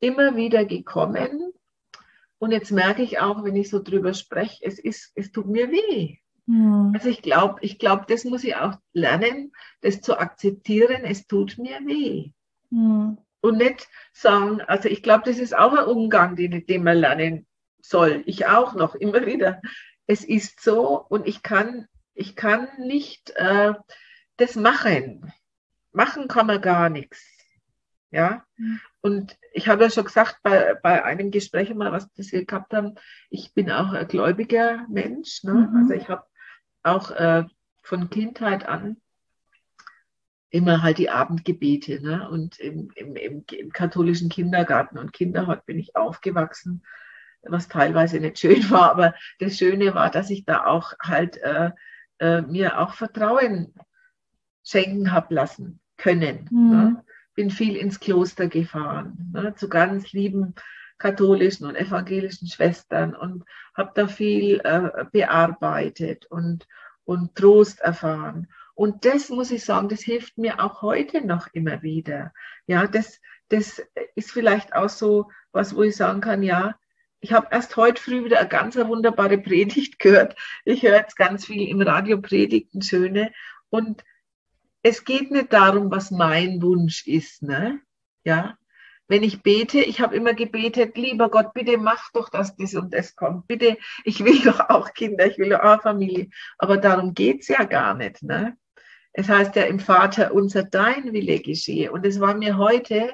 immer 0.00 0.36
wieder 0.36 0.64
gekommen. 0.64 1.52
Und 2.38 2.52
jetzt 2.52 2.72
merke 2.72 3.02
ich 3.02 3.20
auch, 3.20 3.44
wenn 3.44 3.56
ich 3.56 3.70
so 3.70 3.82
drüber 3.82 4.14
spreche, 4.14 4.64
es 4.64 4.78
ist, 4.78 5.12
es 5.14 5.30
tut 5.30 5.46
mir 5.46 5.70
weh. 5.70 6.18
Mhm. 6.50 6.92
Also 6.94 7.08
ich 7.08 7.22
glaube, 7.22 7.58
ich 7.60 7.78
glaube, 7.78 8.06
das 8.08 8.24
muss 8.24 8.42
ich 8.42 8.56
auch 8.56 8.76
lernen, 8.92 9.52
das 9.82 10.00
zu 10.00 10.18
akzeptieren. 10.18 11.04
Es 11.04 11.26
tut 11.26 11.58
mir 11.58 11.78
weh 11.86 12.32
Mhm. 12.72 13.18
und 13.40 13.58
nicht 13.58 13.88
sagen, 14.12 14.60
also 14.60 14.88
ich 14.88 15.02
glaube, 15.02 15.24
das 15.26 15.38
ist 15.38 15.56
auch 15.56 15.72
ein 15.72 15.86
Umgang, 15.86 16.36
den, 16.36 16.66
den 16.66 16.84
man 16.84 16.98
lernen 16.98 17.46
soll. 17.80 18.22
Ich 18.26 18.46
auch 18.46 18.74
noch, 18.74 18.94
immer 19.04 19.26
wieder. 19.26 19.60
Es 20.06 20.24
ist 20.24 20.60
so 20.60 21.04
und 21.08 21.26
ich 21.26 21.42
kann, 21.42 21.86
ich 22.14 22.34
kann 22.34 22.68
nicht 22.78 23.30
äh, 23.36 23.74
das 24.36 24.56
machen. 24.56 25.32
Machen 25.92 26.28
kann 26.28 26.46
man 26.46 26.60
gar 26.60 26.90
nichts. 26.90 27.24
Ja. 28.10 28.44
Mhm. 28.56 28.80
Und 29.02 29.38
ich 29.52 29.68
habe 29.68 29.84
ja 29.84 29.90
schon 29.90 30.04
gesagt, 30.04 30.38
bei, 30.42 30.74
bei 30.82 31.04
einem 31.04 31.30
Gespräch 31.30 31.72
mal, 31.74 31.92
was 31.92 32.08
wir 32.16 32.44
gehabt 32.44 32.72
haben, 32.74 32.96
ich 33.30 33.54
bin 33.54 33.70
auch 33.70 33.92
ein 33.92 34.08
gläubiger 34.08 34.86
Mensch. 34.88 35.42
Ne? 35.44 35.54
Mhm. 35.54 35.76
Also 35.76 35.94
ich 35.94 36.08
habe 36.08 36.24
auch 36.82 37.10
äh, 37.10 37.44
von 37.82 38.10
Kindheit 38.10 38.66
an 38.66 38.96
immer 40.50 40.82
halt 40.82 40.98
die 40.98 41.10
Abendgebete. 41.10 42.02
Ne? 42.02 42.28
Und 42.28 42.58
im, 42.58 42.90
im, 42.96 43.16
im, 43.16 43.44
im 43.50 43.72
katholischen 43.72 44.28
Kindergarten 44.28 44.98
und 44.98 45.12
Kinderhort 45.12 45.64
bin 45.64 45.78
ich 45.78 45.96
aufgewachsen, 45.96 46.82
was 47.42 47.68
teilweise 47.68 48.20
nicht 48.20 48.38
schön 48.38 48.68
war, 48.70 48.90
aber 48.90 49.14
das 49.38 49.56
Schöne 49.56 49.94
war, 49.94 50.10
dass 50.10 50.30
ich 50.30 50.44
da 50.44 50.66
auch 50.66 50.92
halt 51.00 51.38
äh, 51.38 51.70
äh, 52.18 52.42
mir 52.42 52.78
auch 52.78 52.94
Vertrauen 52.94 53.72
schenken 54.62 55.12
habe 55.12 55.34
lassen 55.34 55.80
können. 55.96 56.48
Mhm. 56.50 56.70
Ne? 56.70 57.04
Bin 57.34 57.50
viel 57.50 57.76
ins 57.76 58.00
Kloster 58.00 58.48
gefahren, 58.48 59.30
ne? 59.32 59.54
zu 59.54 59.68
ganz 59.68 60.12
lieben 60.12 60.54
katholischen 61.00 61.66
und 61.66 61.74
evangelischen 61.74 62.46
Schwestern 62.46 63.16
und 63.16 63.44
habe 63.74 63.90
da 63.94 64.06
viel 64.06 64.60
äh, 64.60 65.04
bearbeitet 65.10 66.26
und, 66.26 66.68
und 67.04 67.34
Trost 67.34 67.80
erfahren. 67.80 68.46
Und 68.74 69.04
das 69.04 69.28
muss 69.30 69.50
ich 69.50 69.64
sagen, 69.64 69.88
das 69.88 70.00
hilft 70.00 70.38
mir 70.38 70.62
auch 70.62 70.82
heute 70.82 71.26
noch 71.26 71.48
immer 71.52 71.82
wieder. 71.82 72.32
Ja, 72.66 72.86
das, 72.86 73.20
das 73.48 73.82
ist 74.14 74.30
vielleicht 74.30 74.74
auch 74.74 74.88
so 74.88 75.30
was, 75.52 75.74
wo 75.74 75.82
ich 75.82 75.96
sagen 75.96 76.20
kann, 76.20 76.42
ja, 76.42 76.76
ich 77.20 77.32
habe 77.32 77.48
erst 77.50 77.76
heute 77.76 78.00
früh 78.00 78.24
wieder 78.24 78.38
eine 78.38 78.48
ganz 78.48 78.76
wunderbare 78.76 79.38
Predigt 79.38 79.98
gehört. 79.98 80.36
Ich 80.64 80.82
höre 80.82 80.96
jetzt 80.96 81.16
ganz 81.16 81.44
viel 81.44 81.68
im 81.68 81.82
Radio 81.82 82.20
Predigten, 82.20 82.80
schöne. 82.80 83.32
Und 83.68 84.04
es 84.82 85.04
geht 85.04 85.30
nicht 85.30 85.52
darum, 85.52 85.90
was 85.90 86.10
mein 86.10 86.62
Wunsch 86.62 87.06
ist, 87.06 87.42
ne? 87.42 87.80
Ja. 88.24 88.56
Wenn 89.10 89.24
ich 89.24 89.42
bete, 89.42 89.80
ich 89.80 90.00
habe 90.00 90.14
immer 90.14 90.34
gebetet, 90.34 90.96
lieber 90.96 91.30
Gott, 91.30 91.52
bitte 91.52 91.78
mach 91.78 92.12
doch, 92.12 92.28
dass 92.28 92.54
das 92.54 92.76
und 92.76 92.94
das 92.94 93.16
kommt. 93.16 93.48
Bitte, 93.48 93.76
ich 94.04 94.24
will 94.24 94.40
doch 94.44 94.70
auch 94.70 94.94
Kinder, 94.94 95.26
ich 95.26 95.36
will 95.36 95.48
doch 95.48 95.64
auch 95.64 95.82
Familie. 95.82 96.28
Aber 96.58 96.76
darum 96.76 97.12
geht's 97.12 97.48
ja 97.48 97.64
gar 97.64 97.94
nicht, 97.94 98.22
ne? 98.22 98.56
Es 99.12 99.28
heißt 99.28 99.56
ja 99.56 99.64
im 99.64 99.80
Vater 99.80 100.32
unser 100.32 100.62
dein 100.62 101.12
Wille 101.12 101.40
geschehe. 101.40 101.90
Und 101.90 102.06
es 102.06 102.20
war 102.20 102.36
mir 102.36 102.56
heute, 102.56 103.12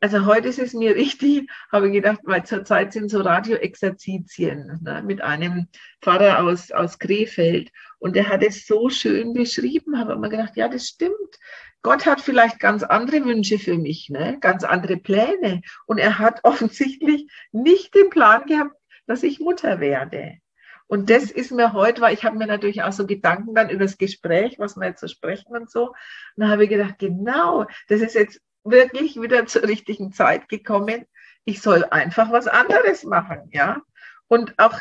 also 0.00 0.26
heute 0.26 0.48
ist 0.48 0.58
es 0.58 0.74
mir 0.74 0.94
richtig, 0.94 1.50
habe 1.72 1.88
ich 1.88 1.92
gedacht, 1.92 2.20
weil 2.22 2.44
zurzeit 2.44 2.92
sind 2.92 3.10
so 3.10 3.20
Radioexerzitien 3.20 4.80
ne, 4.82 5.02
mit 5.04 5.22
einem 5.22 5.68
Pfarrer 6.02 6.44
aus, 6.44 6.70
aus 6.70 6.98
Krefeld. 6.98 7.70
Und 7.98 8.14
der 8.14 8.28
hat 8.28 8.42
es 8.42 8.66
so 8.66 8.90
schön 8.90 9.32
beschrieben, 9.32 9.98
habe 9.98 10.12
immer 10.12 10.28
gedacht, 10.28 10.56
ja, 10.56 10.68
das 10.68 10.86
stimmt. 10.86 11.38
Gott 11.82 12.06
hat 12.06 12.20
vielleicht 12.20 12.60
ganz 12.60 12.82
andere 12.82 13.24
Wünsche 13.24 13.58
für 13.58 13.76
mich, 13.76 14.08
ne? 14.08 14.38
ganz 14.40 14.62
andere 14.62 14.96
Pläne. 14.96 15.62
Und 15.86 15.98
er 15.98 16.18
hat 16.18 16.40
offensichtlich 16.44 17.28
nicht 17.50 17.94
den 17.94 18.10
Plan 18.10 18.46
gehabt, 18.46 18.76
dass 19.06 19.22
ich 19.22 19.40
Mutter 19.40 19.80
werde. 19.80 20.38
Und 20.86 21.10
das 21.10 21.30
ist 21.30 21.52
mir 21.52 21.74
heute, 21.74 22.00
weil 22.00 22.14
ich 22.14 22.24
habe 22.24 22.38
mir 22.38 22.46
natürlich 22.46 22.82
auch 22.82 22.92
so 22.92 23.06
Gedanken 23.06 23.54
dann 23.54 23.68
über 23.68 23.84
das 23.84 23.98
Gespräch, 23.98 24.58
was 24.58 24.76
wir 24.76 24.86
jetzt 24.86 25.00
so 25.00 25.08
sprechen 25.08 25.54
und 25.54 25.70
so. 25.70 25.88
Und 25.88 25.94
dann 26.36 26.50
habe 26.50 26.64
ich 26.64 26.70
gedacht, 26.70 26.98
genau, 26.98 27.66
das 27.88 28.00
ist 28.00 28.14
jetzt 28.14 28.40
wirklich 28.64 29.20
wieder 29.20 29.46
zur 29.46 29.62
richtigen 29.64 30.12
Zeit 30.12 30.48
gekommen. 30.48 31.06
Ich 31.44 31.62
soll 31.62 31.84
einfach 31.84 32.30
was 32.30 32.46
anderes 32.46 33.04
machen, 33.04 33.48
ja. 33.52 33.82
Und 34.26 34.58
auch, 34.58 34.78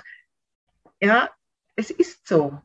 ja, 0.99 1.29
es 1.75 1.89
ist 1.89 2.27
so. 2.27 2.59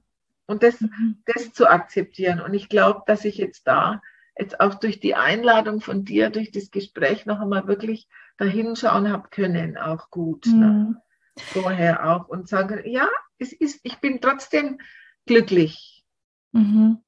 Und 0.46 0.62
das, 0.62 0.80
mhm. 0.80 1.22
das 1.26 1.52
zu 1.52 1.68
akzeptieren. 1.68 2.40
Und 2.40 2.54
ich 2.54 2.68
glaube, 2.68 3.02
dass 3.06 3.24
ich 3.24 3.36
jetzt 3.36 3.66
da, 3.66 4.02
jetzt 4.36 4.60
auch 4.60 4.74
durch 4.74 5.00
die 5.00 5.14
Einladung 5.14 5.80
von 5.80 6.04
dir, 6.04 6.30
durch 6.30 6.50
das 6.50 6.70
Gespräch 6.70 7.26
noch 7.26 7.40
einmal 7.40 7.66
wirklich 7.66 8.08
dahinschauen 8.38 9.10
habe 9.10 9.28
können, 9.30 9.78
auch 9.78 10.10
gut. 10.10 10.46
Ne? 10.46 10.52
Mhm. 10.52 10.60
Ne? 10.62 11.02
Vorher 11.38 12.10
auch 12.10 12.28
und 12.28 12.48
sagen, 12.48 12.82
ja, 12.84 13.08
es 13.38 13.52
ist, 13.52 13.80
ich 13.84 13.98
bin 13.98 14.20
trotzdem 14.20 14.78
glücklich. 15.26 16.04
Mhm. 16.52 16.98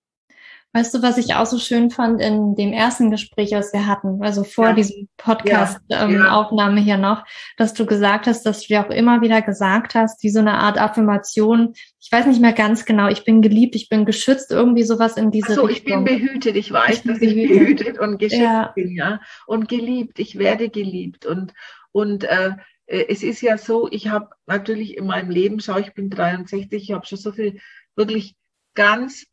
Weißt 0.76 0.92
du, 0.92 1.02
was 1.02 1.18
ich 1.18 1.36
auch 1.36 1.46
so 1.46 1.56
schön 1.56 1.88
fand 1.88 2.20
in 2.20 2.56
dem 2.56 2.72
ersten 2.72 3.12
Gespräch, 3.12 3.52
was 3.52 3.72
wir 3.72 3.86
hatten, 3.86 4.20
also 4.24 4.42
vor 4.42 4.70
ja. 4.70 4.72
diesem 4.72 5.08
Podcast-Aufnahme 5.18 6.50
ja. 6.56 6.68
ähm, 6.68 6.84
hier 6.84 6.96
noch, 6.96 7.24
dass 7.56 7.74
du 7.74 7.86
gesagt 7.86 8.26
hast, 8.26 8.44
dass 8.44 8.62
du 8.62 8.66
dir 8.66 8.84
auch 8.84 8.90
immer 8.90 9.20
wieder 9.20 9.40
gesagt 9.40 9.94
hast, 9.94 10.20
wie 10.24 10.30
so 10.30 10.40
eine 10.40 10.54
Art 10.54 10.76
Affirmation. 10.76 11.74
Ich 12.00 12.10
weiß 12.10 12.26
nicht 12.26 12.40
mehr 12.40 12.52
ganz 12.52 12.84
genau, 12.86 13.06
ich 13.06 13.22
bin 13.22 13.40
geliebt, 13.40 13.76
ich 13.76 13.88
bin 13.88 14.04
geschützt, 14.04 14.50
irgendwie 14.50 14.82
sowas 14.82 15.16
in 15.16 15.30
diese 15.30 15.52
Ach 15.52 15.54
so, 15.54 15.62
Richtung. 15.62 16.04
ich 16.04 16.04
bin 16.06 16.18
behütet, 16.18 16.56
ich 16.56 16.72
weiß, 16.72 16.96
ich 16.96 17.02
dass 17.02 17.20
behütet. 17.20 17.50
ich 17.50 17.58
behütet 17.58 17.98
und 18.00 18.18
geschützt 18.18 18.42
ja. 18.42 18.72
bin, 18.74 18.96
ja. 18.96 19.20
Und 19.46 19.68
geliebt, 19.68 20.18
ich 20.18 20.40
werde 20.40 20.70
geliebt. 20.70 21.24
Und, 21.24 21.54
und 21.92 22.24
äh, 22.24 22.50
äh 22.86 23.06
es 23.08 23.22
ist 23.22 23.42
ja 23.42 23.58
so, 23.58 23.88
ich 23.92 24.08
habe 24.08 24.30
natürlich 24.46 24.96
in 24.96 25.06
meinem 25.06 25.30
Leben, 25.30 25.60
schau, 25.60 25.78
ich 25.78 25.94
bin 25.94 26.10
63, 26.10 26.82
ich 26.82 26.90
habe 26.90 27.06
schon 27.06 27.18
so 27.18 27.30
viel 27.30 27.60
wirklich 27.94 28.34
ganz 28.74 29.26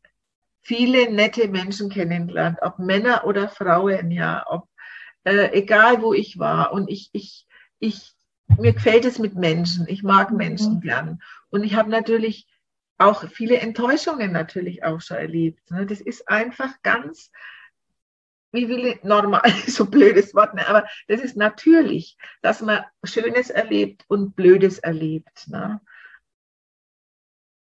viele 0.62 1.12
nette 1.12 1.48
Menschen 1.48 1.90
kennengelernt, 1.90 2.58
ob 2.62 2.78
Männer 2.78 3.24
oder 3.26 3.48
Frauen, 3.48 4.10
ja, 4.10 4.44
ob 4.48 4.68
äh, 5.24 5.52
egal 5.52 6.02
wo 6.02 6.12
ich 6.12 6.38
war. 6.38 6.72
Und 6.72 6.88
ich, 6.88 7.10
ich, 7.12 7.46
ich, 7.78 8.12
mir 8.58 8.72
gefällt 8.72 9.04
es 9.04 9.18
mit 9.18 9.34
Menschen. 9.34 9.86
Ich 9.88 10.02
mag 10.02 10.30
mhm. 10.30 10.36
Menschen 10.36 10.80
gern. 10.80 11.22
Und 11.50 11.64
ich 11.64 11.74
habe 11.74 11.90
natürlich 11.90 12.46
auch 12.98 13.28
viele 13.28 13.58
Enttäuschungen 13.58 14.32
natürlich 14.32 14.84
auch 14.84 15.00
schon 15.00 15.16
erlebt. 15.16 15.70
Ne? 15.70 15.86
Das 15.86 16.00
ist 16.00 16.28
einfach 16.28 16.70
ganz, 16.82 17.30
wie 18.52 18.68
will 18.68 18.86
ich, 18.86 19.02
normal, 19.02 19.42
so 19.66 19.86
blödes 19.86 20.34
Wort, 20.34 20.54
ne? 20.54 20.66
aber 20.68 20.86
das 21.08 21.20
ist 21.20 21.36
natürlich, 21.36 22.16
dass 22.42 22.60
man 22.60 22.84
Schönes 23.02 23.50
erlebt 23.50 24.04
und 24.08 24.36
Blödes 24.36 24.78
erlebt. 24.78 25.48
Ne? 25.48 25.80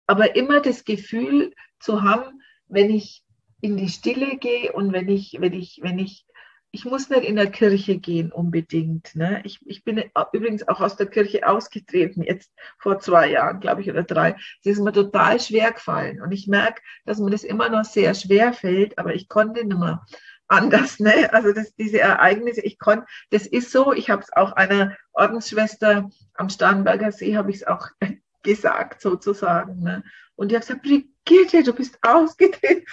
Aber 0.06 0.36
immer 0.36 0.60
das 0.60 0.84
Gefühl 0.84 1.54
zu 1.80 2.02
haben, 2.02 2.42
wenn 2.72 2.90
ich 2.90 3.22
in 3.60 3.76
die 3.76 3.88
Stille 3.88 4.38
gehe 4.38 4.72
und 4.72 4.92
wenn 4.92 5.08
ich, 5.08 5.36
wenn 5.38 5.52
ich, 5.52 5.80
wenn 5.82 5.98
ich, 5.98 6.26
ich 6.72 6.86
muss 6.86 7.10
nicht 7.10 7.24
in 7.24 7.36
der 7.36 7.50
Kirche 7.50 7.98
gehen 7.98 8.32
unbedingt. 8.32 9.14
Ne? 9.14 9.42
Ich, 9.44 9.60
ich 9.66 9.84
bin 9.84 10.02
übrigens 10.32 10.66
auch 10.66 10.80
aus 10.80 10.96
der 10.96 11.06
Kirche 11.06 11.46
ausgetreten, 11.46 12.22
jetzt 12.22 12.50
vor 12.78 12.98
zwei 12.98 13.30
Jahren, 13.30 13.60
glaube 13.60 13.82
ich, 13.82 13.90
oder 13.90 14.02
drei. 14.02 14.36
Es 14.60 14.72
ist 14.72 14.80
mir 14.80 14.92
total 14.92 15.38
schwer 15.38 15.72
gefallen. 15.72 16.22
Und 16.22 16.32
ich 16.32 16.48
merke, 16.48 16.80
dass 17.04 17.18
mir 17.18 17.30
das 17.30 17.44
immer 17.44 17.68
noch 17.68 17.84
sehr 17.84 18.14
schwer 18.14 18.54
fällt, 18.54 18.98
aber 18.98 19.14
ich 19.14 19.28
konnte 19.28 19.64
nicht 19.64 19.78
mehr 19.78 20.04
anders. 20.48 20.98
Ne? 20.98 21.30
Also 21.32 21.52
das, 21.52 21.74
diese 21.74 22.00
Ereignisse, 22.00 22.62
ich 22.62 22.78
konnte, 22.78 23.06
das 23.30 23.46
ist 23.46 23.70
so, 23.70 23.92
ich 23.92 24.08
habe 24.08 24.22
es 24.22 24.32
auch 24.32 24.52
einer 24.52 24.96
Ordensschwester 25.12 26.10
am 26.34 26.48
Starnberger 26.48 27.12
See, 27.12 27.36
habe 27.36 27.50
ich 27.50 27.56
es 27.56 27.66
auch 27.66 27.88
gesagt 28.42 29.02
sozusagen. 29.02 29.82
Ne? 29.82 30.02
Und 30.36 30.50
die 30.50 30.56
hat 30.56 30.62
gesagt, 30.62 30.86
Brigitte, 31.24 31.62
du 31.62 31.72
bist 31.72 31.98
ausgetreten. 32.02 32.84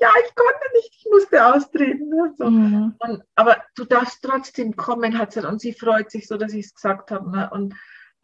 ja, 0.00 0.10
ich 0.24 0.34
konnte 0.34 0.66
nicht, 0.74 0.94
ich 0.96 1.06
musste 1.10 1.46
austreten. 1.46 2.08
Ne? 2.08 2.34
So. 2.36 2.50
Mhm. 2.50 2.94
Und, 2.98 3.22
aber 3.34 3.62
du 3.74 3.84
darfst 3.84 4.22
trotzdem 4.22 4.76
kommen, 4.76 5.18
hat 5.18 5.32
sie 5.32 5.46
und 5.46 5.60
sie 5.60 5.72
freut 5.72 6.10
sich 6.10 6.26
so, 6.26 6.36
dass 6.36 6.52
ich 6.52 6.66
es 6.66 6.74
gesagt 6.74 7.10
habe. 7.10 7.30
Ne? 7.30 7.50
Und, 7.50 7.74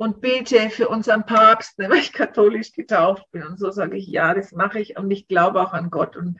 und 0.00 0.22
bete 0.22 0.70
für 0.70 0.88
unseren 0.88 1.26
Papst, 1.26 1.78
ne, 1.78 1.90
weil 1.90 1.98
ich 1.98 2.14
katholisch 2.14 2.72
getauft 2.72 3.30
bin. 3.32 3.42
Und 3.42 3.58
so 3.58 3.70
sage 3.70 3.98
ich, 3.98 4.06
ja, 4.06 4.32
das 4.32 4.52
mache 4.52 4.80
ich 4.80 4.96
und 4.96 5.10
ich 5.10 5.28
glaube 5.28 5.60
auch 5.60 5.74
an 5.74 5.90
Gott. 5.90 6.16
Und 6.16 6.38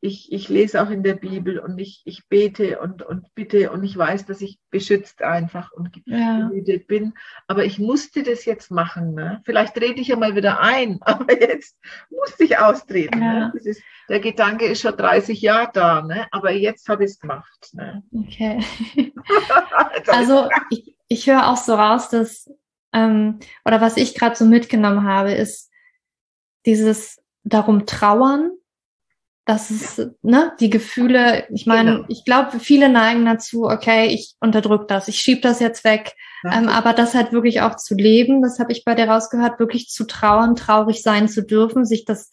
ich, 0.00 0.30
ich 0.30 0.48
lese 0.48 0.80
auch 0.80 0.90
in 0.90 1.02
der 1.02 1.14
Bibel 1.14 1.58
und 1.58 1.76
ich, 1.80 2.02
ich 2.04 2.28
bete 2.28 2.78
und, 2.78 3.02
und 3.02 3.34
bitte 3.34 3.72
und 3.72 3.82
ich 3.82 3.98
weiß, 3.98 4.26
dass 4.26 4.40
ich 4.40 4.60
beschützt 4.70 5.22
einfach 5.22 5.72
und 5.72 5.90
behütet 6.04 6.82
ja. 6.82 6.86
bin. 6.86 7.14
Aber 7.48 7.64
ich 7.64 7.80
musste 7.80 8.22
das 8.22 8.44
jetzt 8.44 8.70
machen. 8.70 9.14
Ne? 9.14 9.42
Vielleicht 9.44 9.74
trete 9.74 10.00
ich 10.00 10.06
ja 10.06 10.16
mal 10.16 10.36
wieder 10.36 10.60
ein, 10.60 11.00
aber 11.02 11.32
jetzt 11.32 11.76
musste 12.10 12.44
ich 12.44 12.58
austreten. 12.58 13.20
Ja. 13.20 13.48
Ne? 13.48 13.52
Ist, 13.54 13.82
der 14.08 14.20
Gedanke 14.20 14.66
ist 14.66 14.82
schon 14.82 14.96
30 14.96 15.40
Jahre 15.40 15.70
da, 15.74 16.02
ne? 16.02 16.28
aber 16.30 16.52
jetzt 16.52 16.88
habe 16.88 17.02
ich 17.02 17.10
es 17.10 17.18
gemacht. 17.18 17.70
Ne? 17.72 18.04
Okay. 18.12 18.64
also 20.06 20.48
ich, 20.70 20.94
ich 21.08 21.26
höre 21.26 21.48
auch 21.48 21.56
so 21.56 21.74
raus, 21.74 22.08
dass, 22.08 22.48
ähm, 22.92 23.40
oder 23.64 23.80
was 23.80 23.96
ich 23.96 24.14
gerade 24.14 24.36
so 24.36 24.44
mitgenommen 24.44 25.04
habe, 25.04 25.32
ist 25.32 25.70
dieses 26.66 27.18
darum 27.44 27.86
trauern, 27.86 28.52
das 29.46 29.70
ist, 29.70 30.10
ne, 30.22 30.52
die 30.60 30.70
Gefühle, 30.70 31.48
ich 31.50 31.66
meine, 31.66 31.96
genau. 31.96 32.04
ich 32.08 32.24
glaube, 32.24 32.60
viele 32.60 32.88
neigen 32.88 33.24
dazu, 33.24 33.64
okay, 33.64 34.06
ich 34.06 34.36
unterdrück 34.38 34.86
das, 34.86 35.08
ich 35.08 35.16
schieb 35.16 35.42
das 35.42 35.58
jetzt 35.58 35.82
weg. 35.82 36.14
Ähm, 36.44 36.68
aber 36.68 36.92
das 36.92 37.14
halt 37.14 37.32
wirklich 37.32 37.60
auch 37.60 37.76
zu 37.76 37.94
leben, 37.94 38.42
das 38.42 38.58
habe 38.58 38.70
ich 38.72 38.84
bei 38.84 38.94
dir 38.94 39.08
rausgehört, 39.08 39.58
wirklich 39.58 39.88
zu 39.88 40.06
trauern, 40.06 40.54
traurig 40.54 41.02
sein 41.02 41.28
zu 41.28 41.44
dürfen, 41.44 41.84
sich 41.84 42.04
das 42.04 42.30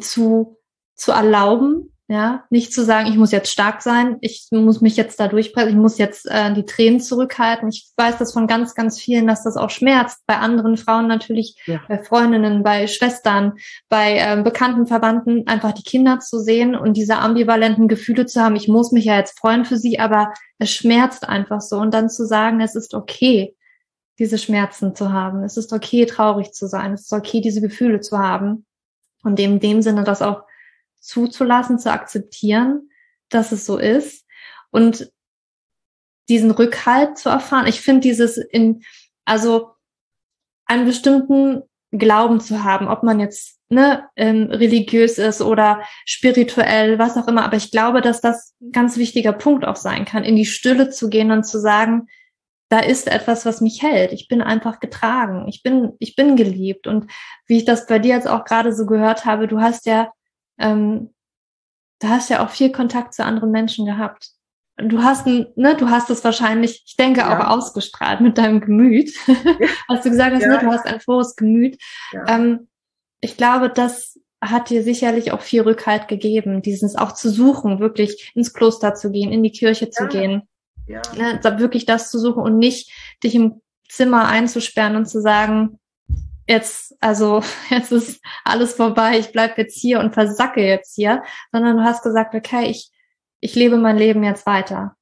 zu, 0.00 0.58
zu 0.94 1.12
erlauben, 1.12 1.92
ja, 2.10 2.42
nicht 2.50 2.72
zu 2.72 2.84
sagen, 2.84 3.08
ich 3.08 3.16
muss 3.16 3.30
jetzt 3.30 3.52
stark 3.52 3.82
sein, 3.82 4.16
ich 4.20 4.48
muss 4.50 4.80
mich 4.80 4.96
jetzt 4.96 5.20
da 5.20 5.28
durchpressen, 5.28 5.70
ich 5.70 5.76
muss 5.76 5.96
jetzt 5.96 6.26
äh, 6.28 6.52
die 6.52 6.64
Tränen 6.64 6.98
zurückhalten. 6.98 7.68
Ich 7.68 7.88
weiß 7.96 8.18
das 8.18 8.32
von 8.32 8.48
ganz, 8.48 8.74
ganz 8.74 8.98
vielen, 8.98 9.28
dass 9.28 9.44
das 9.44 9.56
auch 9.56 9.70
schmerzt. 9.70 10.18
Bei 10.26 10.38
anderen 10.38 10.76
Frauen 10.76 11.06
natürlich, 11.06 11.54
ja. 11.66 11.80
bei 11.86 12.02
Freundinnen, 12.02 12.64
bei 12.64 12.88
Schwestern, 12.88 13.52
bei 13.88 14.18
äh, 14.18 14.42
bekannten 14.42 14.88
Verwandten, 14.88 15.46
einfach 15.46 15.70
die 15.70 15.84
Kinder 15.84 16.18
zu 16.18 16.40
sehen 16.40 16.74
und 16.74 16.96
diese 16.96 17.18
ambivalenten 17.18 17.86
Gefühle 17.86 18.26
zu 18.26 18.40
haben. 18.40 18.56
Ich 18.56 18.66
muss 18.66 18.90
mich 18.90 19.04
ja 19.04 19.16
jetzt 19.16 19.38
freuen 19.38 19.64
für 19.64 19.76
sie, 19.76 20.00
aber 20.00 20.32
es 20.58 20.72
schmerzt 20.72 21.28
einfach 21.28 21.60
so. 21.60 21.76
Und 21.76 21.94
dann 21.94 22.10
zu 22.10 22.26
sagen, 22.26 22.60
es 22.60 22.74
ist 22.74 22.92
okay, 22.92 23.54
diese 24.18 24.36
Schmerzen 24.36 24.96
zu 24.96 25.12
haben. 25.12 25.44
Es 25.44 25.56
ist 25.56 25.72
okay, 25.72 26.06
traurig 26.06 26.54
zu 26.54 26.66
sein. 26.66 26.92
Es 26.92 27.02
ist 27.02 27.12
okay, 27.12 27.40
diese 27.40 27.60
Gefühle 27.60 28.00
zu 28.00 28.18
haben. 28.18 28.66
Und 29.22 29.38
in 29.38 29.60
dem 29.60 29.80
Sinne 29.80 30.02
das 30.02 30.22
auch 30.22 30.42
zuzulassen, 31.00 31.78
zu 31.78 31.90
akzeptieren, 31.90 32.90
dass 33.28 33.52
es 33.52 33.66
so 33.66 33.78
ist 33.78 34.26
und 34.70 35.10
diesen 36.28 36.50
Rückhalt 36.50 37.18
zu 37.18 37.28
erfahren. 37.28 37.66
Ich 37.66 37.80
finde 37.80 38.02
dieses 38.02 38.36
in, 38.36 38.82
also 39.24 39.72
einen 40.66 40.86
bestimmten 40.86 41.62
Glauben 41.90 42.40
zu 42.40 42.62
haben, 42.62 42.86
ob 42.86 43.02
man 43.02 43.18
jetzt 43.18 43.58
ne, 43.68 44.08
ähm, 44.14 44.44
religiös 44.44 45.18
ist 45.18 45.42
oder 45.42 45.82
spirituell, 46.04 46.98
was 46.98 47.16
auch 47.16 47.26
immer. 47.26 47.44
Aber 47.44 47.56
ich 47.56 47.72
glaube, 47.72 48.00
dass 48.00 48.20
das 48.20 48.54
ein 48.60 48.70
ganz 48.70 48.96
wichtiger 48.96 49.32
Punkt 49.32 49.64
auch 49.64 49.76
sein 49.76 50.04
kann, 50.04 50.22
in 50.22 50.36
die 50.36 50.46
Stille 50.46 50.90
zu 50.90 51.08
gehen 51.08 51.32
und 51.32 51.44
zu 51.44 51.58
sagen, 51.58 52.06
da 52.68 52.78
ist 52.78 53.08
etwas, 53.08 53.44
was 53.44 53.60
mich 53.60 53.82
hält. 53.82 54.12
Ich 54.12 54.28
bin 54.28 54.42
einfach 54.42 54.78
getragen. 54.78 55.48
Ich 55.48 55.64
bin, 55.64 55.94
ich 55.98 56.14
bin 56.14 56.36
geliebt. 56.36 56.86
Und 56.86 57.10
wie 57.46 57.56
ich 57.56 57.64
das 57.64 57.86
bei 57.86 57.98
dir 57.98 58.14
jetzt 58.14 58.28
auch 58.28 58.44
gerade 58.44 58.72
so 58.72 58.86
gehört 58.86 59.24
habe, 59.24 59.48
du 59.48 59.60
hast 59.60 59.86
ja 59.86 60.12
ähm, 60.60 61.12
du 62.00 62.08
hast 62.08 62.30
ja 62.30 62.44
auch 62.44 62.50
viel 62.50 62.70
Kontakt 62.70 63.14
zu 63.14 63.24
anderen 63.24 63.50
Menschen 63.50 63.86
gehabt. 63.86 64.30
Du 64.76 65.02
hast, 65.02 65.26
ne, 65.26 65.48
du 65.56 65.90
hast 65.90 66.08
es 66.10 66.24
wahrscheinlich, 66.24 66.84
ich 66.86 66.96
denke, 66.96 67.20
ja. 67.20 67.38
auch 67.38 67.56
ausgestrahlt 67.56 68.20
mit 68.20 68.38
deinem 68.38 68.60
Gemüt. 68.60 69.12
Hast 69.88 70.06
du 70.06 70.10
gesagt 70.10 70.34
hast, 70.34 70.46
ne, 70.46 70.54
ja. 70.54 70.62
ne, 70.62 70.66
du 70.66 70.72
hast 70.72 70.86
ein 70.86 71.00
frohes 71.00 71.36
Gemüt. 71.36 71.76
Ja. 72.12 72.24
Ähm, 72.28 72.68
ich 73.20 73.36
glaube, 73.36 73.68
das 73.68 74.18
hat 74.40 74.70
dir 74.70 74.82
sicherlich 74.82 75.32
auch 75.32 75.42
viel 75.42 75.60
Rückhalt 75.62 76.08
gegeben, 76.08 76.62
dieses 76.62 76.96
auch 76.96 77.12
zu 77.12 77.28
suchen, 77.28 77.78
wirklich 77.78 78.32
ins 78.34 78.54
Kloster 78.54 78.94
zu 78.94 79.10
gehen, 79.10 79.32
in 79.32 79.42
die 79.42 79.52
Kirche 79.52 79.90
zu 79.90 80.06
gehen. 80.06 80.48
Ja. 80.86 81.02
Ne, 81.14 81.40
wirklich 81.58 81.84
das 81.84 82.10
zu 82.10 82.18
suchen 82.18 82.42
und 82.42 82.56
nicht 82.56 82.90
dich 83.22 83.34
im 83.34 83.60
Zimmer 83.88 84.28
einzusperren 84.28 84.96
und 84.96 85.06
zu 85.06 85.20
sagen, 85.20 85.79
jetzt, 86.50 86.94
also 87.00 87.42
jetzt 87.70 87.92
ist 87.92 88.20
alles 88.44 88.74
vorbei, 88.74 89.18
ich 89.18 89.32
bleib 89.32 89.56
jetzt 89.56 89.80
hier 89.80 90.00
und 90.00 90.12
versacke 90.12 90.62
jetzt 90.62 90.94
hier, 90.94 91.22
sondern 91.52 91.78
du 91.78 91.84
hast 91.84 92.02
gesagt, 92.02 92.34
okay, 92.34 92.66
ich, 92.66 92.90
ich 93.40 93.54
lebe 93.54 93.76
mein 93.76 93.96
Leben 93.96 94.22
jetzt 94.22 94.46
weiter. 94.46 94.96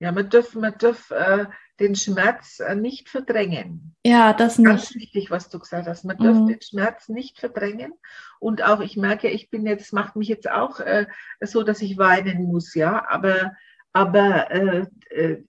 Ja, 0.00 0.12
man 0.12 0.28
darf, 0.28 0.54
man 0.54 0.74
darf 0.78 1.10
äh, 1.10 1.46
den 1.80 1.96
Schmerz 1.96 2.60
äh, 2.60 2.74
nicht 2.74 3.08
verdrängen. 3.08 3.94
Ja, 4.04 4.32
das 4.32 4.58
nicht. 4.58 4.68
Ganz 4.68 4.94
wichtig, 4.94 5.30
was 5.30 5.48
du 5.48 5.58
gesagt 5.58 5.88
hast. 5.88 6.04
Man 6.04 6.18
darf 6.18 6.36
mhm. 6.36 6.46
den 6.46 6.60
Schmerz 6.60 7.08
nicht 7.08 7.38
verdrängen. 7.38 7.92
Und 8.38 8.62
auch, 8.62 8.80
ich 8.80 8.96
merke, 8.96 9.28
ich 9.28 9.50
bin 9.50 9.66
jetzt, 9.66 9.92
macht 9.92 10.16
mich 10.16 10.28
jetzt 10.28 10.50
auch 10.50 10.80
äh, 10.80 11.06
so, 11.40 11.62
dass 11.62 11.80
ich 11.80 11.96
weinen 11.96 12.44
muss, 12.44 12.74
ja. 12.74 13.06
Aber, 13.08 13.52
aber 13.92 14.50
äh, 14.50 14.86
äh 15.10 15.44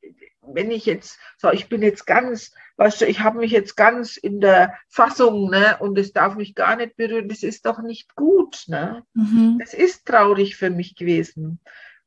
wenn 0.54 0.72
ich 0.72 0.86
jetzt, 0.86 1.20
so, 1.38 1.52
ich 1.52 1.70
bin 1.70 1.82
jetzt 1.82 2.06
ganz, 2.06 2.54
weißt 2.78 3.02
du, 3.02 3.06
ich 3.06 3.22
habe 3.22 3.40
mich 3.40 3.52
jetzt 3.52 3.76
ganz 3.76 4.18
in 4.18 4.42
der 4.42 4.78
Fassung, 4.90 5.50
ne, 5.50 5.78
und 5.80 5.98
es 5.98 6.14
darf 6.14 6.36
mich 6.36 6.56
gar 6.56 6.76
nicht 6.76 6.96
berühren, 6.96 7.30
das 7.30 7.44
ist 7.44 7.66
doch 7.66 7.80
nicht 7.80 8.16
gut, 8.16 8.64
ne? 8.68 9.04
Mhm. 9.14 9.58
Das 9.60 9.74
ist 9.74 10.06
traurig 10.06 10.56
für 10.56 10.70
mich 10.70 10.96
gewesen. 10.96 11.60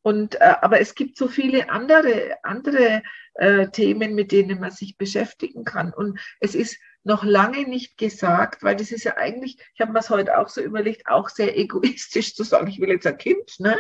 Und, 0.03 0.37
äh, 0.37 0.55
aber 0.61 0.81
es 0.81 0.95
gibt 0.95 1.17
so 1.17 1.29
viele 1.29 1.71
andere, 1.71 2.37
andere 2.43 3.03
äh, 3.35 3.69
Themen, 3.69 4.15
mit 4.15 4.33
denen 4.33 4.61
man 4.61 4.71
sich 4.71 4.97
beschäftigen 4.97 5.65
kann. 5.65 5.93
Und 5.93 6.19
es 6.41 6.55
ist 6.55 6.79
noch 7.05 7.25
lange 7.25 7.69
nicht 7.69 7.99
gesagt, 7.99 8.63
weil 8.63 8.77
das 8.77 8.93
ist 8.93 9.05
ja 9.05 9.17
eigentlich, 9.17 9.59
ich 9.75 9.81
habe 9.81 9.93
mir 9.93 9.99
es 9.99 10.11
heute 10.11 10.39
auch 10.39 10.49
so 10.49 10.61
überlegt, 10.61 11.09
auch 11.09 11.29
sehr 11.29 11.59
egoistisch 11.59 12.35
zu 12.35 12.45
sagen, 12.45 12.69
ich 12.69 12.81
will 12.81 12.91
jetzt 12.91 13.07
ein 13.07 13.19
Kind, 13.19 13.59
ne? 13.59 13.77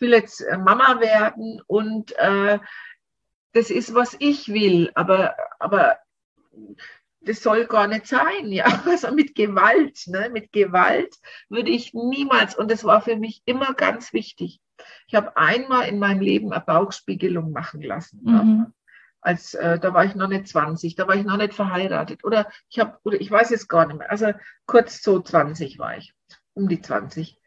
will 0.00 0.12
jetzt 0.12 0.40
äh, 0.40 0.56
Mama 0.56 1.00
werden 1.00 1.60
und 1.66 2.16
äh, 2.18 2.58
das 3.52 3.70
ist, 3.70 3.94
was 3.94 4.16
ich 4.18 4.48
will, 4.48 4.90
aber, 4.94 5.34
aber 5.58 5.98
das 7.20 7.42
soll 7.42 7.66
gar 7.66 7.86
nicht 7.86 8.06
sein, 8.06 8.50
ja. 8.50 8.64
Also 8.86 9.12
mit 9.12 9.34
Gewalt, 9.34 10.06
ne? 10.06 10.30
mit 10.30 10.52
Gewalt 10.52 11.16
würde 11.48 11.70
ich 11.70 11.92
niemals, 11.94 12.56
und 12.56 12.70
das 12.70 12.84
war 12.84 13.02
für 13.02 13.16
mich 13.16 13.42
immer 13.44 13.74
ganz 13.74 14.12
wichtig, 14.12 14.60
ich 15.06 15.14
habe 15.14 15.36
einmal 15.36 15.88
in 15.88 15.98
meinem 15.98 16.20
Leben 16.20 16.52
eine 16.52 16.64
Bauchspiegelung 16.64 17.52
machen 17.52 17.82
lassen. 17.82 18.20
Mhm. 18.22 18.72
Als, 19.20 19.52
äh, 19.52 19.78
da 19.78 19.92
war 19.92 20.06
ich 20.06 20.14
noch 20.14 20.28
nicht 20.28 20.48
20, 20.48 20.94
da 20.94 21.06
war 21.06 21.16
ich 21.16 21.24
noch 21.24 21.36
nicht 21.36 21.52
verheiratet. 21.52 22.24
Oder 22.24 22.50
ich 22.70 22.78
habe, 22.78 22.98
oder 23.04 23.20
ich 23.20 23.30
weiß 23.30 23.50
es 23.50 23.68
gar 23.68 23.86
nicht 23.86 23.98
mehr. 23.98 24.10
Also 24.10 24.32
kurz 24.64 25.02
so 25.02 25.20
20 25.20 25.78
war 25.78 25.98
ich, 25.98 26.14
um 26.54 26.68
die 26.68 26.80
20. 26.80 27.38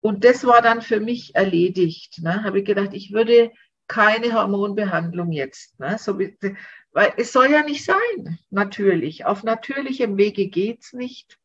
Und 0.00 0.24
das 0.24 0.46
war 0.46 0.62
dann 0.62 0.80
für 0.80 1.00
mich 1.00 1.34
erledigt. 1.34 2.20
Ne? 2.22 2.44
Habe 2.44 2.60
ich 2.60 2.64
gedacht, 2.64 2.90
ich 2.92 3.12
würde 3.12 3.50
keine 3.88 4.34
Hormonbehandlung 4.34 5.32
jetzt. 5.32 5.78
Ne? 5.80 5.98
So, 5.98 6.18
weil 6.18 7.12
es 7.16 7.32
soll 7.32 7.50
ja 7.50 7.62
nicht 7.62 7.84
sein, 7.84 8.38
natürlich. 8.50 9.24
Auf 9.24 9.42
natürlichem 9.42 10.16
Wege 10.16 10.48
geht 10.48 10.82
es 10.82 10.92
nicht. 10.92 11.38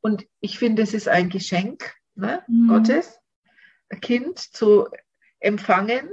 Und 0.00 0.26
ich 0.40 0.58
finde, 0.58 0.82
es 0.82 0.94
ist 0.94 1.08
ein 1.08 1.28
Geschenk 1.28 1.94
ne? 2.14 2.42
mhm. 2.46 2.68
Gottes. 2.68 3.18
Kind 4.00 4.38
zu 4.38 4.88
empfangen. 5.40 6.08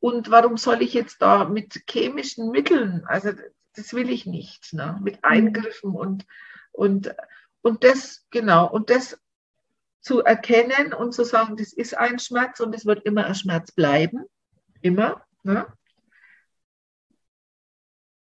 Und 0.00 0.30
warum 0.30 0.56
soll 0.56 0.82
ich 0.82 0.94
jetzt 0.94 1.20
da 1.20 1.44
mit 1.44 1.82
chemischen 1.88 2.50
Mitteln, 2.50 3.04
also 3.06 3.30
das 3.74 3.92
will 3.92 4.10
ich 4.10 4.26
nicht, 4.26 4.72
ne? 4.72 4.98
mit 5.02 5.16
mhm. 5.16 5.20
Eingriffen 5.22 5.92
und, 5.92 6.26
und, 6.72 7.14
und 7.62 7.84
das, 7.84 8.26
genau, 8.30 8.70
und 8.70 8.90
das 8.90 9.18
zu 10.00 10.22
erkennen 10.22 10.92
und 10.92 11.12
zu 11.12 11.24
sagen, 11.24 11.56
das 11.56 11.72
ist 11.72 11.96
ein 11.96 12.18
Schmerz 12.18 12.60
und 12.60 12.74
es 12.74 12.86
wird 12.86 13.04
immer 13.04 13.26
ein 13.26 13.34
Schmerz 13.34 13.72
bleiben, 13.72 14.24
immer. 14.82 15.22
Ne? 15.42 15.66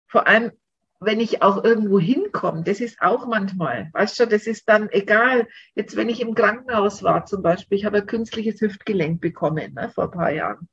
Vor 0.06 0.26
allem, 0.26 0.52
wenn 1.00 1.20
ich 1.20 1.42
auch 1.42 1.62
irgendwo 1.62 2.00
hinkomme, 2.00 2.64
das 2.64 2.80
ist 2.80 3.00
auch 3.00 3.26
manchmal, 3.26 3.90
weißt 3.92 4.18
du, 4.20 4.26
das 4.26 4.46
ist 4.46 4.68
dann 4.68 4.88
egal. 4.90 5.46
Jetzt, 5.74 5.96
wenn 5.96 6.08
ich 6.08 6.20
im 6.20 6.34
Krankenhaus 6.34 7.02
war 7.02 7.24
zum 7.26 7.42
Beispiel, 7.42 7.78
ich 7.78 7.84
habe 7.84 7.98
ein 7.98 8.06
künstliches 8.06 8.60
Hüftgelenk 8.60 9.20
bekommen 9.20 9.74
ne, 9.74 9.90
vor 9.90 10.04
ein 10.04 10.10
paar 10.10 10.32
Jahren. 10.32 10.68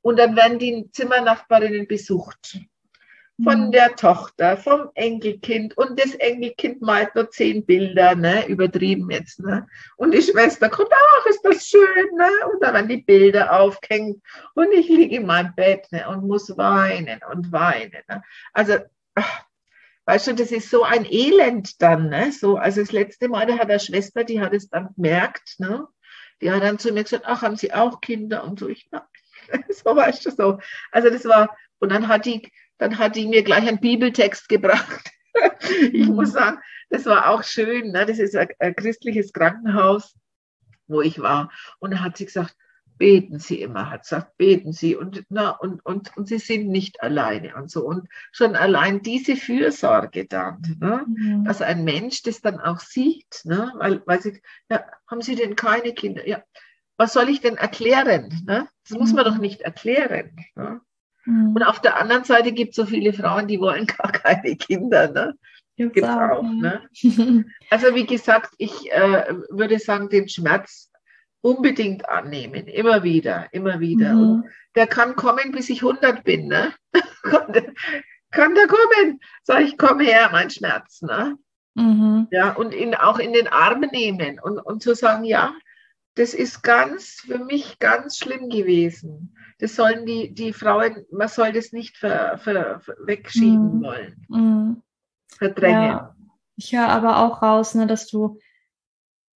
Und 0.00 0.18
dann 0.18 0.36
werden 0.36 0.58
die 0.58 0.88
Zimmernachbarinnen 0.92 1.86
besucht. 1.86 2.60
Von 3.42 3.66
mhm. 3.66 3.72
der 3.72 3.96
Tochter, 3.96 4.56
vom 4.56 4.90
Enkelkind. 4.94 5.76
Und 5.76 5.98
das 5.98 6.14
Enkelkind 6.14 6.82
malt 6.82 7.14
nur 7.14 7.30
zehn 7.30 7.66
Bilder, 7.66 8.14
ne? 8.14 8.46
übertrieben 8.46 9.10
jetzt. 9.10 9.40
Ne? 9.40 9.66
Und 9.96 10.12
die 10.12 10.22
Schwester 10.22 10.68
kommt, 10.68 10.90
ach, 10.92 11.26
ist 11.26 11.42
das 11.42 11.66
schön. 11.66 12.16
Ne? 12.16 12.28
Und 12.52 12.62
dann 12.62 12.74
werden 12.74 12.88
die 12.88 13.02
Bilder 13.02 13.60
aufgehängt. 13.60 14.22
Und 14.54 14.72
ich 14.72 14.88
liege 14.88 15.16
in 15.16 15.26
meinem 15.26 15.54
Bett 15.54 15.90
ne? 15.90 16.08
und 16.08 16.28
muss 16.28 16.56
weinen 16.56 17.20
und 17.32 17.50
weinen. 17.50 18.02
Ne? 18.08 18.22
Also 18.52 18.74
ach, 19.14 19.44
weißt 20.06 20.28
du, 20.28 20.34
das 20.34 20.52
ist 20.52 20.70
so 20.70 20.82
ein 20.82 21.06
Elend 21.08 21.80
dann, 21.82 22.10
ne? 22.10 22.32
So, 22.32 22.56
also 22.56 22.80
das 22.80 22.92
letzte 22.92 23.28
Mal, 23.28 23.46
da 23.46 23.54
hat 23.54 23.70
eine 23.70 23.80
Schwester, 23.80 24.24
die 24.24 24.40
hat 24.40 24.52
es 24.52 24.68
dann 24.68 24.94
gemerkt, 24.94 25.58
ne? 25.58 25.86
Die 26.40 26.50
hat 26.50 26.62
dann 26.62 26.78
zu 26.78 26.92
mir 26.92 27.04
gesagt, 27.04 27.24
ach, 27.26 27.42
haben 27.42 27.56
Sie 27.56 27.72
auch 27.72 28.00
Kinder? 28.00 28.44
Und 28.44 28.58
so, 28.58 28.68
ich, 28.68 28.88
na, 28.90 29.06
so 29.68 29.96
weißt 29.96 30.26
du 30.26 30.30
so. 30.30 30.58
Also 30.92 31.10
das 31.10 31.24
war, 31.24 31.56
und 31.78 31.90
dann 31.90 32.08
hat 32.08 32.26
die, 32.26 32.50
dann 32.78 32.98
hat 32.98 33.16
die 33.16 33.26
mir 33.26 33.42
gleich 33.42 33.66
einen 33.66 33.80
Bibeltext 33.80 34.48
gebracht. 34.48 35.10
ich 35.92 36.06
muss 36.06 36.30
mhm. 36.30 36.32
sagen, 36.32 36.58
das 36.90 37.06
war 37.06 37.28
auch 37.28 37.42
schön, 37.42 37.92
ne? 37.92 38.06
Das 38.06 38.18
ist 38.18 38.36
ein, 38.36 38.48
ein 38.58 38.76
christliches 38.76 39.32
Krankenhaus, 39.32 40.16
wo 40.86 41.00
ich 41.00 41.20
war. 41.20 41.50
Und 41.78 41.92
da 41.92 42.00
hat 42.00 42.16
sie 42.16 42.26
gesagt, 42.26 42.56
beten 42.96 43.40
Sie 43.40 43.60
immer, 43.60 43.90
hat 43.90 44.02
gesagt, 44.02 44.36
beten 44.36 44.72
Sie 44.72 44.94
und, 44.94 45.24
na, 45.28 45.50
und, 45.50 45.84
und, 45.84 46.16
und 46.16 46.28
Sie 46.28 46.38
sind 46.38 46.68
nicht 46.68 47.02
alleine 47.02 47.56
und 47.56 47.70
so. 47.70 47.84
Und 47.84 48.08
schon 48.30 48.54
allein 48.54 49.02
diese 49.02 49.36
Fürsorge 49.36 50.26
dann, 50.26 50.62
ne, 50.78 51.04
mhm. 51.06 51.44
dass 51.44 51.60
ein 51.60 51.84
Mensch 51.84 52.22
das 52.22 52.40
dann 52.40 52.60
auch 52.60 52.80
sieht, 52.80 53.40
ne, 53.44 53.72
weil, 53.76 54.02
weil 54.06 54.22
Sie, 54.22 54.40
ja, 54.68 54.84
haben 55.08 55.22
Sie 55.22 55.34
denn 55.34 55.56
keine 55.56 55.92
Kinder? 55.92 56.26
Ja, 56.28 56.44
was 56.96 57.12
soll 57.12 57.28
ich 57.28 57.40
denn 57.40 57.56
erklären? 57.56 58.42
Ne? 58.46 58.68
Das 58.84 58.92
mhm. 58.92 58.98
muss 58.98 59.12
man 59.12 59.24
doch 59.24 59.38
nicht 59.38 59.62
erklären. 59.62 60.36
Ne? 60.54 60.80
Mhm. 61.26 61.54
Und 61.54 61.62
auf 61.62 61.80
der 61.80 61.98
anderen 61.98 62.24
Seite 62.24 62.52
gibt 62.52 62.70
es 62.70 62.76
so 62.76 62.86
viele 62.86 63.12
Frauen, 63.12 63.48
die 63.48 63.60
wollen 63.60 63.86
gar 63.98 64.12
keine 64.12 64.56
Kinder. 64.56 65.10
Ne? 65.10 65.34
Gibt's, 65.76 65.94
Gibt's 65.94 66.10
auch. 66.10 66.38
auch 66.38 66.42
ne? 66.42 66.82
also 67.70 67.94
wie 67.94 68.06
gesagt, 68.06 68.54
ich 68.58 68.92
äh, 68.92 69.34
würde 69.50 69.78
sagen, 69.78 70.08
den 70.08 70.28
Schmerz 70.28 70.90
unbedingt 71.40 72.08
annehmen, 72.08 72.68
immer 72.68 73.02
wieder, 73.02 73.48
immer 73.52 73.80
wieder. 73.80 74.14
Mhm. 74.14 74.44
Der 74.76 74.86
kann 74.86 75.14
kommen, 75.14 75.52
bis 75.52 75.68
ich 75.68 75.82
100 75.82 76.24
bin. 76.24 76.48
Ne? 76.48 76.72
kann 78.30 78.54
der 78.54 78.66
kommen? 78.66 79.20
Sag 79.42 79.60
ich, 79.60 79.76
komm 79.76 80.00
her, 80.00 80.30
mein 80.32 80.50
Schmerz. 80.50 81.02
Ne? 81.02 81.36
Mhm. 81.74 82.28
Ja, 82.30 82.52
und 82.52 82.74
ihn 82.74 82.94
auch 82.94 83.18
in 83.18 83.32
den 83.32 83.48
Arm 83.48 83.80
nehmen 83.92 84.40
und, 84.40 84.58
und 84.58 84.82
zu 84.82 84.94
sagen, 84.94 85.24
ja, 85.24 85.52
das 86.14 86.32
ist 86.34 86.62
ganz, 86.62 87.22
für 87.26 87.38
mich 87.38 87.78
ganz 87.78 88.18
schlimm 88.18 88.48
gewesen. 88.48 89.34
Das 89.58 89.76
sollen 89.76 90.06
die, 90.06 90.32
die 90.32 90.52
Frauen, 90.52 91.04
man 91.10 91.28
soll 91.28 91.52
das 91.52 91.72
nicht 91.72 91.96
ver, 91.96 92.38
ver, 92.38 92.80
wegschieben 93.04 93.78
mhm. 93.78 93.82
wollen. 93.82 94.26
Mhm. 94.28 94.82
Verdrängen. 95.36 95.88
Ja. 95.88 96.16
Ich 96.56 96.72
höre 96.72 96.88
aber 96.88 97.18
auch 97.18 97.42
raus, 97.42 97.74
ne, 97.74 97.86
dass 97.86 98.06
du 98.06 98.38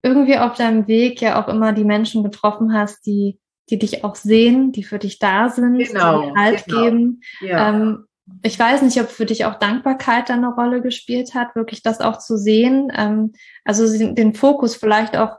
irgendwie 0.03 0.39
auf 0.39 0.55
deinem 0.55 0.87
Weg 0.87 1.21
ja 1.21 1.43
auch 1.43 1.49
immer 1.49 1.73
die 1.73 1.85
Menschen 1.85 2.23
getroffen 2.23 2.73
hast, 2.73 3.07
die, 3.07 3.41
die 3.71 3.79
dich 3.79 4.05
auch 4.05 4.15
sehen, 4.15 4.71
die 4.71 4.85
für 4.85 5.01
dich 5.01 5.19
da 5.19 5.49
sind, 5.49 5.79
genau, 5.79 6.31
die 6.31 6.39
Halt 6.39 6.65
genau. 6.67 6.83
geben. 6.83 7.21
Ja. 7.41 7.71
Ähm, 7.71 8.05
ich 8.43 8.59
weiß 8.59 8.83
nicht, 8.83 9.01
ob 9.01 9.09
für 9.09 9.27
dich 9.27 9.47
auch 9.47 9.55
Dankbarkeit 9.55 10.29
da 10.29 10.35
eine 10.35 10.55
Rolle 10.55 10.83
gespielt 10.83 11.35
hat, 11.35 11.57
wirklich 11.57 11.83
das 11.83 12.01
auch 12.01 12.19
zu 12.19 12.37
sehen, 12.37 12.93
ähm, 12.95 13.33
also 13.65 13.87
den 14.15 14.35
Fokus 14.35 14.77
vielleicht 14.77 15.17
auch 15.17 15.39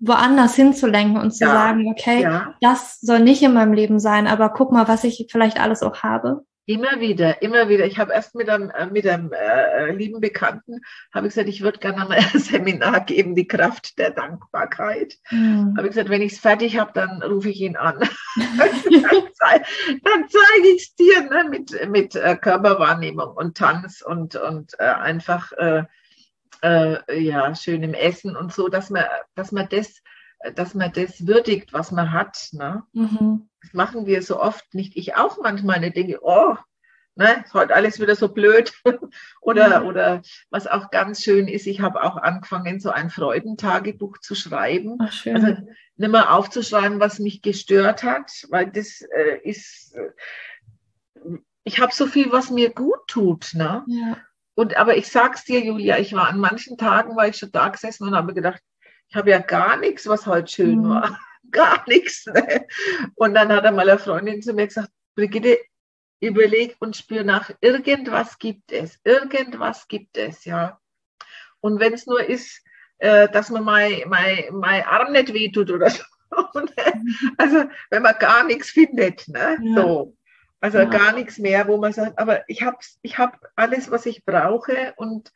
woanders 0.00 0.54
hinzulenken 0.54 1.18
und 1.20 1.32
zu 1.32 1.44
ja, 1.44 1.52
sagen, 1.52 1.86
okay, 1.88 2.22
ja. 2.22 2.54
das 2.60 3.00
soll 3.00 3.20
nicht 3.20 3.42
in 3.42 3.52
meinem 3.52 3.72
Leben 3.72 3.98
sein, 4.00 4.26
aber 4.26 4.48
guck 4.50 4.72
mal, 4.72 4.88
was 4.88 5.04
ich 5.04 5.26
vielleicht 5.30 5.60
alles 5.60 5.82
auch 5.82 6.02
habe. 6.02 6.44
Immer 6.68 6.98
wieder, 6.98 7.42
immer 7.42 7.68
wieder. 7.68 7.86
Ich 7.86 7.96
habe 7.96 8.12
erst 8.12 8.34
mit 8.34 8.48
einem, 8.48 8.70
äh, 8.70 8.86
mit 8.86 9.06
einem 9.06 9.32
äh, 9.32 9.92
lieben 9.92 10.20
Bekannten, 10.20 10.80
habe 11.14 11.28
ich 11.28 11.34
gesagt, 11.34 11.48
ich 11.48 11.62
würde 11.62 11.78
gerne 11.78 11.98
mal 11.98 12.18
ein 12.18 12.24
Seminar 12.40 13.04
geben, 13.04 13.36
die 13.36 13.46
Kraft 13.46 13.96
der 13.98 14.10
Dankbarkeit. 14.10 15.14
Mhm. 15.30 15.74
Habe 15.76 15.86
ich 15.86 15.92
gesagt, 15.94 16.08
wenn 16.08 16.22
ich 16.22 16.32
es 16.32 16.40
fertig 16.40 16.76
habe, 16.76 16.90
dann 16.92 17.22
rufe 17.22 17.50
ich 17.50 17.60
ihn 17.60 17.76
an. 17.76 18.00
dann 18.36 19.28
zeige 19.32 19.64
zeig 20.02 20.64
ich 20.64 20.82
es 20.82 20.94
dir 20.96 21.22
ne, 21.22 21.46
mit, 21.48 21.88
mit 21.88 22.16
äh, 22.16 22.34
Körperwahrnehmung 22.34 23.28
und 23.28 23.56
Tanz 23.56 24.02
und, 24.02 24.34
und 24.34 24.72
äh, 24.80 24.86
einfach 24.86 25.52
äh, 26.62 27.20
ja, 27.20 27.54
schönem 27.54 27.94
Essen 27.94 28.36
und 28.36 28.52
so, 28.52 28.68
dass 28.68 28.90
man, 28.90 29.04
dass 29.34 29.52
man 29.52 29.68
das 29.68 30.02
dass 30.54 30.74
man 30.74 30.92
das 30.92 31.26
würdigt, 31.26 31.72
was 31.72 31.90
man 31.92 32.12
hat. 32.12 32.50
Ne? 32.52 32.82
Mhm. 32.92 33.48
Das 33.62 33.72
machen 33.72 34.06
wir 34.06 34.22
so 34.22 34.40
oft 34.40 34.74
nicht. 34.74 34.96
Ich 34.96 35.16
auch 35.16 35.38
manchmal. 35.42 35.82
Ich 35.82 35.94
denke, 35.94 36.18
oh, 36.22 36.56
ne, 37.16 37.42
ist 37.44 37.54
heute 37.54 37.74
alles 37.74 38.00
wieder 38.00 38.14
so 38.14 38.28
blöd. 38.28 38.72
oder, 39.40 39.80
mhm. 39.80 39.86
oder 39.86 40.22
was 40.50 40.66
auch 40.66 40.90
ganz 40.90 41.22
schön 41.22 41.48
ist, 41.48 41.66
ich 41.66 41.80
habe 41.80 42.02
auch 42.02 42.16
angefangen, 42.16 42.78
so 42.80 42.90
ein 42.90 43.10
Freudentagebuch 43.10 44.18
zu 44.18 44.34
schreiben. 44.34 44.98
Ach, 45.00 45.12
schön. 45.12 45.36
Also 45.36 45.62
nicht 45.96 46.12
mehr 46.12 46.32
aufzuschreiben, 46.32 47.00
was 47.00 47.18
mich 47.18 47.42
gestört 47.42 48.02
hat, 48.02 48.30
weil 48.50 48.70
das 48.70 49.00
äh, 49.00 49.38
ist, 49.42 49.94
äh, 49.94 50.10
ich 51.64 51.80
habe 51.80 51.92
so 51.92 52.06
viel, 52.06 52.30
was 52.30 52.50
mir 52.50 52.70
gut 52.70 53.08
tut. 53.08 53.54
Ne? 53.54 53.84
Ja. 53.88 54.18
Und 54.56 54.76
aber 54.78 54.96
ich 54.96 55.08
sag's 55.08 55.44
dir, 55.44 55.60
Julia, 55.60 55.98
ich 55.98 56.14
war 56.14 56.28
an 56.28 56.40
manchen 56.40 56.78
Tagen, 56.78 57.14
war 57.14 57.28
ich 57.28 57.36
schon 57.36 57.52
da 57.52 57.68
gesessen 57.68 58.08
und 58.08 58.16
habe 58.16 58.32
gedacht, 58.32 58.62
ich 59.08 59.14
habe 59.14 59.30
ja 59.30 59.38
gar 59.38 59.76
nichts, 59.76 60.08
was 60.08 60.26
heute 60.26 60.50
schön 60.50 60.80
mhm. 60.80 60.88
war. 60.88 61.20
Gar 61.52 61.84
nichts. 61.86 62.26
Ne? 62.26 62.66
Und 63.14 63.34
dann 63.34 63.52
hat 63.52 63.64
einmal 63.64 63.88
eine 63.88 64.00
Freundin 64.00 64.42
zu 64.42 64.52
mir 64.52 64.66
gesagt, 64.66 64.90
Brigitte, 65.14 65.60
überleg 66.18 66.74
und 66.80 66.96
spür 66.96 67.22
nach, 67.22 67.52
irgendwas 67.60 68.40
gibt 68.40 68.72
es, 68.72 68.98
irgendwas 69.04 69.86
gibt 69.86 70.16
es, 70.16 70.44
ja. 70.44 70.80
Und 71.60 71.78
wenn 71.78 71.92
es 71.92 72.06
nur 72.06 72.20
ist, 72.20 72.64
äh, 72.98 73.28
dass 73.28 73.50
man 73.50 73.62
mein, 73.62 74.02
mein, 74.08 74.46
mein 74.50 74.82
Arm 74.82 75.12
nicht 75.12 75.32
wehtut 75.32 75.70
oder 75.70 75.88
so. 75.88 76.02
also 77.38 77.64
wenn 77.90 78.02
man 78.02 78.18
gar 78.18 78.42
nichts 78.42 78.70
findet, 78.70 79.28
ne? 79.28 79.56
Ja. 79.62 79.82
so. 79.82 80.15
Also 80.60 80.78
ja. 80.78 80.84
gar 80.84 81.12
nichts 81.12 81.38
mehr, 81.38 81.68
wo 81.68 81.76
man 81.76 81.92
sagt, 81.92 82.18
aber 82.18 82.48
ich 82.48 82.62
habe 82.62 82.78
ich 83.02 83.18
hab 83.18 83.38
alles, 83.56 83.90
was 83.90 84.06
ich 84.06 84.24
brauche 84.24 84.94
und 84.96 85.32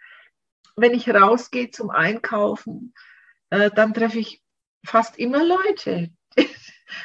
wenn 0.76 0.94
ich 0.94 1.08
rausgehe 1.08 1.70
zum 1.70 1.90
Einkaufen, 1.90 2.94
äh, 3.50 3.70
dann 3.70 3.92
treffe 3.92 4.18
ich 4.18 4.42
fast 4.84 5.18
immer 5.18 5.44
Leute. 5.44 6.10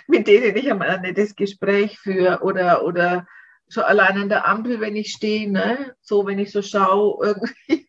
mit 0.07 0.28
denen 0.28 0.55
ich 0.55 0.70
einmal 0.70 0.89
ein 0.89 1.01
nettes 1.01 1.36
Gespräch 1.36 1.99
führe 1.99 2.41
oder, 2.41 2.84
oder 2.84 3.28
schon 3.68 3.84
allein 3.84 4.18
an 4.18 4.30
der 4.30 4.47
Ampel, 4.47 4.80
wenn 4.80 4.95
ich 4.95 5.11
stehe, 5.11 5.51
ne? 5.51 5.95
so 6.01 6.26
wenn 6.26 6.39
ich 6.39 6.51
so 6.51 6.61
schaue, 6.61 7.26
irgendwie 7.26 7.88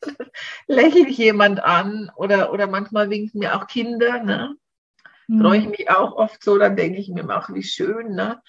lächle 0.66 1.08
ich 1.08 1.18
jemand 1.18 1.62
an 1.62 2.10
oder, 2.16 2.52
oder 2.52 2.66
manchmal 2.66 3.10
winken 3.10 3.40
mir 3.40 3.56
auch 3.56 3.66
Kinder. 3.66 4.22
Ne? 4.22 4.56
Mhm. 5.28 5.40
Freue 5.40 5.58
ich 5.58 5.68
mich 5.68 5.90
auch 5.90 6.12
oft 6.12 6.42
so, 6.42 6.58
dann 6.58 6.76
denke 6.76 6.98
ich 6.98 7.08
mir, 7.08 7.28
ach, 7.28 7.50
wie 7.52 7.62
schön. 7.62 8.14
Ne? 8.14 8.40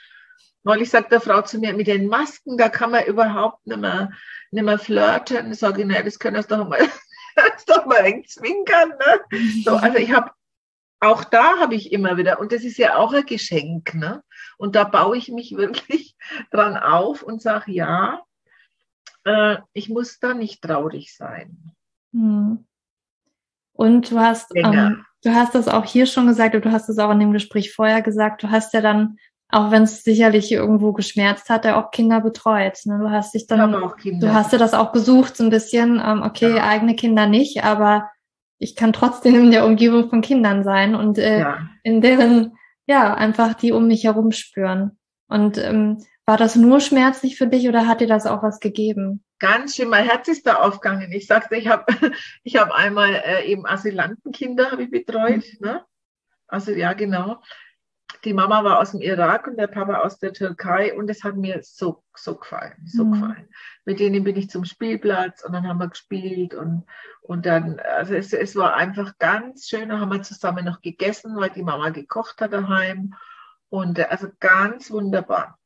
Neulich 0.67 0.89
sagt 0.89 1.13
der 1.13 1.21
Frau 1.21 1.41
zu 1.43 1.59
mir, 1.59 1.73
mit 1.73 1.87
den 1.87 2.07
Masken, 2.07 2.57
da 2.57 2.67
kann 2.67 2.91
man 2.91 3.05
überhaupt 3.05 3.65
nicht 3.65 3.79
mehr, 3.79 4.11
nicht 4.51 4.65
mehr 4.65 4.77
flirten. 4.77 5.53
Ich 5.53 5.59
sage, 5.59 5.85
naja, 5.85 6.03
das 6.03 6.19
können 6.19 6.35
wir 6.35 6.43
doch 6.43 6.67
mal, 6.67 6.79
das 7.37 7.63
doch 7.63 7.85
mal 7.85 7.99
ein 7.99 8.25
zwinkern. 8.25 8.89
Ne? 8.89 9.39
So, 9.63 9.77
also 9.77 9.97
ich 9.97 10.11
habe 10.11 10.31
auch 10.99 11.23
da 11.23 11.59
habe 11.59 11.75
ich 11.75 11.93
immer 11.93 12.17
wieder, 12.17 12.41
und 12.41 12.51
das 12.51 12.65
ist 12.65 12.77
ja 12.77 12.97
auch 12.97 13.13
ein 13.13 13.25
Geschenk, 13.25 13.93
ne? 13.93 14.21
Und 14.57 14.75
da 14.75 14.83
baue 14.83 15.15
ich 15.15 15.29
mich 15.29 15.51
wirklich 15.55 16.17
dran 16.51 16.75
auf 16.75 17.23
und 17.23 17.41
sage, 17.41 17.71
ja, 17.71 18.19
äh, 19.23 19.59
ich 19.71 19.87
muss 19.87 20.19
da 20.19 20.33
nicht 20.33 20.61
traurig 20.61 21.15
sein. 21.15 21.71
Hm. 22.11 22.65
Und 23.71 24.11
du 24.11 24.19
hast, 24.19 24.51
ähm, 24.53 25.05
du 25.23 25.33
hast 25.33 25.55
das 25.55 25.69
auch 25.69 25.85
hier 25.85 26.07
schon 26.07 26.27
gesagt, 26.27 26.55
und 26.55 26.65
du 26.65 26.73
hast 26.73 26.89
es 26.89 26.99
auch 26.99 27.11
in 27.11 27.21
dem 27.21 27.31
Gespräch 27.31 27.73
vorher 27.73 28.01
gesagt, 28.01 28.43
du 28.43 28.49
hast 28.51 28.73
ja 28.73 28.81
dann, 28.81 29.17
auch 29.49 29.71
wenn 29.71 29.83
es 29.83 30.03
sicherlich 30.03 30.51
irgendwo 30.51 30.91
geschmerzt 30.91 31.49
hat, 31.49 31.65
ja 31.65 31.81
auch 31.81 31.91
Kinder 31.91 32.19
betreut. 32.19 32.79
Ne? 32.85 32.99
Du 32.99 33.09
hast 33.09 33.33
dich 33.33 33.47
dann, 33.47 33.71
du 33.71 34.33
hast 34.33 34.51
dir 34.51 34.57
das 34.57 34.73
auch 34.73 34.91
gesucht, 34.91 35.37
so 35.37 35.43
ein 35.43 35.49
bisschen, 35.49 36.01
ähm, 36.05 36.21
okay, 36.23 36.57
ja. 36.57 36.67
eigene 36.67 36.95
Kinder 36.95 37.27
nicht, 37.27 37.63
aber 37.63 38.09
ich 38.59 38.75
kann 38.75 38.91
trotzdem 38.91 39.35
in 39.35 39.51
der 39.51 39.65
Umgebung 39.65 40.09
von 40.09 40.21
Kindern 40.21 40.63
sein 40.63 40.95
und 40.95 41.17
äh, 41.17 41.39
ja. 41.39 41.69
in 41.83 42.01
deren, 42.01 42.57
ja, 42.87 43.13
einfach 43.13 43.53
die 43.53 43.71
um 43.71 43.87
mich 43.87 44.03
herum 44.03 44.31
spüren. 44.31 44.97
Und 45.29 45.57
ähm, 45.57 46.03
war 46.25 46.37
das 46.37 46.55
nur 46.55 46.81
schmerzlich 46.81 47.37
für 47.37 47.47
dich 47.47 47.69
oder 47.69 47.87
hat 47.87 48.01
dir 48.01 48.07
das 48.07 48.25
auch 48.25 48.43
was 48.43 48.59
gegeben? 48.59 49.23
Ganz 49.39 49.75
schön, 49.75 49.89
mein 49.89 50.05
Herz 50.05 50.27
ist 50.27 50.47
da 50.47 50.55
aufgegangen. 50.55 51.11
Ich 51.11 51.27
sagte, 51.27 51.55
ich 51.55 51.67
habe 51.67 51.85
ich 52.43 52.57
hab 52.57 52.71
einmal 52.71 53.13
äh, 53.13 53.45
eben 53.45 53.65
Asylantenkinder 53.65 54.71
habe 54.71 54.83
ich 54.83 54.91
betreut. 54.91 55.43
Mhm. 55.59 55.67
Ne? 55.67 55.85
Also 56.47 56.71
ja, 56.71 56.93
genau 56.93 57.37
die 58.23 58.33
Mama 58.33 58.63
war 58.63 58.79
aus 58.79 58.91
dem 58.91 59.01
Irak 59.01 59.47
und 59.47 59.57
der 59.57 59.67
Papa 59.67 59.99
aus 59.99 60.19
der 60.19 60.33
Türkei 60.33 60.95
und 60.97 61.09
es 61.09 61.23
hat 61.23 61.35
mir 61.35 61.59
so, 61.63 62.03
so 62.15 62.35
gefallen, 62.35 62.73
so 62.85 63.05
mhm. 63.05 63.13
gefallen. 63.13 63.49
Mit 63.85 63.99
denen 63.99 64.23
bin 64.23 64.35
ich 64.35 64.49
zum 64.49 64.65
Spielplatz 64.65 65.43
und 65.43 65.53
dann 65.53 65.67
haben 65.67 65.79
wir 65.79 65.89
gespielt 65.89 66.53
und, 66.53 66.85
und 67.21 67.45
dann, 67.45 67.79
also 67.79 68.13
es, 68.13 68.33
es 68.33 68.55
war 68.55 68.75
einfach 68.75 69.17
ganz 69.19 69.67
schön, 69.67 69.89
da 69.89 69.99
haben 69.99 70.11
wir 70.11 70.23
zusammen 70.23 70.65
noch 70.65 70.81
gegessen, 70.81 71.35
weil 71.35 71.49
die 71.49 71.63
Mama 71.63 71.89
gekocht 71.89 72.41
hat 72.41 72.53
daheim 72.53 73.13
und 73.69 73.99
also 73.99 74.27
ganz 74.39 74.91
wunderbar. 74.91 75.57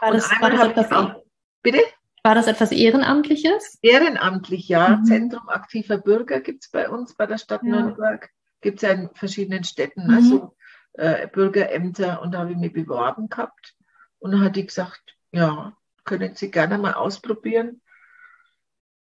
War 0.00 0.12
das, 0.12 0.30
war 0.40 0.50
das 0.50 0.68
etwas, 0.68 0.92
auch, 0.92 1.22
bitte? 1.62 1.80
War 2.22 2.34
das 2.34 2.46
etwas 2.46 2.70
Ehrenamtliches? 2.72 3.78
Ehrenamtlich, 3.82 4.68
ja. 4.68 4.96
Mhm. 4.96 5.04
Zentrum 5.04 5.48
aktiver 5.48 5.98
Bürger 5.98 6.40
gibt 6.40 6.64
es 6.64 6.70
bei 6.70 6.88
uns, 6.88 7.14
bei 7.14 7.26
der 7.26 7.38
Stadt 7.38 7.62
ja. 7.62 7.70
Nürnberg. 7.70 8.30
Gibt 8.60 8.76
es 8.76 8.82
ja 8.82 8.90
in 8.90 9.10
verschiedenen 9.14 9.64
Städten. 9.64 10.06
Mhm. 10.06 10.14
Also 10.14 10.54
äh, 10.94 11.26
Bürgerämter 11.28 12.22
und 12.22 12.32
da 12.32 12.40
habe 12.40 12.52
ich 12.52 12.58
mich 12.58 12.72
beworben 12.72 13.28
gehabt. 13.28 13.74
Und 14.18 14.32
dann 14.32 14.44
hat 14.44 14.56
die 14.56 14.66
gesagt, 14.66 15.16
ja, 15.30 15.76
können 16.04 16.34
Sie 16.34 16.50
gerne 16.50 16.78
mal 16.78 16.94
ausprobieren. 16.94 17.80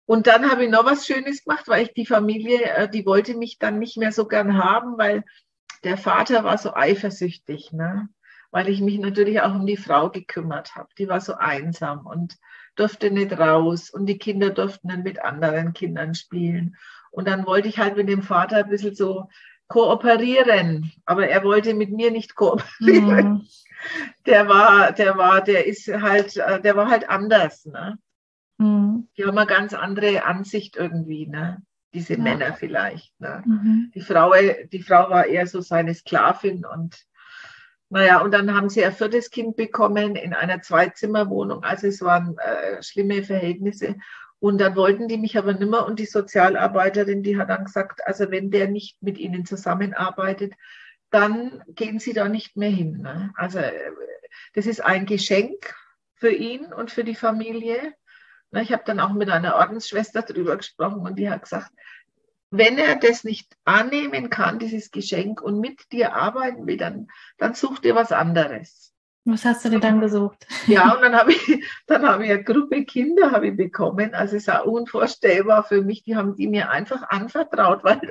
Und 0.05 0.27
dann 0.27 0.49
habe 0.49 0.65
ich 0.65 0.69
noch 0.69 0.85
was 0.85 1.05
Schönes 1.05 1.43
gemacht, 1.43 1.67
weil 1.67 1.83
ich 1.83 1.93
die 1.93 2.05
Familie, 2.05 2.63
äh, 2.63 2.89
die 2.89 3.05
wollte 3.05 3.35
mich 3.35 3.59
dann 3.59 3.79
nicht 3.79 3.97
mehr 3.97 4.11
so 4.11 4.27
gern 4.27 4.57
haben, 4.57 4.97
weil 4.97 5.23
der 5.83 5.97
Vater 5.97 6.43
war 6.43 6.57
so 6.57 6.73
eifersüchtig, 6.73 7.71
ne? 7.71 8.09
weil 8.51 8.67
ich 8.67 8.81
mich 8.81 8.99
natürlich 8.99 9.41
auch 9.41 9.55
um 9.55 9.65
die 9.65 9.77
Frau 9.77 10.09
gekümmert 10.09 10.75
habe. 10.75 10.89
Die 10.97 11.07
war 11.07 11.21
so 11.21 11.35
einsam 11.35 12.05
und 12.05 12.37
durfte 12.75 13.09
nicht 13.09 13.37
raus 13.37 13.89
und 13.89 14.05
die 14.05 14.17
Kinder 14.17 14.49
durften 14.49 14.89
dann 14.89 15.03
mit 15.03 15.21
anderen 15.21 15.73
Kindern 15.73 16.13
spielen. 16.13 16.75
Und 17.11 17.27
dann 17.27 17.45
wollte 17.45 17.67
ich 17.67 17.79
halt 17.79 17.95
mit 17.95 18.09
dem 18.09 18.21
Vater 18.21 18.57
ein 18.57 18.69
bisschen 18.69 18.95
so 18.95 19.29
kooperieren, 19.71 20.91
aber 21.05 21.29
er 21.29 21.43
wollte 21.43 21.73
mit 21.73 21.91
mir 21.91 22.11
nicht 22.11 22.35
kooperieren. 22.35 23.33
Mhm. 23.33 23.47
Der 24.25 24.47
war, 24.47 24.91
der 24.91 25.17
war, 25.17 25.41
der 25.41 25.65
ist 25.65 25.87
halt, 25.87 26.37
äh, 26.37 26.61
der 26.61 26.75
war 26.75 26.89
halt 26.89 27.09
anders. 27.09 27.65
Ne? 27.65 27.97
Mhm. 28.57 29.07
Die 29.17 29.25
haben 29.25 29.37
eine 29.37 29.47
ganz 29.47 29.73
andere 29.73 30.25
Ansicht 30.25 30.75
irgendwie, 30.75 31.25
ne? 31.25 31.63
Diese 31.93 32.13
ja. 32.13 32.19
Männer 32.19 32.53
vielleicht. 32.53 33.19
Ne? 33.19 33.41
Mhm. 33.45 33.91
Die 33.95 34.01
Frau, 34.01 34.33
die 34.71 34.83
Frau 34.83 35.09
war 35.09 35.25
eher 35.25 35.47
so 35.47 35.61
seine 35.61 35.93
Sklavin 35.93 36.65
und 36.65 37.05
naja, 37.89 38.21
und 38.21 38.31
dann 38.31 38.55
haben 38.55 38.69
sie 38.69 38.85
ein 38.85 38.93
viertes 38.93 39.31
Kind 39.31 39.57
bekommen 39.57 40.15
in 40.15 40.33
einer 40.33 40.61
Zweizimmerwohnung. 40.61 41.63
Also 41.63 41.87
es 41.87 42.01
waren 42.01 42.37
äh, 42.37 42.81
schlimme 42.81 43.21
Verhältnisse. 43.23 43.95
Und 44.41 44.57
dann 44.57 44.75
wollten 44.75 45.07
die 45.07 45.19
mich 45.19 45.37
aber 45.37 45.53
nimmer 45.53 45.85
und 45.85 45.99
die 45.99 46.07
Sozialarbeiterin, 46.07 47.21
die 47.21 47.37
hat 47.37 47.51
dann 47.51 47.65
gesagt, 47.65 48.01
also 48.07 48.31
wenn 48.31 48.49
der 48.49 48.67
nicht 48.67 48.99
mit 48.99 49.19
ihnen 49.19 49.45
zusammenarbeitet, 49.45 50.53
dann 51.11 51.63
gehen 51.67 51.99
sie 51.99 52.13
da 52.13 52.27
nicht 52.27 52.57
mehr 52.57 52.71
hin. 52.71 53.03
Ne? 53.03 53.31
Also 53.35 53.59
das 54.55 54.65
ist 54.65 54.83
ein 54.83 55.05
Geschenk 55.05 55.75
für 56.15 56.31
ihn 56.31 56.73
und 56.73 56.89
für 56.89 57.03
die 57.03 57.13
Familie. 57.13 57.93
Ich 58.53 58.73
habe 58.73 58.81
dann 58.83 58.99
auch 58.99 59.13
mit 59.13 59.29
einer 59.29 59.57
Ordensschwester 59.57 60.23
drüber 60.23 60.57
gesprochen 60.57 61.01
und 61.01 61.19
die 61.19 61.29
hat 61.29 61.43
gesagt, 61.43 61.71
wenn 62.49 62.79
er 62.79 62.95
das 62.95 63.23
nicht 63.23 63.55
annehmen 63.63 64.31
kann, 64.31 64.57
dieses 64.57 64.89
Geschenk 64.89 65.39
und 65.39 65.59
mit 65.59 65.91
dir 65.91 66.15
arbeiten 66.15 66.65
will, 66.65 66.77
dann, 66.77 67.09
dann 67.37 67.53
sucht 67.53 67.85
er 67.85 67.93
was 67.93 68.11
anderes. 68.11 68.90
Was 69.23 69.45
hast 69.45 69.63
du 69.63 69.69
denn 69.69 69.81
dann 69.81 70.01
gesucht? 70.01 70.47
Ja, 70.65 70.95
und 70.95 71.01
dann 71.01 71.15
habe 71.15 71.31
ich, 71.31 71.63
dann 71.85 72.07
habe 72.07 72.25
ich 72.25 72.31
eine 72.31 72.43
Gruppe 72.43 72.85
Kinder 72.85 73.31
habe 73.31 73.49
ich 73.49 73.57
bekommen. 73.57 74.15
Also 74.15 74.37
es 74.37 74.47
war 74.47 74.67
unvorstellbar 74.67 75.63
für 75.63 75.81
mich. 75.81 76.03
Die 76.03 76.15
haben 76.15 76.35
die 76.35 76.47
mir 76.47 76.71
einfach 76.71 77.03
anvertraut, 77.09 77.83
weil 77.83 78.01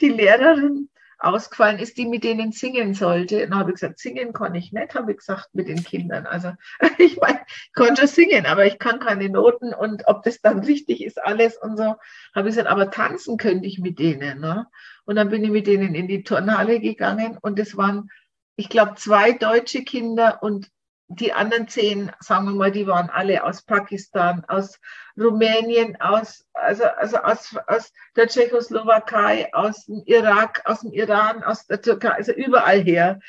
die 0.00 0.08
Lehrerin 0.08 0.88
ausgefallen 1.18 1.78
ist, 1.78 1.96
die 1.96 2.06
mit 2.06 2.24
denen 2.24 2.52
singen 2.52 2.94
sollte. 2.94 3.44
Und 3.44 3.50
dann 3.50 3.58
habe 3.58 3.70
ich 3.70 3.74
gesagt, 3.74 3.98
singen 3.98 4.32
kann 4.32 4.54
ich 4.54 4.72
nicht, 4.72 4.94
habe 4.94 5.12
ich 5.12 5.18
gesagt, 5.18 5.48
mit 5.54 5.68
den 5.68 5.82
Kindern. 5.82 6.26
Also 6.26 6.52
ich 6.98 7.18
meine, 7.18 7.40
ich 7.48 7.72
konnte 7.74 8.06
singen, 8.06 8.46
aber 8.46 8.64
ich 8.66 8.78
kann 8.78 8.98
keine 8.98 9.28
Noten 9.28 9.74
und 9.74 10.06
ob 10.06 10.22
das 10.22 10.40
dann 10.40 10.60
richtig 10.60 11.04
ist, 11.04 11.22
alles 11.22 11.56
und 11.58 11.76
so. 11.76 11.96
Habe 12.34 12.48
ich 12.48 12.54
gesagt, 12.54 12.68
aber 12.68 12.90
tanzen 12.90 13.36
könnte 13.36 13.66
ich 13.66 13.78
mit 13.78 13.98
denen. 13.98 14.40
Ne? 14.40 14.66
Und 15.04 15.16
dann 15.16 15.28
bin 15.28 15.44
ich 15.44 15.50
mit 15.50 15.66
denen 15.66 15.94
in 15.94 16.08
die 16.08 16.22
Turnhalle 16.22 16.80
gegangen 16.80 17.38
und 17.40 17.58
es 17.58 17.76
waren 17.76 18.10
ich 18.56 18.68
glaube, 18.68 18.94
zwei 18.96 19.32
deutsche 19.32 19.84
Kinder 19.84 20.42
und 20.42 20.70
die 21.08 21.32
anderen 21.32 21.68
zehn, 21.68 22.10
sagen 22.18 22.46
wir 22.46 22.54
mal, 22.54 22.72
die 22.72 22.86
waren 22.86 23.10
alle 23.10 23.44
aus 23.44 23.62
Pakistan, 23.62 24.44
aus 24.48 24.80
Rumänien, 25.16 26.00
aus, 26.00 26.46
also, 26.52 26.84
also 26.84 27.18
aus, 27.18 27.56
aus 27.68 27.92
der 28.16 28.26
Tschechoslowakei, 28.26 29.52
aus 29.54 29.86
dem 29.86 30.02
Irak, 30.06 30.62
aus 30.64 30.80
dem 30.80 30.92
Iran, 30.92 31.44
aus 31.44 31.66
der 31.66 31.80
Türkei, 31.80 32.10
also 32.10 32.32
überall 32.32 32.82
her. 32.82 33.20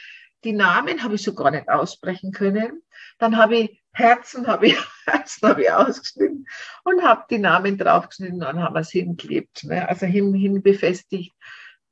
Die 0.43 0.53
Namen 0.53 1.03
habe 1.03 1.15
ich 1.15 1.21
schon 1.21 1.35
gar 1.35 1.51
nicht 1.51 1.69
aussprechen 1.69 2.31
können. 2.31 2.81
Dann 3.19 3.37
habe 3.37 3.57
ich 3.57 3.83
Herzen, 3.91 4.47
habe 4.47 4.67
ich, 4.67 4.77
Herzen 5.05 5.49
habe 5.49 5.61
ich 5.61 5.71
ausgeschnitten 5.71 6.47
und 6.83 7.03
habe 7.03 7.25
die 7.29 7.39
Namen 7.39 7.77
draufgeschnitten 7.77 8.43
und 8.43 8.63
haben 8.63 8.77
es 8.77 8.89
hingeklebt, 8.89 9.65
ne? 9.65 9.87
also 9.87 10.05
hin, 10.05 10.33
hin 10.33 10.63
befestigt. 10.63 11.35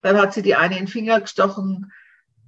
Dann 0.02 0.18
hat 0.18 0.34
sie 0.34 0.42
die 0.42 0.56
eine 0.56 0.76
in 0.78 0.86
den 0.86 0.88
Finger 0.88 1.22
gestochen, 1.22 1.92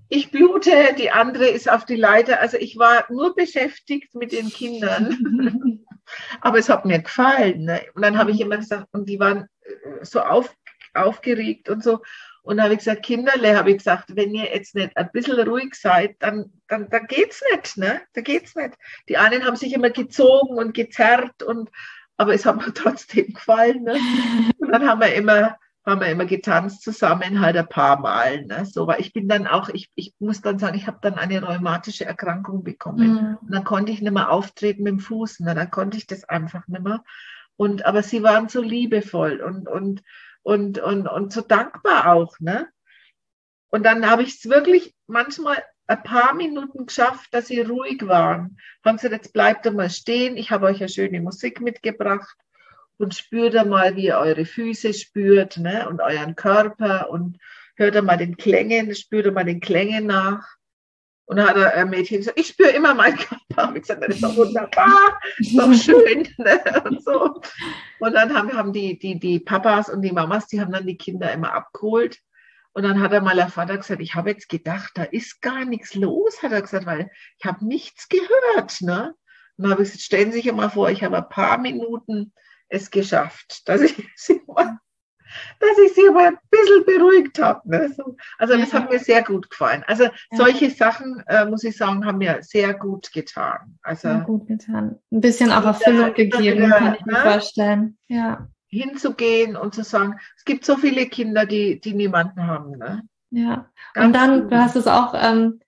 ich 0.10 0.32
blute, 0.32 0.72
die 0.98 1.12
andere 1.12 1.48
ist 1.48 1.70
auf 1.70 1.86
die 1.86 1.96
Leiter. 1.96 2.40
Also 2.40 2.58
ich 2.58 2.78
war 2.78 3.06
nur 3.10 3.36
beschäftigt 3.36 4.16
mit 4.16 4.32
den 4.32 4.50
Kindern. 4.50 5.86
Aber 6.42 6.58
es 6.60 6.70
hat 6.70 6.86
mir 6.86 7.00
gefallen. 7.00 7.66
Ne? 7.66 7.82
Und 7.94 8.04
dann 8.04 8.18
habe 8.18 8.32
ich 8.32 8.40
immer 8.40 8.58
gesagt, 8.58 8.88
und 8.92 9.10
die 9.10 9.20
waren 9.20 9.48
äh, 9.64 10.06
so 10.06 10.22
auf, 10.22 10.56
aufgeregt 10.94 11.70
und 11.70 11.84
so. 11.84 12.02
Und 12.48 12.58
dann 12.58 12.64
habe 12.64 12.76
ich 12.76 12.80
gesagt, 12.80 13.04
Kinderle, 13.04 13.58
habe 13.58 13.72
ich 13.72 13.80
gesagt, 13.80 14.16
wenn 14.16 14.34
ihr 14.34 14.46
jetzt 14.46 14.74
nicht 14.74 14.96
ein 14.96 15.10
bisschen 15.12 15.38
ruhig 15.46 15.76
seid, 15.76 16.16
dann, 16.20 16.54
dann, 16.70 16.90
dann 16.90 17.06
geht's 17.08 17.42
nicht, 17.52 17.76
ne? 17.76 18.02
Da 18.14 18.22
geht's 18.22 18.56
nicht. 18.56 18.74
Die 19.10 19.18
einen 19.18 19.44
haben 19.44 19.58
sich 19.58 19.74
immer 19.74 19.90
gezogen 19.90 20.58
und 20.58 20.74
gezerrt 20.74 21.44
und, 21.44 21.70
aber 22.16 22.34
es 22.34 22.46
hat 22.46 22.56
mir 22.56 22.74
trotzdem 22.74 23.34
gefallen, 23.34 23.84
ne? 23.84 24.00
Und 24.60 24.72
dann 24.72 24.88
haben 24.88 25.02
wir 25.02 25.14
immer, 25.14 25.58
haben 25.88 26.02
wir 26.02 26.08
immer 26.08 26.26
getanzt 26.26 26.82
zusammen, 26.82 27.40
halt 27.40 27.56
ein 27.56 27.68
paar 27.68 28.00
Mal. 28.00 28.46
Ne? 28.46 28.66
So, 28.66 28.88
weil 28.88 29.00
ich 29.00 29.14
bin 29.14 29.28
dann 29.28 29.48
auch, 29.48 29.70
ich, 29.70 29.90
ich 29.96 30.14
muss 30.20 30.42
dann 30.42 30.60
sagen, 30.60 30.78
ich 30.78 30.86
habe 30.86 31.00
dann 31.02 31.16
eine 31.16 31.42
rheumatische 31.42 32.06
Erkrankung 32.06 32.64
bekommen. 32.64 33.14
Mhm. 33.14 33.38
Und 33.42 33.54
dann 33.54 33.64
konnte 33.64 33.92
ich 33.92 34.02
nicht 34.02 34.12
mehr 34.12 34.30
auftreten 34.30 34.84
mit 34.84 34.92
dem 34.92 35.00
Fuß. 35.00 35.40
Ne? 35.40 35.56
Dann 35.56 35.72
konnte 35.72 35.98
ich 35.98 36.06
das 36.06 36.26
einfach 36.26 36.68
nicht 36.68 36.84
mehr. 36.84 37.04
Und, 37.56 37.86
aber 37.86 38.04
sie 38.04 38.22
waren 38.22 38.50
so 38.50 38.62
liebevoll 38.62 39.42
und, 39.42 39.68
und, 39.68 40.04
und, 40.44 40.80
und, 40.80 41.08
und 41.08 41.34
so 41.34 41.42
dankbar 41.42 42.14
auch. 42.14 42.40
Ne? 42.40 42.68
Und 43.70 43.84
dann 43.84 44.10
habe 44.10 44.24
ich 44.24 44.36
es 44.36 44.50
wirklich 44.50 44.94
manchmal 45.08 45.64
ein 45.88 46.04
paar 46.04 46.34
Minuten 46.34 46.86
geschafft, 46.86 47.34
dass 47.34 47.48
sie 47.48 47.62
ruhig 47.62 48.06
waren. 48.06 48.58
Haben 48.84 48.98
sie, 48.98 49.08
jetzt 49.08 49.32
bleibt 49.32 49.72
mal 49.74 49.90
stehen, 49.90 50.36
ich 50.36 50.52
habe 50.52 50.66
euch 50.66 50.80
ja 50.80 50.90
schöne 50.90 51.22
Musik 51.22 51.62
mitgebracht 51.62 52.38
und 52.98 53.16
spürt 53.16 53.56
einmal, 53.56 53.96
wie 53.96 54.06
ihr 54.06 54.18
eure 54.18 54.46
Füße 54.46 54.94
spürt 54.94 55.58
ne? 55.58 55.88
und 55.88 56.02
euren 56.02 56.36
Körper 56.36 57.10
und 57.10 57.38
hört 57.76 57.96
einmal 57.96 58.18
den 58.18 58.38
Klängen, 58.38 58.94
spürt 58.96 59.28
einmal 59.28 59.46
den 59.46 59.60
Klängen 59.60 60.08
nach. 60.08 60.58
Und 61.26 61.38
dann 61.38 61.50
hat 61.50 61.58
ein 61.58 61.90
Mädchen 61.90 62.20
gesagt, 62.20 62.40
ich 62.40 62.48
spüre 62.48 62.70
immer 62.70 62.94
meinen 62.94 63.18
Körper. 63.18 63.70
Und 63.70 63.76
ich 63.76 63.82
gesagt, 63.82 64.02
das 64.02 64.16
ist 64.16 64.24
doch 64.24 64.36
wunderbar, 64.36 65.20
ist 65.38 65.58
doch 65.58 65.74
schön. 65.74 66.28
Ne? 66.38 66.62
Und, 66.86 67.04
so. 67.04 67.42
und 68.00 68.14
dann 68.14 68.34
haben, 68.34 68.54
haben 68.54 68.72
die, 68.72 68.98
die, 68.98 69.20
die 69.20 69.40
Papas 69.40 69.90
und 69.90 70.02
die 70.02 70.12
Mamas, 70.12 70.48
die 70.48 70.62
haben 70.62 70.72
dann 70.72 70.88
die 70.88 70.98
Kinder 70.98 71.32
immer 71.34 71.54
abgeholt. 71.54 72.20
Und 72.72 72.84
dann 72.84 73.02
hat 73.02 73.12
er 73.12 73.22
mal 73.22 73.36
der 73.36 73.50
Vater 73.50 73.76
gesagt, 73.76 74.02
ich 74.02 74.16
habe 74.16 74.30
jetzt 74.30 74.50
gedacht, 74.50 74.92
da 74.96 75.04
ist 75.04 75.42
gar 75.42 75.66
nichts 75.66 75.96
los, 75.96 76.42
hat 76.44 76.52
er 76.52 76.62
gesagt, 76.62 76.86
weil 76.86 77.12
ich 77.40 77.46
habe 77.46 77.66
nichts 77.66 78.08
gehört. 78.08 78.82
Ne? 78.82 79.14
Und 79.58 79.64
dann 79.64 79.72
habe 79.72 79.84
ich 79.84 79.90
gesagt, 79.90 80.06
stellen 80.06 80.32
Sie 80.32 80.42
sich 80.42 80.52
mal 80.54 80.70
vor, 80.70 80.90
ich 80.90 81.04
habe 81.04 81.18
ein 81.18 81.30
paar 81.30 81.58
Minuten 81.58 82.32
es 82.70 82.92
geschafft, 82.92 83.68
dass 83.68 83.82
ich 83.82 83.96
sie 84.16 84.42
mal 84.48 84.80
dass 85.60 85.78
ich 85.86 85.94
sie 85.94 86.08
aber 86.10 86.28
ein 86.28 86.38
bisschen 86.50 86.86
beruhigt 86.86 87.40
habe. 87.40 87.62
Ne? 87.70 87.94
So. 87.96 88.16
Also 88.38 88.58
das 88.58 88.74
hat 88.74 88.92
mir 88.92 89.00
sehr 89.00 89.24
gut 89.24 89.50
gefallen. 89.50 89.84
Also 89.88 90.08
solche 90.32 90.70
Sachen, 90.70 91.24
äh, 91.28 91.46
muss 91.46 91.64
ich 91.64 91.78
sagen, 91.78 92.06
haben 92.06 92.20
mir 92.20 92.40
sehr 92.42 92.74
gut 92.74 93.12
getan. 93.12 93.78
Also 93.82 94.10
sehr 94.10 94.22
gut 94.22 94.48
getan. 94.48 94.98
Ein 95.12 95.22
bisschen 95.22 95.52
auch 95.52 95.66
Erfüllung 95.66 96.14
gegeben, 96.14 96.66
wieder, 96.66 96.78
kann 96.78 96.96
ich 96.96 97.06
mir 97.06 97.14
ne? 97.14 97.20
vorstellen. 97.20 97.98
Ja. 98.08 98.48
Hinzugehen 98.70 99.56
und 99.56 99.74
zu 99.74 99.84
sagen, 99.84 100.20
es 100.38 100.46
gibt 100.46 100.66
so 100.66 100.76
viele 100.76 101.08
Kinder, 101.08 101.46
die, 101.46 101.80
die 101.80 101.94
niemanden 101.94 102.46
haben. 102.46 102.78
Ne? 102.78 103.04
Ja. 103.32 103.70
Ganz 103.94 104.06
und 104.08 104.14
dann, 104.14 104.42
gut. 104.42 104.52
du 104.52 104.58
hast 104.58 104.76
es 104.76 104.88
auch 104.88 105.14
ähm, 105.16 105.60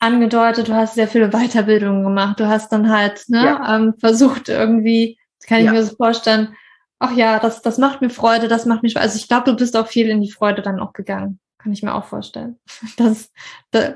angedeutet, 0.00 0.68
du 0.68 0.74
hast 0.74 0.94
sehr 0.94 1.06
viele 1.06 1.30
Weiterbildungen 1.30 2.02
gemacht. 2.02 2.40
Du 2.40 2.48
hast 2.48 2.72
dann 2.72 2.90
halt 2.90 3.24
ne, 3.28 3.44
ja. 3.44 3.76
ähm, 3.76 3.94
versucht 3.98 4.48
irgendwie, 4.48 5.18
kann 5.46 5.64
ich 5.64 5.70
mir 5.70 5.84
so 5.84 5.94
vorstellen, 5.96 6.56
ach 6.98 7.16
ja, 7.16 7.38
das, 7.38 7.62
das 7.62 7.78
macht 7.78 8.00
mir 8.00 8.10
Freude, 8.10 8.48
das 8.48 8.66
macht 8.66 8.82
mich, 8.82 8.96
also 8.96 9.16
ich 9.16 9.28
glaube, 9.28 9.50
du 9.50 9.56
bist 9.56 9.76
auch 9.76 9.86
viel 9.86 10.08
in 10.08 10.20
die 10.20 10.30
Freude 10.30 10.62
dann 10.62 10.80
auch 10.80 10.92
gegangen. 10.92 11.40
Kann 11.58 11.72
ich 11.72 11.82
mir 11.82 11.94
auch 11.94 12.04
vorstellen. 12.04 12.58
Das, 12.96 13.30
das, 13.70 13.94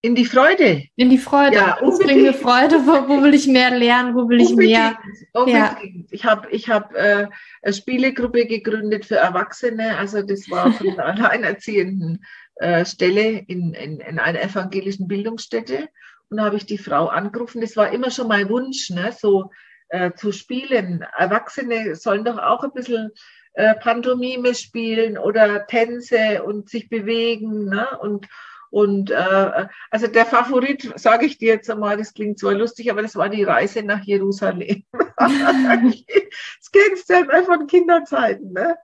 in 0.00 0.14
die 0.14 0.26
Freude. 0.26 0.84
In 0.94 1.10
die 1.10 1.18
Freude. 1.18 1.56
Ja, 1.56 1.78
das 1.80 1.98
bringt 1.98 2.22
mir 2.22 2.32
Freude. 2.32 2.76
Wo, 2.86 3.08
wo 3.08 3.22
will 3.22 3.34
ich 3.34 3.48
mehr 3.48 3.76
lernen? 3.76 4.14
Wo 4.14 4.28
will 4.28 4.40
ich 4.40 4.50
unbedingt, 4.50 4.78
mehr? 4.78 4.98
Unbedingt. 5.32 5.58
Ja. 5.58 6.06
Ich 6.10 6.24
habe 6.24 6.48
ich 6.50 6.68
hab, 6.68 6.94
äh, 6.94 7.26
eine 7.62 7.74
Spielegruppe 7.74 8.46
gegründet 8.46 9.06
für 9.06 9.16
Erwachsene. 9.16 9.96
Also 9.96 10.22
das 10.22 10.48
war 10.50 10.72
von 10.72 10.90
einer 10.90 11.04
alleinerziehenden 11.04 12.24
äh, 12.56 12.84
Stelle 12.84 13.44
in, 13.48 13.74
in, 13.74 13.98
in 13.98 14.20
einer 14.20 14.40
evangelischen 14.40 15.08
Bildungsstätte. 15.08 15.88
Und 16.30 16.36
da 16.36 16.44
habe 16.44 16.56
ich 16.56 16.66
die 16.66 16.78
Frau 16.78 17.06
angerufen. 17.06 17.60
Das 17.60 17.76
war 17.76 17.92
immer 17.92 18.12
schon 18.12 18.28
mein 18.28 18.48
Wunsch, 18.48 18.90
ne? 18.90 19.12
so 19.18 19.50
äh, 19.88 20.12
zu 20.12 20.32
spielen. 20.32 21.04
Erwachsene 21.16 21.94
sollen 21.96 22.24
doch 22.24 22.38
auch 22.38 22.64
ein 22.64 22.72
bisschen 22.72 23.10
äh, 23.54 23.74
Pantomime 23.74 24.54
spielen 24.54 25.18
oder 25.18 25.66
Tänze 25.66 26.42
und 26.42 26.68
sich 26.68 26.88
bewegen. 26.88 27.66
Ne? 27.66 27.88
Und, 28.00 28.28
und 28.70 29.10
äh, 29.10 29.66
also 29.90 30.06
der 30.06 30.26
Favorit, 30.26 30.92
sage 30.96 31.26
ich 31.26 31.38
dir 31.38 31.54
jetzt 31.54 31.70
einmal, 31.70 31.96
das 31.96 32.14
klingt 32.14 32.38
zwar 32.38 32.54
lustig, 32.54 32.90
aber 32.90 33.02
das 33.02 33.16
war 33.16 33.28
die 33.28 33.44
Reise 33.44 33.82
nach 33.82 34.02
Jerusalem. 34.04 34.84
das 34.92 36.70
kennst 36.72 37.10
du 37.10 37.14
ja 37.14 37.42
von 37.42 37.66
Kinderzeiten. 37.66 38.52
Ne? 38.52 38.76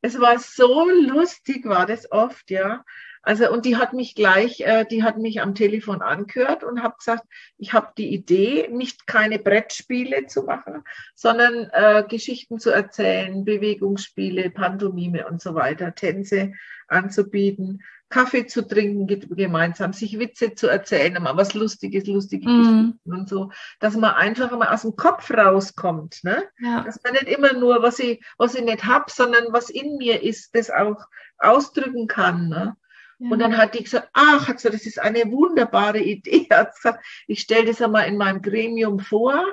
Es 0.00 0.18
war 0.20 0.38
so 0.38 0.88
lustig, 0.88 1.66
war 1.66 1.86
das 1.86 2.10
oft, 2.12 2.50
ja. 2.50 2.84
Also 3.24 3.50
und 3.50 3.64
die 3.64 3.76
hat 3.76 3.92
mich 3.92 4.14
gleich, 4.14 4.60
äh, 4.60 4.84
die 4.84 5.02
hat 5.02 5.18
mich 5.18 5.40
am 5.40 5.54
Telefon 5.54 6.02
angehört 6.02 6.62
und 6.62 6.82
hat 6.82 6.98
gesagt, 6.98 7.24
ich 7.56 7.72
habe 7.72 7.88
die 7.96 8.12
Idee, 8.12 8.68
nicht 8.70 9.06
keine 9.06 9.38
Brettspiele 9.38 10.26
zu 10.26 10.42
machen, 10.42 10.84
sondern 11.14 11.70
äh, 11.72 12.04
Geschichten 12.08 12.58
zu 12.58 12.70
erzählen, 12.70 13.44
Bewegungsspiele, 13.44 14.50
Pantomime 14.50 15.26
und 15.26 15.40
so 15.40 15.54
weiter, 15.54 15.94
Tänze 15.94 16.52
anzubieten, 16.88 17.82
Kaffee 18.10 18.46
zu 18.46 18.62
trinken 18.62 19.06
gemeinsam, 19.34 19.92
sich 19.92 20.18
Witze 20.18 20.54
zu 20.54 20.68
erzählen, 20.68 21.20
mal 21.20 21.36
was 21.36 21.54
Lustiges, 21.54 22.06
lustige 22.06 22.48
mm. 22.48 22.58
Geschichten 22.58 23.12
und 23.12 23.28
so, 23.28 23.50
dass 23.80 23.96
man 23.96 24.14
einfach 24.14 24.56
mal 24.56 24.68
aus 24.68 24.82
dem 24.82 24.94
Kopf 24.94 25.30
rauskommt, 25.30 26.22
ne? 26.22 26.44
Ja. 26.60 26.82
Dass 26.82 27.02
man 27.02 27.14
nicht 27.14 27.28
immer 27.28 27.54
nur, 27.54 27.82
was 27.82 27.98
ich, 27.98 28.24
was 28.38 28.54
ich 28.54 28.62
nicht 28.62 28.84
hab, 28.84 29.10
sondern 29.10 29.46
was 29.50 29.70
in 29.70 29.96
mir 29.96 30.22
ist, 30.22 30.54
das 30.54 30.70
auch 30.70 31.06
ausdrücken 31.38 32.06
kann, 32.06 32.48
ne? 32.48 32.76
Und 33.18 33.38
dann 33.38 33.56
hat 33.56 33.74
die 33.74 33.84
gesagt, 33.84 34.08
ach, 34.12 34.48
hat 34.48 34.56
gesagt, 34.56 34.74
das 34.74 34.86
ist 34.86 34.98
eine 34.98 35.30
wunderbare 35.30 36.00
Idee. 36.00 36.46
Hat 36.50 36.74
gesagt, 36.74 37.04
ich 37.26 37.40
stelle 37.40 37.66
das 37.66 37.80
einmal 37.80 38.08
in 38.08 38.16
meinem 38.16 38.42
Gremium 38.42 38.98
vor. 38.98 39.44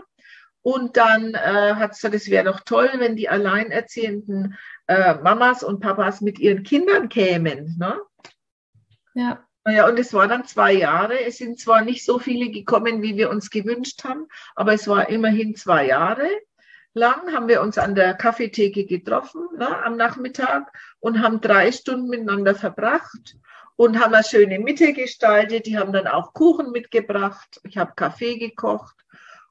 Und 0.63 0.97
dann 0.97 1.33
äh, 1.33 1.73
hat 1.75 1.95
sie 1.95 2.01
gesagt, 2.01 2.15
es 2.15 2.29
wäre 2.29 2.45
doch 2.45 2.59
toll, 2.59 2.91
wenn 2.97 3.15
die 3.15 3.29
alleinerziehenden 3.29 4.57
äh, 4.87 5.15
Mamas 5.15 5.63
und 5.63 5.79
Papas 5.79 6.21
mit 6.21 6.37
ihren 6.37 6.63
Kindern 6.63 7.09
kämen. 7.09 7.77
Ne? 7.79 7.99
Ja. 9.15 9.43
Naja, 9.63 9.87
und 9.87 9.99
es 9.99 10.13
war 10.13 10.27
dann 10.27 10.45
zwei 10.45 10.73
Jahre. 10.73 11.19
Es 11.23 11.37
sind 11.37 11.59
zwar 11.59 11.83
nicht 11.83 12.03
so 12.03 12.17
viele 12.19 12.49
gekommen, 12.49 13.01
wie 13.01 13.15
wir 13.15 13.29
uns 13.29 13.51
gewünscht 13.51 14.03
haben, 14.03 14.27
aber 14.55 14.73
es 14.73 14.87
war 14.87 15.09
immerhin 15.09 15.55
zwei 15.55 15.87
Jahre 15.87 16.27
lang 16.93 17.33
haben 17.33 17.47
wir 17.47 17.61
uns 17.61 17.77
an 17.77 17.95
der 17.95 18.13
Kaffeetheke 18.13 18.85
getroffen 18.85 19.41
ne, 19.57 19.83
am 19.83 19.97
Nachmittag 19.97 20.71
und 20.99 21.21
haben 21.21 21.41
drei 21.41 21.71
Stunden 21.71 22.09
miteinander 22.09 22.55
verbracht 22.55 23.37
und 23.75 23.99
haben 23.99 24.13
eine 24.13 24.23
schöne 24.23 24.59
Mitte 24.59 24.93
gestaltet. 24.93 25.65
Die 25.65 25.77
haben 25.77 25.93
dann 25.93 26.07
auch 26.07 26.33
Kuchen 26.33 26.71
mitgebracht. 26.71 27.59
Ich 27.63 27.77
habe 27.77 27.93
Kaffee 27.95 28.37
gekocht 28.37 28.95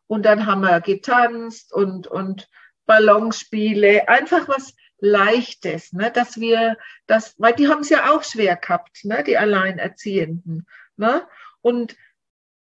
und 0.06 0.24
dann 0.24 0.46
haben 0.46 0.60
wir 0.60 0.80
getanzt 0.80 1.72
und, 1.72 2.06
und 2.06 2.48
Ballonspiele, 2.86 4.08
einfach 4.08 4.48
was 4.48 4.74
Leichtes, 4.98 5.92
ne? 5.92 6.10
dass 6.10 6.38
wir 6.38 6.76
das, 7.06 7.34
weil 7.38 7.54
die 7.54 7.68
haben 7.68 7.80
es 7.80 7.88
ja 7.88 8.10
auch 8.10 8.22
schwer 8.22 8.56
gehabt, 8.56 9.04
ne? 9.04 9.24
die 9.24 9.38
Alleinerziehenden. 9.38 10.66
Ne? 10.96 11.26
Und 11.62 11.96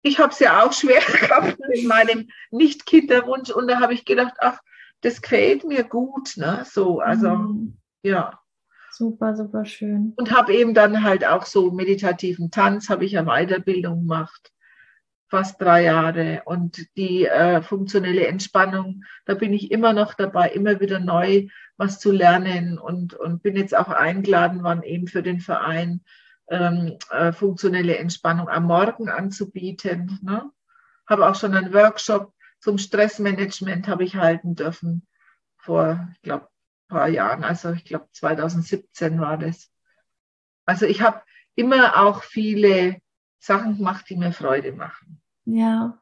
ich 0.01 0.19
habe 0.19 0.31
es 0.31 0.39
ja 0.39 0.63
auch 0.63 0.73
schwer 0.73 1.01
gehabt 1.19 1.57
mit 1.67 1.85
meinem 1.85 2.29
Nicht-Kinderwunsch 2.51 3.49
und 3.49 3.67
da 3.67 3.79
habe 3.79 3.93
ich 3.93 4.05
gedacht, 4.05 4.35
ach, 4.39 4.59
das 5.01 5.21
gefällt 5.21 5.63
mir 5.63 5.83
gut, 5.83 6.35
ne? 6.35 6.63
So, 6.65 6.99
also 6.99 7.29
mhm. 7.29 7.77
ja. 8.03 8.39
Super, 8.91 9.35
super 9.35 9.65
schön. 9.65 10.13
Und 10.17 10.35
habe 10.35 10.53
eben 10.53 10.73
dann 10.73 11.03
halt 11.03 11.25
auch 11.25 11.45
so 11.45 11.71
meditativen 11.71 12.51
Tanz, 12.51 12.89
habe 12.89 13.05
ich 13.05 13.13
ja 13.13 13.23
Weiterbildung 13.23 14.01
gemacht, 14.01 14.51
fast 15.29 15.61
drei 15.61 15.83
Jahre. 15.83 16.41
Und 16.45 16.85
die 16.97 17.25
äh, 17.25 17.61
funktionelle 17.61 18.27
Entspannung, 18.27 19.03
da 19.25 19.35
bin 19.35 19.53
ich 19.53 19.71
immer 19.71 19.93
noch 19.93 20.15
dabei, 20.15 20.49
immer 20.49 20.81
wieder 20.81 20.99
neu 20.99 21.47
was 21.77 21.99
zu 21.99 22.11
lernen 22.11 22.77
und, 22.77 23.13
und 23.13 23.41
bin 23.41 23.55
jetzt 23.55 23.77
auch 23.77 23.87
eingeladen 23.87 24.63
worden, 24.63 24.83
eben 24.83 25.07
für 25.07 25.23
den 25.23 25.39
Verein 25.39 26.01
ähm, 26.49 26.97
äh, 27.11 27.31
funktionelle 27.31 27.97
Entspannung 27.97 28.49
am 28.49 28.65
Morgen 28.65 29.09
anzubieten. 29.09 30.19
Ne? 30.21 30.49
Habe 31.07 31.27
auch 31.27 31.35
schon 31.35 31.55
einen 31.55 31.73
Workshop 31.73 32.33
zum 32.59 32.77
Stressmanagement 32.77 33.87
habe 33.87 34.03
ich 34.03 34.15
halten 34.15 34.55
dürfen 34.55 35.07
vor, 35.57 36.09
ich 36.13 36.21
glaube, 36.21 36.49
paar 36.87 37.07
Jahren, 37.07 37.43
also 37.43 37.71
ich 37.71 37.85
glaube 37.85 38.07
2017 38.11 39.21
war 39.21 39.37
das. 39.37 39.71
Also 40.65 40.85
ich 40.85 41.01
habe 41.01 41.21
immer 41.55 41.97
auch 42.01 42.23
viele 42.23 42.99
Sachen 43.39 43.77
gemacht, 43.77 44.05
die 44.09 44.15
mir 44.15 44.33
Freude 44.33 44.73
machen. 44.73 45.21
Ja. 45.45 45.97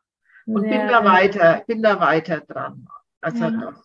Und 0.45 0.63
bin 0.63 0.87
da 0.87 1.03
weiter, 1.03 1.63
bin 1.67 1.83
da 1.83 1.99
weiter 1.99 2.39
dran. 2.39 2.87
Also 3.19 3.43
ja. 3.43 3.51
doch, 3.51 3.83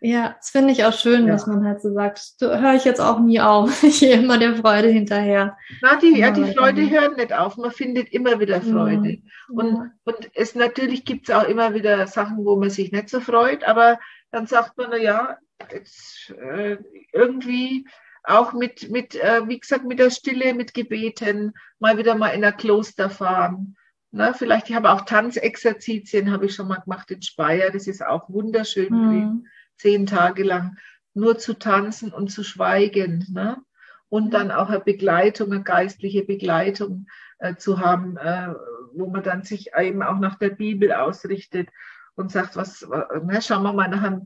ja. 0.00 0.34
Das 0.38 0.50
finde 0.50 0.72
ich 0.72 0.84
auch 0.84 0.92
schön, 0.92 1.26
ja. 1.26 1.32
dass 1.32 1.46
man 1.46 1.64
halt 1.64 1.80
so 1.80 1.92
sagt, 1.92 2.40
du 2.40 2.60
höre 2.60 2.74
ich 2.74 2.84
jetzt 2.84 3.00
auch 3.00 3.20
nie 3.20 3.40
auf. 3.40 3.82
Ich 3.82 4.00
gehe 4.00 4.14
immer 4.14 4.38
der 4.38 4.56
Freude 4.56 4.88
hinterher. 4.88 5.56
Na, 5.80 5.96
die, 5.96 6.18
ja, 6.18 6.30
die 6.30 6.52
Freude 6.52 6.88
hören 6.88 7.16
nicht 7.16 7.32
auf. 7.32 7.56
Man 7.56 7.70
findet 7.70 8.12
immer 8.12 8.38
wieder 8.40 8.60
Freude. 8.60 9.10
Ja. 9.10 9.18
Und, 9.48 9.92
und 10.04 10.30
es 10.34 10.54
natürlich 10.54 11.04
gibt 11.04 11.28
es 11.28 11.34
auch 11.34 11.44
immer 11.44 11.74
wieder 11.74 12.06
Sachen, 12.06 12.44
wo 12.44 12.56
man 12.56 12.70
sich 12.70 12.92
nicht 12.92 13.08
so 13.08 13.20
freut, 13.20 13.64
aber 13.64 13.98
dann 14.30 14.46
sagt 14.46 14.76
man, 14.76 14.88
na 14.90 14.96
ja, 14.96 15.38
jetzt, 15.72 16.30
äh, 16.30 16.76
irgendwie 17.12 17.86
auch 18.24 18.52
mit, 18.52 18.90
mit 18.90 19.14
äh, 19.14 19.46
wie 19.46 19.60
gesagt, 19.60 19.84
mit 19.84 19.98
der 19.98 20.10
Stille, 20.10 20.54
mit 20.54 20.74
Gebeten, 20.74 21.52
mal 21.78 21.98
wieder 21.98 22.14
mal 22.14 22.30
in 22.30 22.44
ein 22.44 22.56
Kloster 22.56 23.10
fahren. 23.10 23.76
Na, 24.10 24.32
vielleicht, 24.32 24.70
ich 24.70 24.76
habe 24.76 24.90
auch 24.90 25.02
Tanzexerzitien, 25.02 26.30
habe 26.30 26.46
ich 26.46 26.54
schon 26.54 26.68
mal 26.68 26.80
gemacht 26.80 27.10
in 27.10 27.20
Speyer. 27.20 27.70
Das 27.70 27.86
ist 27.86 28.04
auch 28.04 28.28
wunderschön 28.30 28.92
mhm. 28.92 29.46
Zehn 29.76 30.06
Tage 30.06 30.42
lang 30.42 30.76
nur 31.14 31.38
zu 31.38 31.54
tanzen 31.54 32.12
und 32.12 32.28
zu 32.28 32.42
schweigen. 32.42 33.26
Ne? 33.30 33.62
Und 34.08 34.34
dann 34.34 34.50
auch 34.50 34.68
eine 34.68 34.80
Begleitung, 34.80 35.52
eine 35.52 35.62
geistliche 35.62 36.24
Begleitung 36.24 37.06
äh, 37.38 37.56
zu 37.56 37.80
haben, 37.80 38.16
äh, 38.16 38.54
wo 38.92 39.06
man 39.06 39.22
dann 39.22 39.42
sich 39.42 39.72
eben 39.76 40.02
auch 40.02 40.18
nach 40.18 40.36
der 40.36 40.50
Bibel 40.50 40.92
ausrichtet 40.92 41.68
und 42.16 42.30
sagt, 42.30 42.56
was, 42.56 42.86
ne, 43.24 43.42
schauen 43.42 43.64
wir 43.64 43.72
mal 43.72 43.88
nach 43.88 44.02
einem 44.02 44.24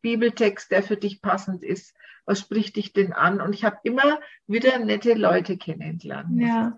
Bibeltext, 0.00 0.70
der 0.70 0.82
für 0.82 0.96
dich 0.96 1.22
passend 1.22 1.62
ist. 1.62 1.94
Was 2.24 2.40
spricht 2.40 2.76
dich 2.76 2.92
denn 2.92 3.12
an? 3.12 3.40
Und 3.40 3.54
ich 3.54 3.64
habe 3.64 3.78
immer 3.84 4.18
wieder 4.46 4.78
nette 4.78 5.14
Leute 5.14 5.56
kennengelernt. 5.56 6.28
Ja, 6.34 6.76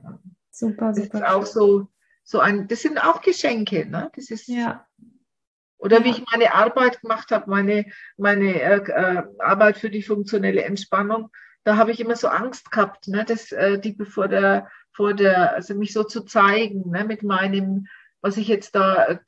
super, 0.50 0.94
super. 0.94 1.20
Das 1.20 1.20
ist 1.20 1.26
auch 1.26 1.46
so, 1.46 1.88
so 2.22 2.40
ein, 2.40 2.68
das 2.68 2.82
sind 2.82 3.02
auch 3.02 3.22
Geschenke, 3.22 3.86
ne? 3.86 4.10
Das 4.14 4.30
ist, 4.30 4.48
ja. 4.48 4.86
Oder 5.80 6.04
wie 6.04 6.10
ich 6.10 6.22
meine 6.30 6.54
Arbeit 6.54 7.00
gemacht 7.00 7.30
habe, 7.30 7.50
meine, 7.50 7.86
meine 8.16 8.60
äh, 8.60 8.76
äh, 8.76 9.22
Arbeit 9.38 9.78
für 9.78 9.90
die 9.90 10.02
funktionelle 10.02 10.62
Entspannung, 10.62 11.30
da 11.64 11.76
habe 11.76 11.90
ich 11.90 12.00
immer 12.00 12.16
so 12.16 12.28
Angst 12.28 12.70
gehabt, 12.70 13.08
ne, 13.08 13.24
dass 13.24 13.50
äh, 13.52 13.78
die 13.78 13.92
bevor 13.92 14.28
der 14.28 14.68
vor 14.92 15.14
der, 15.14 15.54
also 15.54 15.74
mich 15.74 15.92
so 15.92 16.04
zu 16.04 16.22
zeigen, 16.22 16.90
ne, 16.90 17.04
mit 17.04 17.22
meinem, 17.22 17.86
was 18.20 18.36
ich 18.36 18.48
jetzt 18.48 18.74
da 18.74 19.06
äh, 19.06 19.18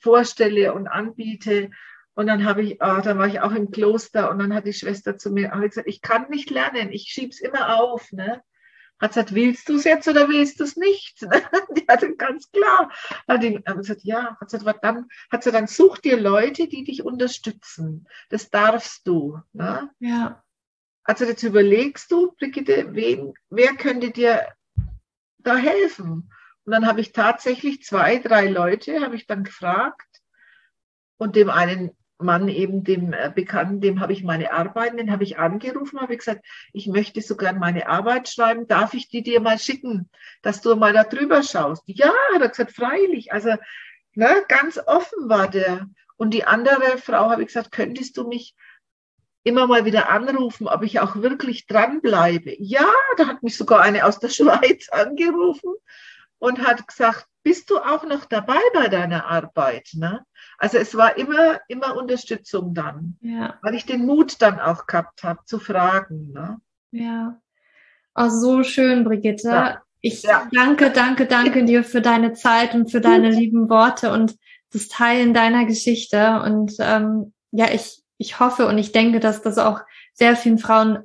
vorstelle 0.00 0.74
und 0.74 0.88
anbiete. 0.88 1.70
Und 2.14 2.26
dann 2.26 2.44
habe 2.44 2.62
ich, 2.62 2.82
ah, 2.82 3.00
dann 3.00 3.18
war 3.18 3.28
ich 3.28 3.40
auch 3.40 3.52
im 3.52 3.70
Kloster 3.70 4.30
und 4.30 4.40
dann 4.40 4.52
hat 4.52 4.66
die 4.66 4.72
Schwester 4.72 5.16
zu 5.18 5.30
mir 5.30 5.50
gesagt, 5.50 5.86
ich 5.86 6.00
kann 6.00 6.28
nicht 6.30 6.50
lernen, 6.50 6.90
ich 6.90 7.02
schieb's 7.02 7.40
immer 7.40 7.78
auf. 7.80 8.10
Ne? 8.10 8.42
Hat 9.00 9.10
gesagt, 9.10 9.34
willst 9.34 9.68
du 9.68 9.76
es 9.76 9.84
jetzt 9.84 10.08
oder 10.08 10.28
willst 10.28 10.58
du 10.58 10.64
es 10.64 10.76
nicht? 10.76 11.22
die 11.76 11.86
hatte 11.88 12.16
ganz 12.16 12.50
klar. 12.50 12.90
Hat 13.28 13.42
hat 13.42 13.76
gesagt, 13.76 14.02
ja, 14.02 14.36
hat 14.40 14.50
gesagt, 14.50 14.84
dann, 14.84 15.06
hat 15.30 15.44
sie 15.44 15.52
dann 15.52 15.68
such 15.68 15.98
dir 15.98 16.20
Leute, 16.20 16.66
die 16.66 16.84
dich 16.84 17.04
unterstützen. 17.04 18.08
Das 18.28 18.50
darfst 18.50 19.06
du. 19.06 19.40
Ne? 19.52 19.90
Ja. 20.00 20.42
Also 21.04 21.24
jetzt 21.24 21.42
überlegst 21.42 22.10
du, 22.10 22.32
Brigitte, 22.32 22.94
wen, 22.94 23.34
wer 23.50 23.74
könnte 23.76 24.10
dir 24.10 24.46
da 25.38 25.56
helfen? 25.56 26.30
Und 26.64 26.72
dann 26.72 26.86
habe 26.86 27.00
ich 27.00 27.12
tatsächlich 27.12 27.82
zwei, 27.82 28.18
drei 28.18 28.48
Leute, 28.48 29.00
habe 29.00 29.16
ich 29.16 29.26
dann 29.26 29.44
gefragt. 29.44 30.06
Und 31.16 31.34
dem 31.34 31.50
einen 31.50 31.96
Mann 32.18 32.48
eben 32.48 32.84
dem 32.84 33.12
äh, 33.12 33.30
Bekannten, 33.34 33.80
dem 33.80 34.00
habe 34.00 34.12
ich 34.12 34.24
meine 34.24 34.52
Arbeiten, 34.52 34.96
den 34.96 35.12
habe 35.12 35.24
ich 35.24 35.38
angerufen, 35.38 36.00
habe 36.00 36.16
gesagt, 36.16 36.44
ich 36.72 36.86
möchte 36.86 37.20
so 37.22 37.36
gern 37.36 37.58
meine 37.58 37.88
Arbeit 37.88 38.28
schreiben, 38.28 38.66
darf 38.66 38.94
ich 38.94 39.08
die 39.08 39.22
dir 39.22 39.40
mal 39.40 39.58
schicken, 39.58 40.10
dass 40.42 40.60
du 40.60 40.74
mal 40.74 40.92
da 40.92 41.04
drüber 41.04 41.42
schaust? 41.42 41.84
Ja, 41.86 42.12
hat 42.34 42.42
er 42.42 42.48
gesagt, 42.48 42.72
freilich. 42.72 43.32
Also 43.32 43.54
ne, 44.14 44.44
ganz 44.48 44.78
offen 44.84 45.28
war 45.28 45.48
der. 45.48 45.86
Und 46.16 46.34
die 46.34 46.44
andere 46.44 46.98
Frau 46.98 47.30
habe 47.30 47.42
ich 47.42 47.48
gesagt, 47.48 47.70
könntest 47.70 48.16
du 48.16 48.26
mich 48.26 48.56
immer 49.44 49.66
mal 49.66 49.84
wieder 49.84 50.10
anrufen, 50.10 50.66
ob 50.66 50.82
ich 50.82 50.98
auch 51.00 51.16
wirklich 51.16 51.66
dranbleibe? 51.66 52.56
Ja, 52.58 52.88
da 53.16 53.28
hat 53.28 53.42
mich 53.42 53.56
sogar 53.56 53.80
eine 53.80 54.04
aus 54.04 54.18
der 54.18 54.28
Schweiz 54.30 54.88
angerufen 54.88 55.72
und 56.38 56.66
hat 56.66 56.86
gesagt, 56.86 57.26
bist 57.44 57.70
du 57.70 57.78
auch 57.78 58.04
noch 58.04 58.24
dabei 58.24 58.60
bei 58.74 58.88
deiner 58.88 59.26
Arbeit? 59.26 59.90
Ne? 59.94 60.24
Also 60.58 60.76
es 60.78 60.96
war 60.96 61.16
immer, 61.16 61.60
immer 61.68 61.96
Unterstützung 61.96 62.74
dann, 62.74 63.16
ja. 63.20 63.54
weil 63.62 63.74
ich 63.74 63.86
den 63.86 64.04
Mut 64.04 64.42
dann 64.42 64.58
auch 64.58 64.86
gehabt 64.86 65.22
habe, 65.22 65.40
zu 65.44 65.60
fragen. 65.60 66.32
Ne? 66.32 66.60
Ja. 66.90 67.40
Oh, 68.16 68.28
so 68.28 68.64
schön, 68.64 69.04
Brigitte. 69.04 69.48
Ja. 69.48 69.82
Ich 70.00 70.22
ja. 70.24 70.48
danke, 70.52 70.90
danke, 70.90 71.26
danke 71.26 71.64
dir 71.64 71.84
für 71.84 72.00
deine 72.00 72.32
Zeit 72.32 72.74
und 72.74 72.90
für 72.90 73.00
deine 73.00 73.30
lieben 73.30 73.70
Worte 73.70 74.12
und 74.12 74.36
das 74.72 74.88
Teilen 74.88 75.32
deiner 75.32 75.64
Geschichte. 75.64 76.42
Und 76.44 76.74
ähm, 76.80 77.32
ja, 77.52 77.66
ich, 77.72 78.02
ich 78.16 78.40
hoffe 78.40 78.66
und 78.66 78.78
ich 78.78 78.92
denke, 78.92 79.20
dass 79.20 79.42
das 79.42 79.58
auch 79.58 79.80
sehr 80.12 80.36
vielen 80.36 80.58
Frauen 80.58 81.04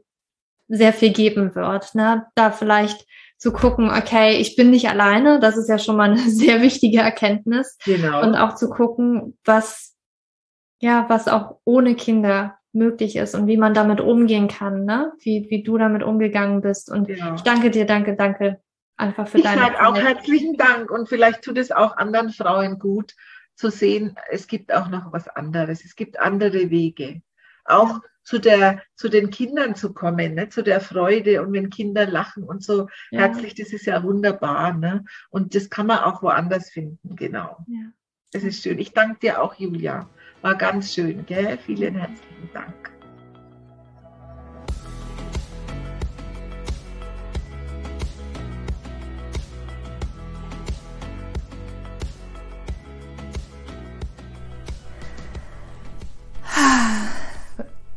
sehr 0.67 0.93
viel 0.93 1.11
geben 1.11 1.53
wird. 1.55 1.93
Ne? 1.95 2.25
Da 2.35 2.51
vielleicht 2.51 3.05
zu 3.37 3.51
gucken, 3.51 3.89
okay, 3.89 4.37
ich 4.37 4.55
bin 4.55 4.69
nicht 4.69 4.89
alleine, 4.89 5.39
das 5.39 5.57
ist 5.57 5.69
ja 5.69 5.77
schon 5.77 5.97
mal 5.97 6.11
eine 6.11 6.19
sehr 6.29 6.61
wichtige 6.61 6.99
Erkenntnis. 6.99 7.77
Genau. 7.85 8.21
Und 8.21 8.35
auch 8.35 8.55
zu 8.55 8.69
gucken, 8.69 9.37
was, 9.43 9.95
ja, 10.79 11.05
was 11.09 11.27
auch 11.27 11.59
ohne 11.65 11.95
Kinder 11.95 12.57
möglich 12.71 13.15
ist 13.15 13.35
und 13.35 13.47
wie 13.47 13.57
man 13.57 13.73
damit 13.73 14.01
umgehen 14.01 14.47
kann, 14.47 14.85
ne? 14.85 15.13
Wie, 15.19 15.45
wie 15.49 15.61
du 15.61 15.77
damit 15.77 16.01
umgegangen 16.01 16.61
bist. 16.61 16.89
Und 16.89 17.07
genau. 17.07 17.35
ich 17.35 17.41
danke 17.41 17.69
dir, 17.69 17.85
danke, 17.85 18.15
danke 18.15 18.59
einfach 18.97 19.27
für 19.27 19.37
ich 19.37 19.43
deine 19.43 19.61
halt 19.61 19.79
auch 19.79 19.95
herzlichen 19.95 20.55
Dank 20.57 20.89
und 20.89 21.09
vielleicht 21.09 21.43
tut 21.43 21.57
es 21.57 21.71
auch 21.71 21.97
anderen 21.97 22.29
Frauen 22.29 22.79
gut 22.79 23.13
zu 23.55 23.69
sehen, 23.69 24.15
es 24.31 24.47
gibt 24.47 24.73
auch 24.73 24.89
noch 24.89 25.13
was 25.13 25.27
anderes. 25.27 25.85
Es 25.85 25.95
gibt 25.95 26.19
andere 26.19 26.69
Wege. 26.69 27.21
Auch 27.65 27.99
zu, 28.23 28.39
der, 28.39 28.81
zu 28.95 29.09
den 29.09 29.29
Kindern 29.29 29.75
zu 29.75 29.93
kommen, 29.93 30.35
ne? 30.35 30.49
zu 30.49 30.63
der 30.63 30.81
Freude 30.81 31.43
und 31.43 31.53
wenn 31.53 31.69
Kinder 31.69 32.05
lachen 32.05 32.43
und 32.43 32.63
so 32.63 32.87
ja. 33.11 33.21
herzlich, 33.21 33.55
das 33.55 33.73
ist 33.73 33.85
ja 33.85 34.03
wunderbar. 34.03 34.73
Ne? 34.73 35.05
Und 35.29 35.55
das 35.55 35.69
kann 35.69 35.87
man 35.87 35.99
auch 35.99 36.21
woanders 36.23 36.69
finden, 36.69 37.15
genau. 37.15 37.57
Ja. 37.67 37.91
Das 38.31 38.43
ist 38.43 38.63
schön. 38.63 38.79
Ich 38.79 38.93
danke 38.93 39.19
dir 39.19 39.41
auch, 39.41 39.53
Julia. 39.55 40.09
War 40.41 40.55
ganz 40.55 40.93
schön, 40.93 41.25
gell? 41.25 41.57
Vielen 41.65 41.95
herzlichen 41.95 42.49
Dank. 42.53 42.92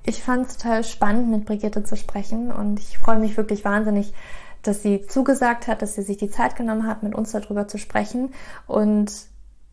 Ich 0.07 0.23
fand 0.23 0.47
es 0.47 0.57
total 0.57 0.85
spannend, 0.85 1.29
mit 1.29 1.45
Brigitte 1.45 1.83
zu 1.85 1.97
sprechen 1.97 2.53
und 2.53 2.79
ich 2.79 2.99
freue 2.99 3.19
mich 3.19 3.37
wirklich 3.37 3.65
wahnsinnig, 3.65 4.15
dass 4.63 4.83
sie 4.83 5.07
zugesagt 5.07 5.67
hat, 5.67 5.83
dass 5.83 5.95
sie 5.95 6.03
sich 6.03 6.17
die 6.17 6.31
Zeit 6.31 6.57
genommen 6.57 6.87
hat, 6.87 7.03
mit 7.03 7.15
uns 7.15 7.33
darüber 7.33 7.69
zu 7.69 7.79
sprechen. 7.79 8.33
Und 8.67 9.13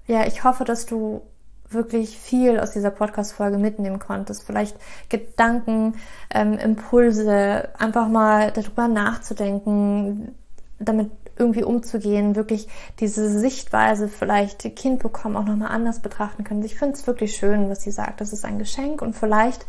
ja, 0.08 0.26
ich 0.26 0.44
hoffe, 0.44 0.66
dass 0.66 0.86
du 0.86 1.22
wirklich 1.70 2.18
viel 2.18 2.60
aus 2.60 2.72
dieser 2.72 2.92
Podcast-Folge 2.92 3.58
mitnehmen 3.58 4.00
konntest. 4.00 4.44
Vielleicht 4.44 4.76
Gedanken, 5.10 5.96
ähm, 6.30 6.58
Impulse, 6.58 7.70
einfach 7.80 8.08
mal 8.08 8.52
darüber 8.52 8.88
nachzudenken, 8.88 10.36
damit 10.80 11.10
irgendwie 11.36 11.64
umzugehen, 11.64 12.36
wirklich 12.36 12.68
diese 13.00 13.28
Sichtweise 13.28 14.08
vielleicht 14.08 14.76
Kind 14.76 15.02
bekommen 15.02 15.36
auch 15.36 15.46
nochmal 15.46 15.72
anders 15.72 16.00
betrachten 16.00 16.44
können. 16.44 16.64
Ich 16.64 16.78
finde 16.78 16.94
es 16.94 17.08
wirklich 17.08 17.36
schön, 17.36 17.70
was 17.70 17.82
sie 17.82 17.92
sagt. 17.92 18.22
Das 18.22 18.34
ist 18.34 18.46
ein 18.46 18.60
Geschenk 18.60 19.02
und 19.02 19.16
vielleicht 19.16 19.66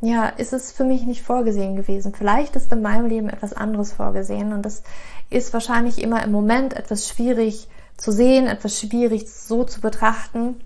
ja, 0.00 0.28
ist 0.28 0.52
es 0.52 0.72
für 0.72 0.84
mich 0.84 1.06
nicht 1.06 1.22
vorgesehen 1.22 1.76
gewesen. 1.76 2.12
Vielleicht 2.14 2.56
ist 2.56 2.72
in 2.72 2.82
meinem 2.82 3.06
Leben 3.06 3.28
etwas 3.28 3.52
anderes 3.52 3.92
vorgesehen 3.92 4.52
und 4.52 4.62
das 4.62 4.82
ist 5.30 5.52
wahrscheinlich 5.52 6.02
immer 6.02 6.22
im 6.22 6.32
Moment 6.32 6.74
etwas 6.74 7.08
schwierig 7.08 7.68
zu 7.96 8.12
sehen, 8.12 8.46
etwas 8.46 8.78
schwierig 8.78 9.30
so 9.30 9.64
zu 9.64 9.80
betrachten 9.80 10.56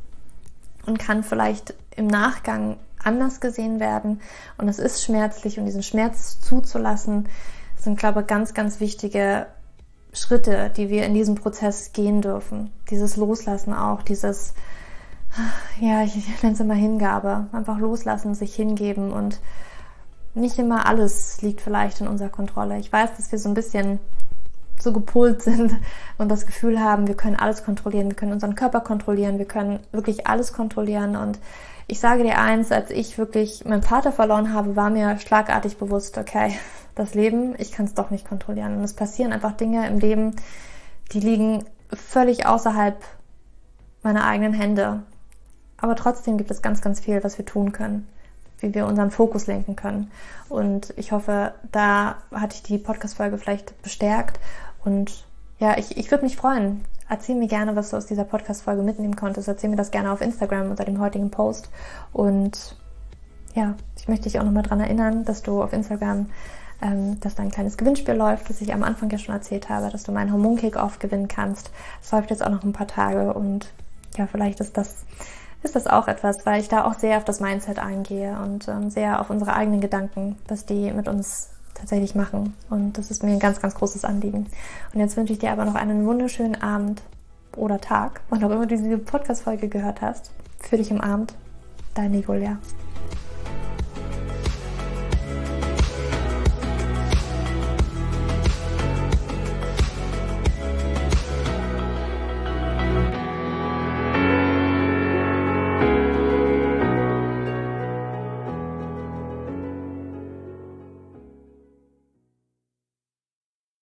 und 0.87 0.99
kann 0.99 1.23
vielleicht 1.23 1.75
im 1.97 2.07
Nachgang 2.07 2.77
anders 3.03 3.41
gesehen 3.41 3.81
werden. 3.81 4.21
Und 4.59 4.69
es 4.69 4.79
ist 4.79 5.03
schmerzlich 5.03 5.59
und 5.59 5.67
diesen 5.67 5.83
Schmerz 5.83 6.41
zuzulassen, 6.41 7.29
sind, 7.77 7.99
glaube 7.99 8.21
ich, 8.21 8.27
ganz, 8.27 8.53
ganz 8.53 8.81
wichtige 8.81 9.47
Schritte, 10.13 10.71
die 10.77 10.91
wir 10.91 11.05
in 11.05 11.15
diesem 11.15 11.37
Prozess 11.37 11.93
gehen 11.93 12.21
dürfen. 12.21 12.71
Dieses 12.91 13.17
Loslassen 13.17 13.73
auch, 13.73 14.03
dieses 14.03 14.55
ja, 15.81 16.03
ich 16.03 16.43
nenne 16.43 16.55
es 16.55 16.61
immer 16.61 16.75
Hingabe. 16.75 17.47
Einfach 17.53 17.79
loslassen, 17.79 18.35
sich 18.35 18.55
hingeben 18.55 19.13
und 19.13 19.41
nicht 20.35 20.59
immer 20.59 20.87
alles 20.87 21.43
liegt 21.43 21.61
vielleicht 21.61 22.01
in 22.01 22.09
unserer 22.09 22.29
Kontrolle. 22.29 22.79
Ich 22.79 22.93
weiß, 22.93 23.17
dass 23.17 23.33
wir 23.33 23.39
so 23.39 23.49
ein 23.49 23.55
bisschen 23.55 23.99
so 24.79 24.93
gepolt 24.93 25.43
sind 25.43 25.75
und 26.19 26.29
das 26.29 26.47
Gefühl 26.47 26.81
haben, 26.81 27.07
wir 27.07 27.17
können 27.17 27.37
alles 27.37 27.65
kontrollieren, 27.65 28.09
wir 28.09 28.17
können 28.17 28.33
unseren 28.33 28.55
Körper 28.55 28.81
kontrollieren, 28.81 29.39
wir 29.39 29.47
können 29.47 29.81
wirklich 29.93 30.27
alles 30.27 30.53
kontrollieren. 30.53 31.17
Und 31.17 31.39
ich 31.87 32.01
sage 32.01 32.23
dir 32.23 32.39
eins, 32.39 32.71
als 32.73 32.91
ich 32.91 33.19
wirklich 33.19 33.65
meinen 33.65 33.83
Vater 33.83 34.13
verloren 34.13 34.53
habe, 34.53 34.77
war 34.77 34.91
mir 34.91 35.19
schlagartig 35.19 35.77
bewusst, 35.77 36.19
okay, 36.19 36.57
das 36.95 37.15
Leben, 37.15 37.55
ich 37.59 37.73
kann 37.73 37.87
es 37.87 37.95
doch 37.95 38.11
nicht 38.11 38.29
kontrollieren. 38.29 38.77
Und 38.79 38.85
es 38.85 38.95
passieren 38.95 39.33
einfach 39.33 39.53
Dinge 39.53 39.87
im 39.89 39.99
Leben, 39.99 40.37
die 41.13 41.21
liegen 41.21 41.65
völlig 41.93 42.47
außerhalb 42.47 43.03
meiner 44.03 44.25
eigenen 44.25 44.53
Hände. 44.53 45.03
Aber 45.81 45.97
trotzdem 45.97 46.39
gibt 46.39 46.51
es 46.51 46.63
ganz, 46.63 46.81
ganz 46.81 47.01
viel, 47.01 47.23
was 47.25 47.39
wir 47.39 47.45
tun 47.45 47.73
können, 47.73 48.07
wie 48.59 48.75
wir 48.75 48.87
unseren 48.87 49.11
Fokus 49.11 49.47
lenken 49.47 49.77
können. 49.77 50.11
Und 50.49 50.93
ich 50.97 51.13
hoffe, 51.13 51.55
da 51.73 52.17
hatte 52.33 52.57
ich 52.57 52.63
die 52.63 52.79
Podcast-Folge 52.79 53.39
vielleicht 53.39 53.81
bestärkt. 53.83 54.39
Und 54.85 55.25
ja, 55.59 55.77
ich, 55.79 55.97
ich 55.97 56.11
würde 56.11 56.25
mich 56.25 56.37
freuen. 56.37 56.85
Erzähl 57.09 57.35
mir 57.35 57.49
gerne, 57.49 57.75
was 57.77 57.91
du 57.91 57.97
aus 57.97 58.07
dieser 58.07 58.25
Podcast-Folge 58.25 58.83
mitnehmen 58.83 59.17
konntest. 59.17 59.49
Erzähl 59.49 59.71
mir 59.71 59.77
das 59.77 59.91
gerne 59.91 60.13
auf 60.13 60.21
Instagram 60.21 60.71
unter 60.71 60.85
dem 60.85 61.01
heutigen 61.01 61.31
Post. 61.31 61.71
Und 62.13 62.77
ja, 63.55 63.75
ich 63.99 64.09
möchte 64.09 64.25
dich 64.25 64.39
auch 64.39 64.45
nochmal 64.45 64.63
dran 64.63 64.81
erinnern, 64.81 65.25
dass 65.25 65.43
du 65.43 65.63
auf 65.63 65.73
Instagram 65.73 66.27
ähm, 66.83 67.21
dass 67.21 67.35
da 67.35 67.43
ein 67.43 67.51
kleines 67.51 67.77
Gewinnspiel 67.77 68.15
läuft, 68.15 68.49
das 68.49 68.61
ich 68.61 68.73
am 68.73 68.83
Anfang 68.83 69.11
ja 69.11 69.19
schon 69.19 69.35
erzählt 69.35 69.69
habe, 69.69 69.91
dass 69.91 70.03
du 70.03 70.13
meinen 70.13 70.33
Hormonkick-Off 70.33 70.99
gewinnen 70.99 71.29
kannst. 71.29 71.71
Es 72.03 72.11
läuft 72.11 72.31
jetzt 72.31 72.43
auch 72.43 72.51
noch 72.51 72.65
ein 72.65 72.73
paar 72.73 72.87
Tage 72.87 73.35
und 73.35 73.73
ja, 74.17 74.27
vielleicht 74.27 74.61
ist 74.61 74.77
das 74.77 75.05
ist 75.63 75.77
das 75.77 75.87
auch 75.87 76.09
etwas, 76.09 76.47
weil 76.47 76.61
ich 76.61 76.69
da 76.69 76.85
auch 76.85 76.95
sehr 76.95 77.19
auf 77.19 77.25
das 77.25 77.41
Mindset 77.41 77.79
eingehe 77.79 78.39
und 78.43 78.69
ähm, 78.69 78.91
sehr 78.91 79.21
auf 79.21 79.31
unsere 79.31 79.55
eigenen 79.55 79.81
Gedanken, 79.81 80.37
was 80.49 80.65
die 80.65 80.91
mit 80.93 81.09
uns 81.09 81.51
tatsächlich 81.75 82.15
machen. 82.15 82.55
Und 82.69 82.99
das 82.99 83.11
ist 83.11 83.23
mir 83.23 83.33
ein 83.33 83.39
ganz, 83.39 83.61
ganz 83.61 83.75
großes 83.75 84.05
Anliegen. 84.05 84.47
Und 84.95 85.01
jetzt 85.01 85.17
wünsche 85.17 85.33
ich 85.33 85.39
dir 85.39 85.53
aber 85.53 85.65
noch 85.65 85.75
einen 85.75 86.07
wunderschönen 86.07 86.61
Abend 86.61 87.03
oder 87.57 87.81
Tag, 87.81 88.21
wann 88.31 88.43
auch 88.45 88.51
immer 88.51 88.67
du 88.67 88.77
diese 88.77 88.99
Podcast-Folge 88.99 89.69
gehört 89.69 90.01
hast. 90.01 90.31
Für 90.61 90.77
dich 90.77 90.91
im 90.91 91.01
Abend, 91.01 91.35
deine 91.95 92.19
Julia. 92.19 92.59